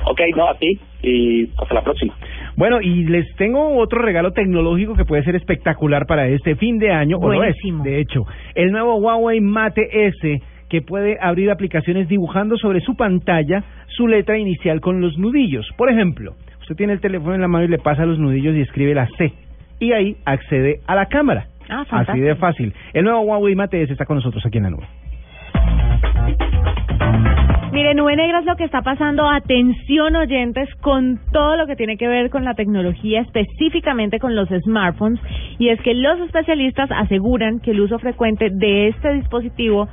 Ok, 0.04 0.20
no, 0.36 0.48
a 0.48 0.54
ti 0.58 0.78
y 1.02 1.48
hasta 1.60 1.74
la 1.74 1.82
próxima. 1.82 2.14
Bueno, 2.56 2.80
y 2.80 3.04
les 3.04 3.26
tengo 3.36 3.76
otro 3.78 4.00
regalo 4.02 4.32
tecnológico 4.32 4.94
que 4.94 5.04
puede 5.04 5.22
ser 5.24 5.36
espectacular 5.36 6.06
para 6.06 6.28
este 6.28 6.54
fin 6.56 6.78
de 6.78 6.90
año, 6.92 7.16
o 7.18 7.28
lo 7.28 7.34
es, 7.44 7.54
Buenísimo. 7.62 7.84
de 7.84 8.00
hecho, 8.00 8.24
el 8.54 8.72
nuevo 8.72 8.96
Huawei 8.96 9.40
Mate 9.40 10.06
S 10.08 10.42
que 10.68 10.80
puede 10.82 11.18
abrir 11.20 11.50
aplicaciones 11.50 12.08
dibujando 12.08 12.56
sobre 12.56 12.80
su 12.80 12.96
pantalla 12.96 13.62
su 13.88 14.08
letra 14.08 14.38
inicial 14.38 14.80
con 14.80 15.00
los 15.02 15.18
nudillos. 15.18 15.68
Por 15.76 15.90
ejemplo, 15.90 16.32
usted 16.62 16.76
tiene 16.76 16.94
el 16.94 17.00
teléfono 17.00 17.34
en 17.34 17.42
la 17.42 17.48
mano 17.48 17.64
y 17.64 17.68
le 17.68 17.78
pasa 17.78 18.06
los 18.06 18.18
nudillos 18.18 18.54
y 18.56 18.60
escribe 18.62 18.94
la 18.94 19.06
C, 19.18 19.32
y 19.80 19.92
ahí 19.92 20.16
accede 20.24 20.80
a 20.86 20.94
la 20.94 21.06
cámara. 21.06 21.46
Ah, 21.68 21.80
Así 21.82 21.90
fantástico. 21.90 22.26
de 22.26 22.36
fácil. 22.36 22.74
El 22.94 23.04
nuevo 23.04 23.20
Huawei 23.20 23.54
Mate 23.54 23.82
S 23.82 23.92
está 23.92 24.04
con 24.06 24.16
nosotros 24.16 24.44
aquí 24.46 24.58
en 24.58 24.64
la 24.64 24.70
nube. 24.70 24.86
Mire, 27.72 27.94
Nube 27.94 28.16
Negra 28.16 28.40
es 28.40 28.44
lo 28.44 28.54
que 28.56 28.64
está 28.64 28.82
pasando. 28.82 29.26
Atención, 29.26 30.14
oyentes, 30.14 30.68
con 30.82 31.18
todo 31.32 31.56
lo 31.56 31.66
que 31.66 31.74
tiene 31.74 31.96
que 31.96 32.06
ver 32.06 32.28
con 32.28 32.44
la 32.44 32.52
tecnología, 32.52 33.22
específicamente 33.22 34.18
con 34.18 34.36
los 34.36 34.46
smartphones. 34.50 35.18
Y 35.58 35.70
es 35.70 35.80
que 35.80 35.94
los 35.94 36.20
especialistas 36.20 36.90
aseguran 36.92 37.60
que 37.60 37.70
el 37.70 37.80
uso 37.80 37.98
frecuente 37.98 38.50
de 38.52 38.88
este 38.88 39.14
dispositivo 39.14 39.88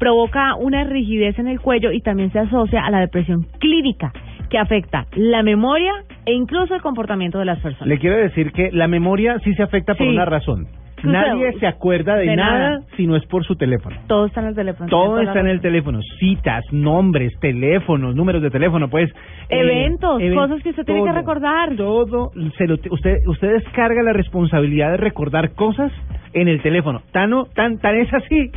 provoca 0.00 0.56
una 0.56 0.82
rigidez 0.82 1.38
en 1.38 1.46
el 1.46 1.60
cuello 1.60 1.92
y 1.92 2.00
también 2.00 2.32
se 2.32 2.40
asocia 2.40 2.84
a 2.84 2.90
la 2.90 2.98
depresión 2.98 3.46
clínica, 3.60 4.12
que 4.48 4.58
afecta 4.58 5.06
la 5.14 5.44
memoria 5.44 5.92
e 6.26 6.32
incluso 6.32 6.74
el 6.74 6.82
comportamiento 6.82 7.38
de 7.38 7.44
las 7.44 7.60
personas. 7.60 7.86
Le 7.86 7.98
quiero 7.98 8.16
decir 8.16 8.50
que 8.50 8.72
la 8.72 8.88
memoria 8.88 9.38
sí 9.44 9.54
se 9.54 9.62
afecta 9.62 9.94
por 9.94 10.06
Sí. 10.06 10.12
una 10.12 10.24
razón. 10.24 10.66
Nadie 11.04 11.52
se 11.58 11.66
acuerda 11.66 12.16
de, 12.16 12.26
de 12.26 12.36
nada, 12.36 12.58
nada. 12.58 12.80
si 12.96 13.06
no 13.06 13.16
es 13.16 13.24
por 13.26 13.44
su 13.44 13.56
teléfono. 13.56 13.96
Todo 14.06 14.26
está 14.26 14.40
en 14.40 14.46
el 14.48 14.54
teléfono. 14.54 14.88
Todo 14.90 15.20
está 15.20 15.40
en 15.40 15.48
el 15.48 15.60
teléfono, 15.60 16.00
citas, 16.18 16.64
nombres, 16.72 17.32
teléfonos, 17.40 18.14
números 18.14 18.42
de 18.42 18.50
teléfono, 18.50 18.88
pues 18.88 19.10
eh, 19.48 19.60
Eventos, 19.60 20.20
even- 20.20 20.34
cosas 20.36 20.62
que 20.62 20.70
usted 20.70 20.84
tiene 20.84 21.04
que 21.04 21.12
recordar. 21.12 21.74
Todo, 21.76 22.30
se 22.56 22.66
lo- 22.66 22.76
usted 22.90 23.18
usted 23.26 23.52
descarga 23.54 24.02
la 24.02 24.12
responsabilidad 24.12 24.90
de 24.92 24.96
recordar 24.98 25.52
cosas 25.54 25.92
en 26.32 26.48
el 26.48 26.62
teléfono. 26.62 27.02
Tan 27.12 27.32
o- 27.32 27.46
tan 27.46 27.78
tan 27.78 27.96
es 27.96 28.12
así 28.14 28.50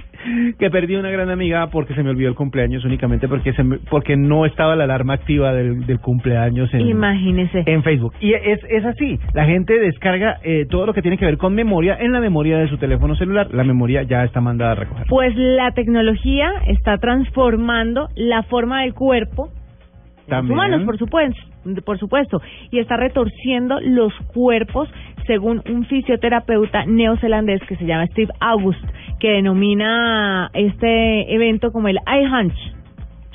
que 0.58 0.70
perdí 0.70 0.96
una 0.96 1.10
gran 1.10 1.30
amiga 1.30 1.68
porque 1.68 1.94
se 1.96 2.04
me 2.04 2.10
olvidó 2.12 2.30
el 2.30 2.36
cumpleaños 2.36 2.86
únicamente 2.86 3.28
porque 3.28 3.52
se 3.54 3.64
me- 3.64 3.78
porque 3.90 4.16
no 4.16 4.46
estaba 4.46 4.76
la 4.76 4.86
alarma 4.86 5.16
activa 5.16 5.54
del, 5.54 5.86
del 5.86 6.00
cumpleaños 6.00 6.74
en 6.74 6.82
Imagínese. 6.82 7.64
en 7.66 7.84
Facebook. 7.84 8.14
Y 8.22 8.34
es, 8.34 8.60
es 8.70 8.86
así, 8.86 9.20
la 9.34 9.46
gente 9.46 9.78
descarga 9.80 10.38
eh, 10.44 10.66
todo 10.70 10.86
lo 10.86 10.94
que 10.94 11.02
tiene 11.02 11.18
que 11.18 11.26
ver 11.26 11.38
con 11.38 11.54
memoria 11.56 11.98
en 12.00 12.12
la 12.14 12.20
memoria 12.22 12.58
de 12.58 12.68
su 12.70 12.78
teléfono 12.78 13.16
celular. 13.16 13.48
La 13.54 13.64
memoria 13.64 14.04
ya 14.04 14.24
está 14.24 14.40
mandada 14.40 14.72
a 14.72 14.76
recoger. 14.76 15.06
Pues 15.10 15.34
la 15.36 15.72
tecnología 15.72 16.52
está 16.68 16.98
transformando 17.00 18.08
la 18.16 18.44
forma 18.44 18.82
del 18.84 18.94
cuerpo, 18.94 19.48
los 19.48 20.28
También. 20.28 20.54
humanos, 20.58 20.84
por 20.84 20.98
supuesto, 20.98 21.42
por 21.86 21.98
supuesto, 22.00 22.42
y 22.72 22.80
está 22.80 22.98
retorciendo 22.98 23.80
los 23.82 24.14
cuerpos 24.34 24.90
según 25.28 25.62
un 25.70 25.86
fisioterapeuta 25.86 26.86
neozelandés 26.86 27.62
que 27.68 27.76
se 27.78 27.86
llama 27.86 28.08
Steve 28.08 28.32
August, 28.40 28.84
que 29.20 29.30
denomina 29.30 30.50
este 30.54 31.34
evento 31.34 31.72
como 31.72 31.88
el 31.88 31.98
eye 32.08 32.28
hunch. 32.28 32.56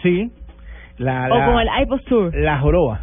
Sí. 0.02 0.30
La, 0.98 1.28
o 1.30 1.44
como 1.46 1.60
el 1.60 1.68
eye 1.68 1.86
posture. 1.86 2.42
La 2.42 2.58
joroba. 2.58 3.00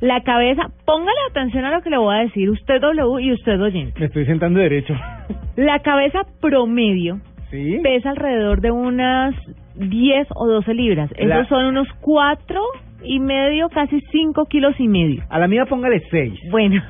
La 0.00 0.20
cabeza, 0.22 0.62
póngale 0.86 1.18
atención 1.30 1.64
a 1.64 1.72
lo 1.72 1.82
que 1.82 1.90
le 1.90 1.98
voy 1.98 2.14
a 2.14 2.20
decir, 2.20 2.48
usted 2.48 2.80
W 2.80 3.20
y 3.24 3.32
usted 3.32 3.60
oyente. 3.60 3.98
Me 3.98 4.06
estoy 4.06 4.24
sentando 4.24 4.60
derecho. 4.60 4.94
La 5.56 5.80
cabeza 5.80 6.20
promedio 6.40 7.18
Sí. 7.50 7.80
pesa 7.82 8.10
alrededor 8.10 8.60
de 8.62 8.70
unas 8.70 9.34
10 9.74 10.28
o 10.34 10.46
12 10.46 10.72
libras. 10.74 11.10
La- 11.18 11.36
Esos 11.40 11.48
son 11.48 11.66
unos 11.66 11.88
4 12.00 12.60
y 13.04 13.20
medio, 13.20 13.68
casi 13.68 14.00
5 14.10 14.44
kilos 14.46 14.74
y 14.78 14.88
medio. 14.88 15.22
A 15.30 15.38
la 15.38 15.48
mía 15.48 15.66
póngale 15.66 16.02
seis. 16.10 16.38
Bueno, 16.50 16.82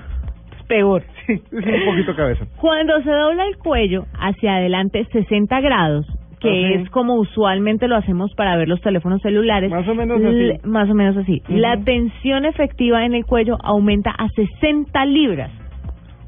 peor. 0.68 1.02
Sí, 1.26 1.34
es 1.34 1.52
un 1.52 1.84
poquito 1.86 2.16
cabeza. 2.16 2.44
Cuando 2.60 3.00
se 3.02 3.10
dobla 3.10 3.46
el 3.46 3.56
cuello 3.58 4.06
hacia 4.18 4.56
adelante 4.56 5.06
60 5.12 5.60
grados, 5.60 6.04
que 6.40 6.66
Ajá. 6.74 6.82
es 6.82 6.90
como 6.90 7.14
usualmente 7.14 7.86
lo 7.86 7.94
hacemos 7.94 8.34
para 8.34 8.56
ver 8.56 8.66
los 8.68 8.80
teléfonos 8.80 9.22
celulares. 9.22 9.70
Más 9.70 9.86
o 9.86 9.94
menos 9.94 10.20
así. 10.24 10.50
Más 10.68 10.90
o 10.90 10.94
menos 10.94 11.16
así. 11.16 11.40
La 11.48 11.76
tensión 11.76 12.44
efectiva 12.44 13.04
en 13.04 13.14
el 13.14 13.24
cuello 13.24 13.56
aumenta 13.62 14.10
a 14.10 14.28
60 14.30 15.04
libras. 15.06 15.52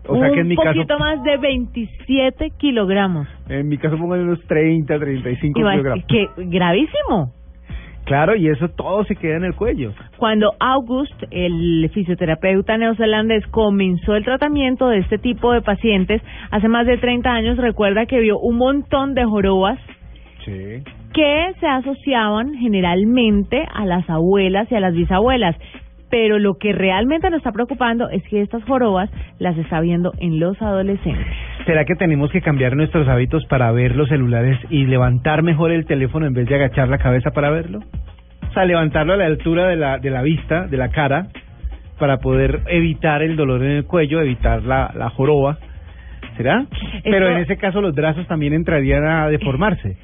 O 0.06 0.16
sea 0.16 0.30
que 0.30 0.40
en 0.40 0.48
mi 0.48 0.54
un 0.56 0.62
caso, 0.62 0.74
poquito 0.76 0.98
más 1.00 1.22
de 1.24 1.36
27 1.38 2.50
kilogramos. 2.58 3.26
en 3.48 3.66
mi 3.68 3.78
caso 3.78 3.96
póngale 3.98 4.22
unos 4.22 4.40
30, 4.46 4.96
35 4.98 5.58
Ima- 5.58 5.70
kilogramos. 5.72 6.04
que 6.06 6.28
gravísimo. 6.36 7.32
Claro, 8.04 8.36
y 8.36 8.48
eso 8.48 8.68
todo 8.68 9.04
se 9.04 9.16
queda 9.16 9.36
en 9.36 9.44
el 9.44 9.54
cuello. 9.54 9.92
Cuando 10.18 10.52
August, 10.60 11.22
el 11.30 11.90
fisioterapeuta 11.94 12.76
neozelandés, 12.76 13.46
comenzó 13.46 14.14
el 14.14 14.24
tratamiento 14.24 14.88
de 14.88 14.98
este 14.98 15.18
tipo 15.18 15.52
de 15.52 15.62
pacientes 15.62 16.20
hace 16.50 16.68
más 16.68 16.86
de 16.86 16.98
30 16.98 17.30
años, 17.30 17.56
recuerda 17.56 18.06
que 18.06 18.20
vio 18.20 18.38
un 18.38 18.56
montón 18.58 19.14
de 19.14 19.24
jorobas 19.24 19.78
Sí. 20.44 20.82
que 21.14 21.52
se 21.58 21.66
asociaban 21.66 22.52
generalmente 22.54 23.66
a 23.72 23.86
las 23.86 24.08
abuelas 24.10 24.70
y 24.70 24.74
a 24.74 24.80
las 24.80 24.92
bisabuelas. 24.92 25.56
Pero 26.14 26.38
lo 26.38 26.58
que 26.58 26.72
realmente 26.72 27.28
nos 27.28 27.38
está 27.38 27.50
preocupando 27.50 28.08
es 28.08 28.22
que 28.28 28.40
estas 28.40 28.62
jorobas 28.62 29.10
las 29.40 29.58
está 29.58 29.80
viendo 29.80 30.12
en 30.20 30.38
los 30.38 30.62
adolescentes. 30.62 31.26
¿Será 31.66 31.84
que 31.84 31.96
tenemos 31.96 32.30
que 32.30 32.40
cambiar 32.40 32.76
nuestros 32.76 33.08
hábitos 33.08 33.44
para 33.46 33.72
ver 33.72 33.96
los 33.96 34.08
celulares 34.08 34.56
y 34.70 34.86
levantar 34.86 35.42
mejor 35.42 35.72
el 35.72 35.86
teléfono 35.86 36.24
en 36.24 36.32
vez 36.32 36.46
de 36.46 36.54
agachar 36.54 36.86
la 36.86 36.98
cabeza 36.98 37.32
para 37.32 37.50
verlo? 37.50 37.80
O 38.48 38.52
sea, 38.52 38.64
levantarlo 38.64 39.14
a 39.14 39.16
la 39.16 39.26
altura 39.26 39.66
de 39.66 39.74
la, 39.74 39.98
de 39.98 40.10
la 40.10 40.22
vista, 40.22 40.68
de 40.68 40.76
la 40.76 40.90
cara, 40.90 41.26
para 41.98 42.18
poder 42.18 42.60
evitar 42.68 43.20
el 43.20 43.34
dolor 43.34 43.64
en 43.64 43.72
el 43.72 43.84
cuello, 43.84 44.20
evitar 44.20 44.62
la, 44.62 44.92
la 44.94 45.10
joroba. 45.10 45.58
¿Será? 46.36 46.64
Pero 47.02 47.28
en 47.28 47.38
ese 47.38 47.56
caso 47.56 47.80
los 47.80 47.92
brazos 47.92 48.24
también 48.28 48.52
entrarían 48.52 49.04
a 49.04 49.28
deformarse. 49.28 49.96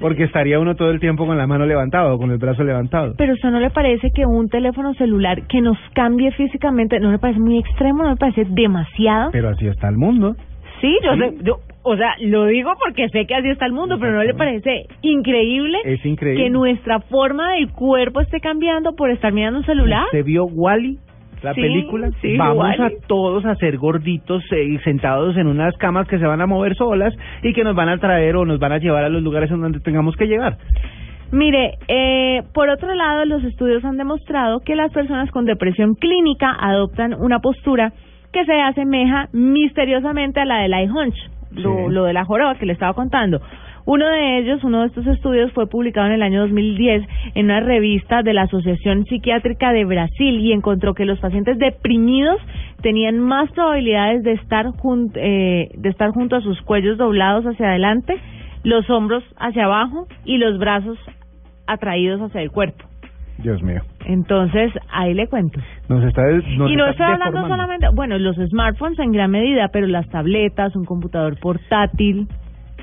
Porque 0.00 0.24
estaría 0.24 0.58
uno 0.58 0.74
todo 0.76 0.90
el 0.90 0.98
tiempo 1.00 1.26
con 1.26 1.36
la 1.36 1.46
mano 1.46 1.66
levantada 1.66 2.12
o 2.14 2.18
con 2.18 2.30
el 2.30 2.38
brazo 2.38 2.64
levantado. 2.64 3.14
Pero 3.18 3.34
¿usted 3.34 3.50
no 3.50 3.60
le 3.60 3.70
parece 3.70 4.10
que 4.14 4.24
un 4.26 4.48
teléfono 4.48 4.94
celular 4.94 5.46
que 5.46 5.60
nos 5.60 5.76
cambie 5.94 6.30
físicamente, 6.32 6.98
no 7.00 7.10
le 7.12 7.18
parece 7.18 7.40
muy 7.40 7.58
extremo, 7.58 8.02
no 8.02 8.10
le 8.10 8.16
parece 8.16 8.44
demasiado? 8.48 9.30
Pero 9.32 9.50
así 9.50 9.66
está 9.66 9.88
el 9.88 9.96
mundo. 9.98 10.34
Sí, 10.80 10.96
yo, 11.04 11.14
sé- 11.16 11.36
yo, 11.44 11.58
o 11.82 11.94
sea, 11.96 12.14
lo 12.20 12.46
digo 12.46 12.70
porque 12.82 13.08
sé 13.10 13.26
que 13.26 13.34
así 13.34 13.48
está 13.50 13.66
el 13.66 13.72
mundo, 13.72 13.98
pero 14.00 14.12
¿no 14.12 14.22
le 14.22 14.32
parece 14.32 14.86
increíble, 15.02 15.76
Es 15.84 16.04
increíble. 16.06 16.44
que 16.44 16.50
nuestra 16.50 17.00
forma 17.00 17.52
del 17.52 17.70
cuerpo 17.70 18.20
esté 18.20 18.40
cambiando 18.40 18.94
por 18.94 19.10
estar 19.10 19.32
mirando 19.32 19.58
un 19.58 19.66
celular? 19.66 20.04
¿Se 20.10 20.22
vio 20.22 20.44
Wally? 20.46 20.98
La 21.42 21.54
Sí, 21.54 21.60
película. 21.62 22.10
sí, 22.20 22.36
Vamos 22.36 22.66
a 22.78 22.90
todos 23.06 23.44
a 23.46 23.54
ser 23.56 23.78
gorditos 23.78 24.42
eh, 24.52 24.78
sentados 24.84 25.36
en 25.36 25.46
unas 25.46 25.76
camas 25.78 26.06
que 26.06 26.18
se 26.18 26.26
van 26.26 26.40
a 26.40 26.46
mover 26.46 26.74
solas 26.76 27.14
y 27.42 27.52
que 27.54 27.64
nos 27.64 27.74
van 27.74 27.88
a 27.88 27.98
traer 27.98 28.36
o 28.36 28.44
nos 28.44 28.58
van 28.58 28.72
a 28.72 28.78
llevar 28.78 29.04
a 29.04 29.08
los 29.08 29.22
lugares 29.22 29.50
en 29.50 29.60
donde 29.60 29.80
tengamos 29.80 30.16
que 30.16 30.26
llegar. 30.26 30.58
Mire, 31.32 31.74
eh, 31.88 32.42
por 32.52 32.68
otro 32.68 32.92
lado, 32.94 33.24
los 33.24 33.44
estudios 33.44 33.84
han 33.84 33.96
demostrado 33.96 34.60
que 34.60 34.74
las 34.74 34.92
personas 34.92 35.30
con 35.30 35.44
depresión 35.44 35.94
clínica 35.94 36.54
adoptan 36.60 37.14
una 37.14 37.38
postura 37.38 37.92
que 38.32 38.44
se 38.44 38.60
asemeja 38.60 39.28
misteriosamente 39.32 40.40
a 40.40 40.44
la 40.44 40.58
del 40.58 40.74
eye 40.74 40.90
hunch, 40.90 41.16
lo 41.52 42.04
de 42.04 42.12
la 42.12 42.24
joroba 42.24 42.56
que 42.56 42.66
le 42.66 42.72
estaba 42.72 42.94
contando. 42.94 43.40
Uno 43.86 44.06
de 44.08 44.38
ellos, 44.38 44.62
uno 44.62 44.80
de 44.82 44.86
estos 44.88 45.06
estudios, 45.06 45.52
fue 45.52 45.66
publicado 45.66 46.06
en 46.06 46.12
el 46.12 46.22
año 46.22 46.40
2010 46.42 47.02
en 47.34 47.44
una 47.46 47.60
revista 47.60 48.22
de 48.22 48.34
la 48.34 48.42
Asociación 48.42 49.04
Psiquiátrica 49.06 49.72
de 49.72 49.84
Brasil 49.84 50.38
y 50.40 50.52
encontró 50.52 50.94
que 50.94 51.04
los 51.04 51.18
pacientes 51.18 51.58
deprimidos 51.58 52.36
tenían 52.82 53.18
más 53.18 53.50
probabilidades 53.52 54.22
de 54.22 54.32
estar, 54.32 54.66
jun- 54.66 55.12
eh, 55.14 55.70
de 55.76 55.88
estar 55.88 56.10
junto 56.10 56.36
a 56.36 56.40
sus 56.40 56.60
cuellos 56.62 56.98
doblados 56.98 57.44
hacia 57.46 57.68
adelante, 57.68 58.16
los 58.64 58.88
hombros 58.90 59.24
hacia 59.38 59.64
abajo 59.64 60.06
y 60.24 60.36
los 60.38 60.58
brazos 60.58 60.98
atraídos 61.66 62.20
hacia 62.20 62.42
el 62.42 62.50
cuerpo. 62.50 62.84
Dios 63.38 63.62
mío. 63.62 63.80
Entonces, 64.04 64.70
ahí 64.92 65.14
le 65.14 65.26
cuento. 65.26 65.60
Nos 65.88 66.04
está 66.04 66.24
des- 66.26 66.44
nos 66.58 66.70
y 66.70 66.76
no 66.76 66.86
está 66.86 66.90
estoy 66.90 67.06
hablando 67.06 67.24
deformando. 67.38 67.48
solamente, 67.56 67.86
bueno, 67.94 68.18
los 68.18 68.36
smartphones 68.36 68.98
en 68.98 69.12
gran 69.12 69.30
medida, 69.30 69.68
pero 69.72 69.86
las 69.86 70.06
tabletas, 70.10 70.76
un 70.76 70.84
computador 70.84 71.38
portátil. 71.40 72.26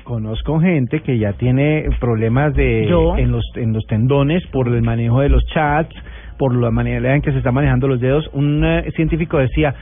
Conozco 0.08 0.58
gente 0.58 1.00
que 1.00 1.18
ya 1.18 1.34
tiene 1.34 1.84
problemas 2.00 2.54
de 2.54 2.86
¿Yo? 2.88 3.18
en 3.18 3.30
los 3.30 3.44
en 3.56 3.74
los 3.74 3.84
tendones 3.86 4.42
por 4.46 4.66
el 4.66 4.80
manejo 4.80 5.20
de 5.20 5.28
los 5.28 5.44
chats, 5.52 5.94
por 6.38 6.54
la 6.54 6.70
manera 6.70 7.14
en 7.14 7.20
que 7.20 7.30
se 7.30 7.36
están 7.36 7.52
manejando 7.52 7.88
los 7.88 8.00
dedos. 8.00 8.26
Un 8.32 8.64
eh, 8.64 8.90
científico 8.96 9.36
decía, 9.36 9.74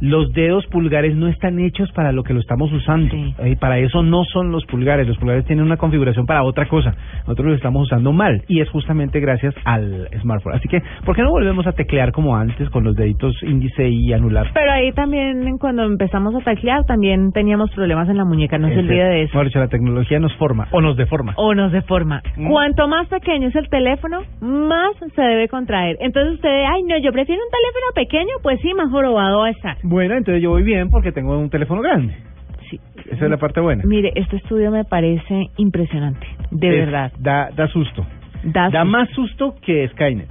los 0.00 0.32
dedos 0.32 0.66
pulgares 0.66 1.16
no 1.16 1.28
están 1.28 1.58
hechos 1.58 1.90
para 1.92 2.12
lo 2.12 2.22
que 2.24 2.34
lo 2.34 2.40
estamos 2.40 2.72
usando. 2.72 3.14
Sí. 3.14 3.34
Eh, 3.38 3.56
para 3.56 3.78
eso 3.78 4.02
no 4.02 4.24
son 4.24 4.50
los 4.50 4.64
pulgares. 4.66 5.06
Los 5.06 5.18
pulgares 5.18 5.44
tienen 5.44 5.64
una 5.64 5.76
configuración 5.76 6.26
para 6.26 6.42
otra 6.42 6.66
cosa. 6.66 6.94
Nosotros 7.20 7.46
los 7.48 7.56
estamos 7.56 7.84
usando 7.84 8.12
mal 8.12 8.42
y 8.48 8.60
es 8.60 8.68
justamente 8.70 9.20
gracias 9.20 9.54
al 9.64 10.08
smartphone. 10.20 10.54
Así 10.54 10.68
que, 10.68 10.82
¿por 11.04 11.16
qué 11.16 11.22
no 11.22 11.30
volvemos 11.30 11.66
a 11.66 11.72
teclear 11.72 12.12
como 12.12 12.36
antes 12.36 12.68
con 12.70 12.84
los 12.84 12.96
deditos 12.96 13.34
índice 13.42 13.88
y 13.88 14.12
anular? 14.12 14.50
Pero 14.52 14.72
ahí 14.72 14.92
también, 14.92 15.58
cuando 15.58 15.84
empezamos 15.84 16.34
a 16.34 16.40
teclear, 16.40 16.84
también 16.84 17.32
teníamos 17.32 17.70
problemas 17.70 18.08
en 18.08 18.16
la 18.16 18.24
muñeca, 18.24 18.58
no 18.58 18.68
se 18.68 18.78
olvide 18.78 19.04
de 19.04 19.22
eso. 19.22 19.44
Dicho, 19.44 19.58
la 19.58 19.68
tecnología 19.68 20.18
nos 20.18 20.34
forma 20.36 20.68
o 20.70 20.80
nos 20.80 20.96
deforma. 20.96 21.34
O 21.36 21.54
nos 21.54 21.70
deforma. 21.70 22.22
Mm. 22.36 22.48
Cuanto 22.48 22.88
más 22.88 23.08
pequeño 23.08 23.48
es 23.48 23.56
el 23.56 23.68
teléfono, 23.68 24.22
más 24.40 24.96
se 25.14 25.22
debe 25.22 25.48
contraer. 25.48 25.96
Entonces 26.00 26.34
usted, 26.34 26.64
ay, 26.66 26.82
no, 26.84 26.96
yo 26.98 27.12
prefiero 27.12 27.42
un 27.42 27.50
teléfono 27.50 27.86
pequeño, 27.94 28.32
pues 28.42 28.60
sí, 28.60 28.72
más 28.74 28.90
jorobado 28.90 29.40
va 29.40 29.46
a 29.48 29.50
estar. 29.50 29.76
Bueno, 29.84 30.16
entonces 30.16 30.42
yo 30.42 30.50
voy 30.50 30.62
bien 30.62 30.88
porque 30.90 31.12
tengo 31.12 31.38
un 31.38 31.50
teléfono 31.50 31.82
grande. 31.82 32.16
Sí. 32.70 32.80
Esa 33.10 33.24
es 33.26 33.30
la 33.30 33.36
parte 33.36 33.60
buena. 33.60 33.82
Mire, 33.86 34.12
este 34.14 34.36
estudio 34.36 34.70
me 34.70 34.84
parece 34.84 35.48
impresionante, 35.58 36.26
de 36.50 36.68
Es- 36.68 36.86
verdad. 36.86 37.12
Da, 37.18 37.50
da 37.54 37.68
susto. 37.68 38.04
Da 38.42 38.70
Da 38.70 38.80
susto. 38.80 38.84
más 38.86 39.08
susto 39.10 39.54
que 39.62 39.86
Skynet. 39.88 40.28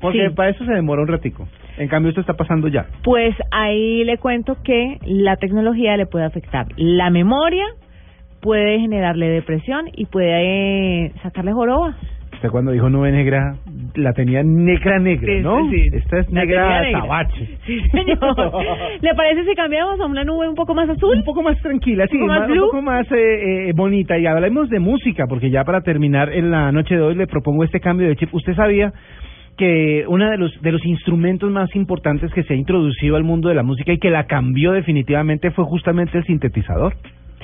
Porque 0.00 0.28
Sí. 0.28 0.34
para 0.34 0.50
eso 0.50 0.64
se 0.64 0.72
demora 0.72 1.02
un 1.02 1.08
ratico. 1.08 1.46
En 1.78 1.88
cambio, 1.88 2.10
esto 2.10 2.20
está 2.20 2.34
pasando 2.34 2.68
ya. 2.68 2.86
Pues 3.02 3.34
ahí 3.50 4.04
le 4.04 4.18
cuento 4.18 4.56
que 4.62 4.98
la 5.04 5.36
tecnología 5.36 5.96
le 5.96 6.06
puede 6.06 6.24
afectar 6.24 6.66
la 6.76 7.10
memoria, 7.10 7.64
puede 8.40 8.78
generarle 8.80 9.28
depresión 9.28 9.86
y 9.94 10.06
puede 10.06 11.06
eh, 11.06 11.12
sacarle 11.22 11.52
joroba. 11.52 11.96
Usted 12.40 12.48
cuando 12.52 12.72
dijo 12.72 12.88
nube 12.88 13.12
negra, 13.12 13.54
la 13.96 14.14
tenía 14.14 14.42
negra 14.42 14.98
negra, 14.98 15.30
Sí, 15.30 15.40
¿no? 15.42 15.68
sí, 15.70 15.90
sí. 15.90 15.96
Esta 15.98 16.20
es 16.20 16.30
negra 16.30 16.80
negra. 16.80 17.00
tabache. 17.02 17.48
Sí, 17.66 17.80
señor. 17.90 18.16
¿Le 19.02 19.14
parece 19.14 19.44
si 19.44 19.54
cambiamos 19.54 20.00
a 20.00 20.06
una 20.06 20.24
nube 20.24 20.48
un 20.48 20.54
poco 20.54 20.74
más 20.74 20.88
azul? 20.88 21.18
Un 21.18 21.24
poco 21.24 21.42
más 21.42 21.60
tranquila, 21.60 22.06
sí, 22.06 22.16
¿Un 22.16 22.22
poco 22.22 22.32
más 22.32 22.40
más- 22.48 22.50
un 22.50 22.64
poco 22.64 22.80
más 22.82 23.12
eh, 23.12 23.68
eh, 23.68 23.72
bonita. 23.76 24.16
Y 24.18 24.24
hablemos 24.26 24.70
de 24.70 24.78
música, 24.80 25.26
porque 25.28 25.50
ya 25.50 25.64
para 25.64 25.82
terminar 25.82 26.32
en 26.32 26.50
la 26.50 26.72
noche 26.72 26.94
de 26.96 27.02
hoy 27.02 27.14
le 27.14 27.26
propongo 27.26 27.62
este 27.62 27.78
cambio 27.78 28.08
de 28.08 28.16
chip. 28.16 28.32
¿Usted 28.34 28.54
sabía 28.54 28.90
que 29.58 30.04
uno 30.08 30.30
de 30.30 30.38
los 30.38 30.62
de 30.62 30.72
los 30.72 30.86
instrumentos 30.86 31.50
más 31.50 31.76
importantes 31.76 32.32
que 32.32 32.42
se 32.44 32.54
ha 32.54 32.56
introducido 32.56 33.16
al 33.16 33.24
mundo 33.24 33.50
de 33.50 33.54
la 33.54 33.62
música 33.62 33.92
y 33.92 33.98
que 33.98 34.08
la 34.08 34.24
cambió 34.24 34.72
definitivamente 34.72 35.50
fue 35.50 35.66
justamente 35.66 36.16
el 36.16 36.24
sintetizador? 36.24 36.94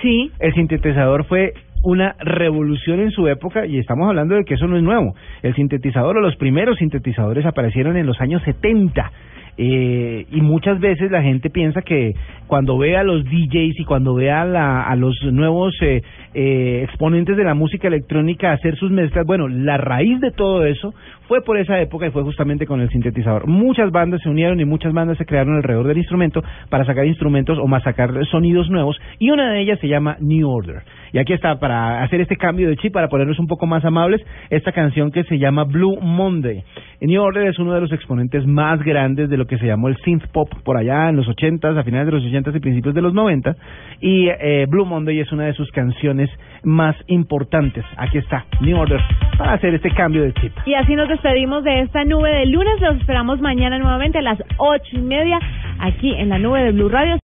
Sí. 0.01 0.31
El 0.41 0.55
sintetizador 0.55 1.25
fue 1.27 1.53
una 1.87 2.17
revolución 2.19 2.99
en 2.99 3.13
su 3.13 3.29
época 3.29 3.65
y 3.65 3.79
estamos 3.79 4.09
hablando 4.09 4.35
de 4.35 4.45
que 4.45 4.55
eso 4.55 4.67
no 4.67 4.77
es 4.77 4.83
nuevo. 4.83 5.15
El 5.43 5.55
sintetizador 5.55 6.17
o 6.17 6.21
los 6.21 6.35
primeros 6.35 6.79
sintetizadores 6.79 7.47
aparecieron 7.47 7.97
en 7.97 8.07
los 8.07 8.21
años 8.21 8.43
70 8.43 9.13
Eh, 9.59 10.27
y 10.31 10.41
muchas 10.43 10.79
veces 10.81 11.11
la 11.11 11.23
gente 11.23 11.49
piensa 11.49 11.81
que 11.81 12.15
cuando 12.47 12.77
ve 12.77 12.95
a 12.99 13.03
los 13.03 13.25
DJs 13.25 13.81
y 13.81 13.85
cuando 13.87 14.15
ve 14.15 14.31
a, 14.31 14.45
la, 14.45 14.83
a 14.83 14.95
los 14.97 15.17
nuevos 15.33 15.75
eh, 15.81 16.03
eh, 16.35 16.83
exponentes 16.85 17.39
de 17.39 17.45
la 17.45 17.55
música 17.55 17.89
electrónica 17.89 18.53
hacer 18.53 18.77
sus 18.77 18.91
mezclas, 18.91 19.25
bueno, 19.25 19.49
la 19.49 19.79
raíz 19.79 20.21
de 20.21 20.31
todo 20.31 20.67
eso 20.67 20.93
fue 21.29 21.43
por 21.43 21.57
esa 21.59 21.81
época 21.81 22.07
y 22.07 22.11
fue 22.11 22.23
justamente 22.23 22.67
con 22.67 22.81
el 22.81 22.89
sintetizador. 22.91 23.47
Muchas 23.47 23.91
bandas 23.91 24.21
se 24.23 24.29
unieron 24.29 24.61
y 24.61 24.65
muchas 24.65 24.93
bandas 24.93 25.19
se 25.19 25.27
crearon 25.27 25.57
alrededor 25.57 25.87
del 25.89 25.99
instrumento 25.99 26.43
para 26.69 26.85
sacar 26.85 27.07
instrumentos 27.07 27.59
o 27.59 27.67
más 27.67 27.83
sacar 27.83 28.13
sonidos 28.27 28.71
nuevos 28.71 28.97
y 29.19 29.31
una 29.31 29.53
de 29.53 29.61
ellas 29.61 29.79
se 29.81 29.89
llama 29.89 30.17
New 30.21 30.49
Order. 30.49 30.83
Y 31.13 31.19
aquí 31.19 31.33
está, 31.33 31.59
para 31.59 32.03
hacer 32.03 32.21
este 32.21 32.37
cambio 32.37 32.69
de 32.69 32.77
chip, 32.77 32.93
para 32.93 33.09
ponernos 33.09 33.39
un 33.39 33.47
poco 33.47 33.67
más 33.67 33.85
amables, 33.85 34.21
esta 34.51 34.73
canción 34.73 35.11
que 35.11 35.25
se 35.25 35.39
llama 35.39 35.65
Blue 35.65 35.99
Monday. 36.01 36.63
New 37.01 37.23
Order 37.23 37.49
es 37.49 37.59
uno 37.59 37.73
de 37.73 37.81
los 37.81 37.93
exponentes 37.93 38.47
más 38.47 38.83
grandes 38.83 39.29
de 39.29 39.37
lo 39.37 39.47
que 39.47 39.59
se 39.59 39.67
llamó 39.67 39.89
el 39.89 39.97
synth 39.99 40.27
pop 40.33 40.49
por 40.65 40.77
allá 40.77 41.09
en 41.09 41.17
los 41.17 41.27
80s, 41.27 41.79
a 41.79 41.85
finales 41.85 42.07
de 42.07 42.13
los 42.13 42.25
80s 42.25 42.57
y 42.57 42.61
principios 42.61 42.95
de 42.95 43.03
los 43.03 43.15
90 43.15 43.57
y 44.01 44.29
eh, 44.29 44.67
Blue 44.69 44.85
Monday 44.85 45.21
es 45.21 45.33
una 45.33 45.45
de 45.45 45.55
sus 45.55 45.71
canciones 45.71 46.31
más 46.63 46.97
importantes. 47.07 47.85
Aquí 47.97 48.19
está, 48.19 48.45
New 48.61 48.79
Order, 48.79 49.01
para 49.39 49.55
hacer 49.55 49.75
este 49.75 49.91
cambio 49.91 50.23
de 50.23 50.33
chip. 50.35 50.53
Y 50.67 50.75
así 50.75 50.95
nos 50.95 51.09
despedimos 51.09 51.65
de 51.65 51.81
esta 51.81 52.05
nube 52.05 52.31
de 52.31 52.47
lunes. 52.47 52.81
Los 52.81 52.97
esperamos 52.97 53.41
mañana 53.41 53.79
nuevamente 53.79 54.19
a 54.19 54.23
las 54.23 54.39
ocho 54.59 54.91
y 54.93 55.01
media 55.01 55.39
aquí 55.81 56.15
en 56.15 56.29
la 56.29 56.39
nube 56.39 56.63
de 56.63 56.73
Blue 56.73 56.89
Radio. 56.89 57.19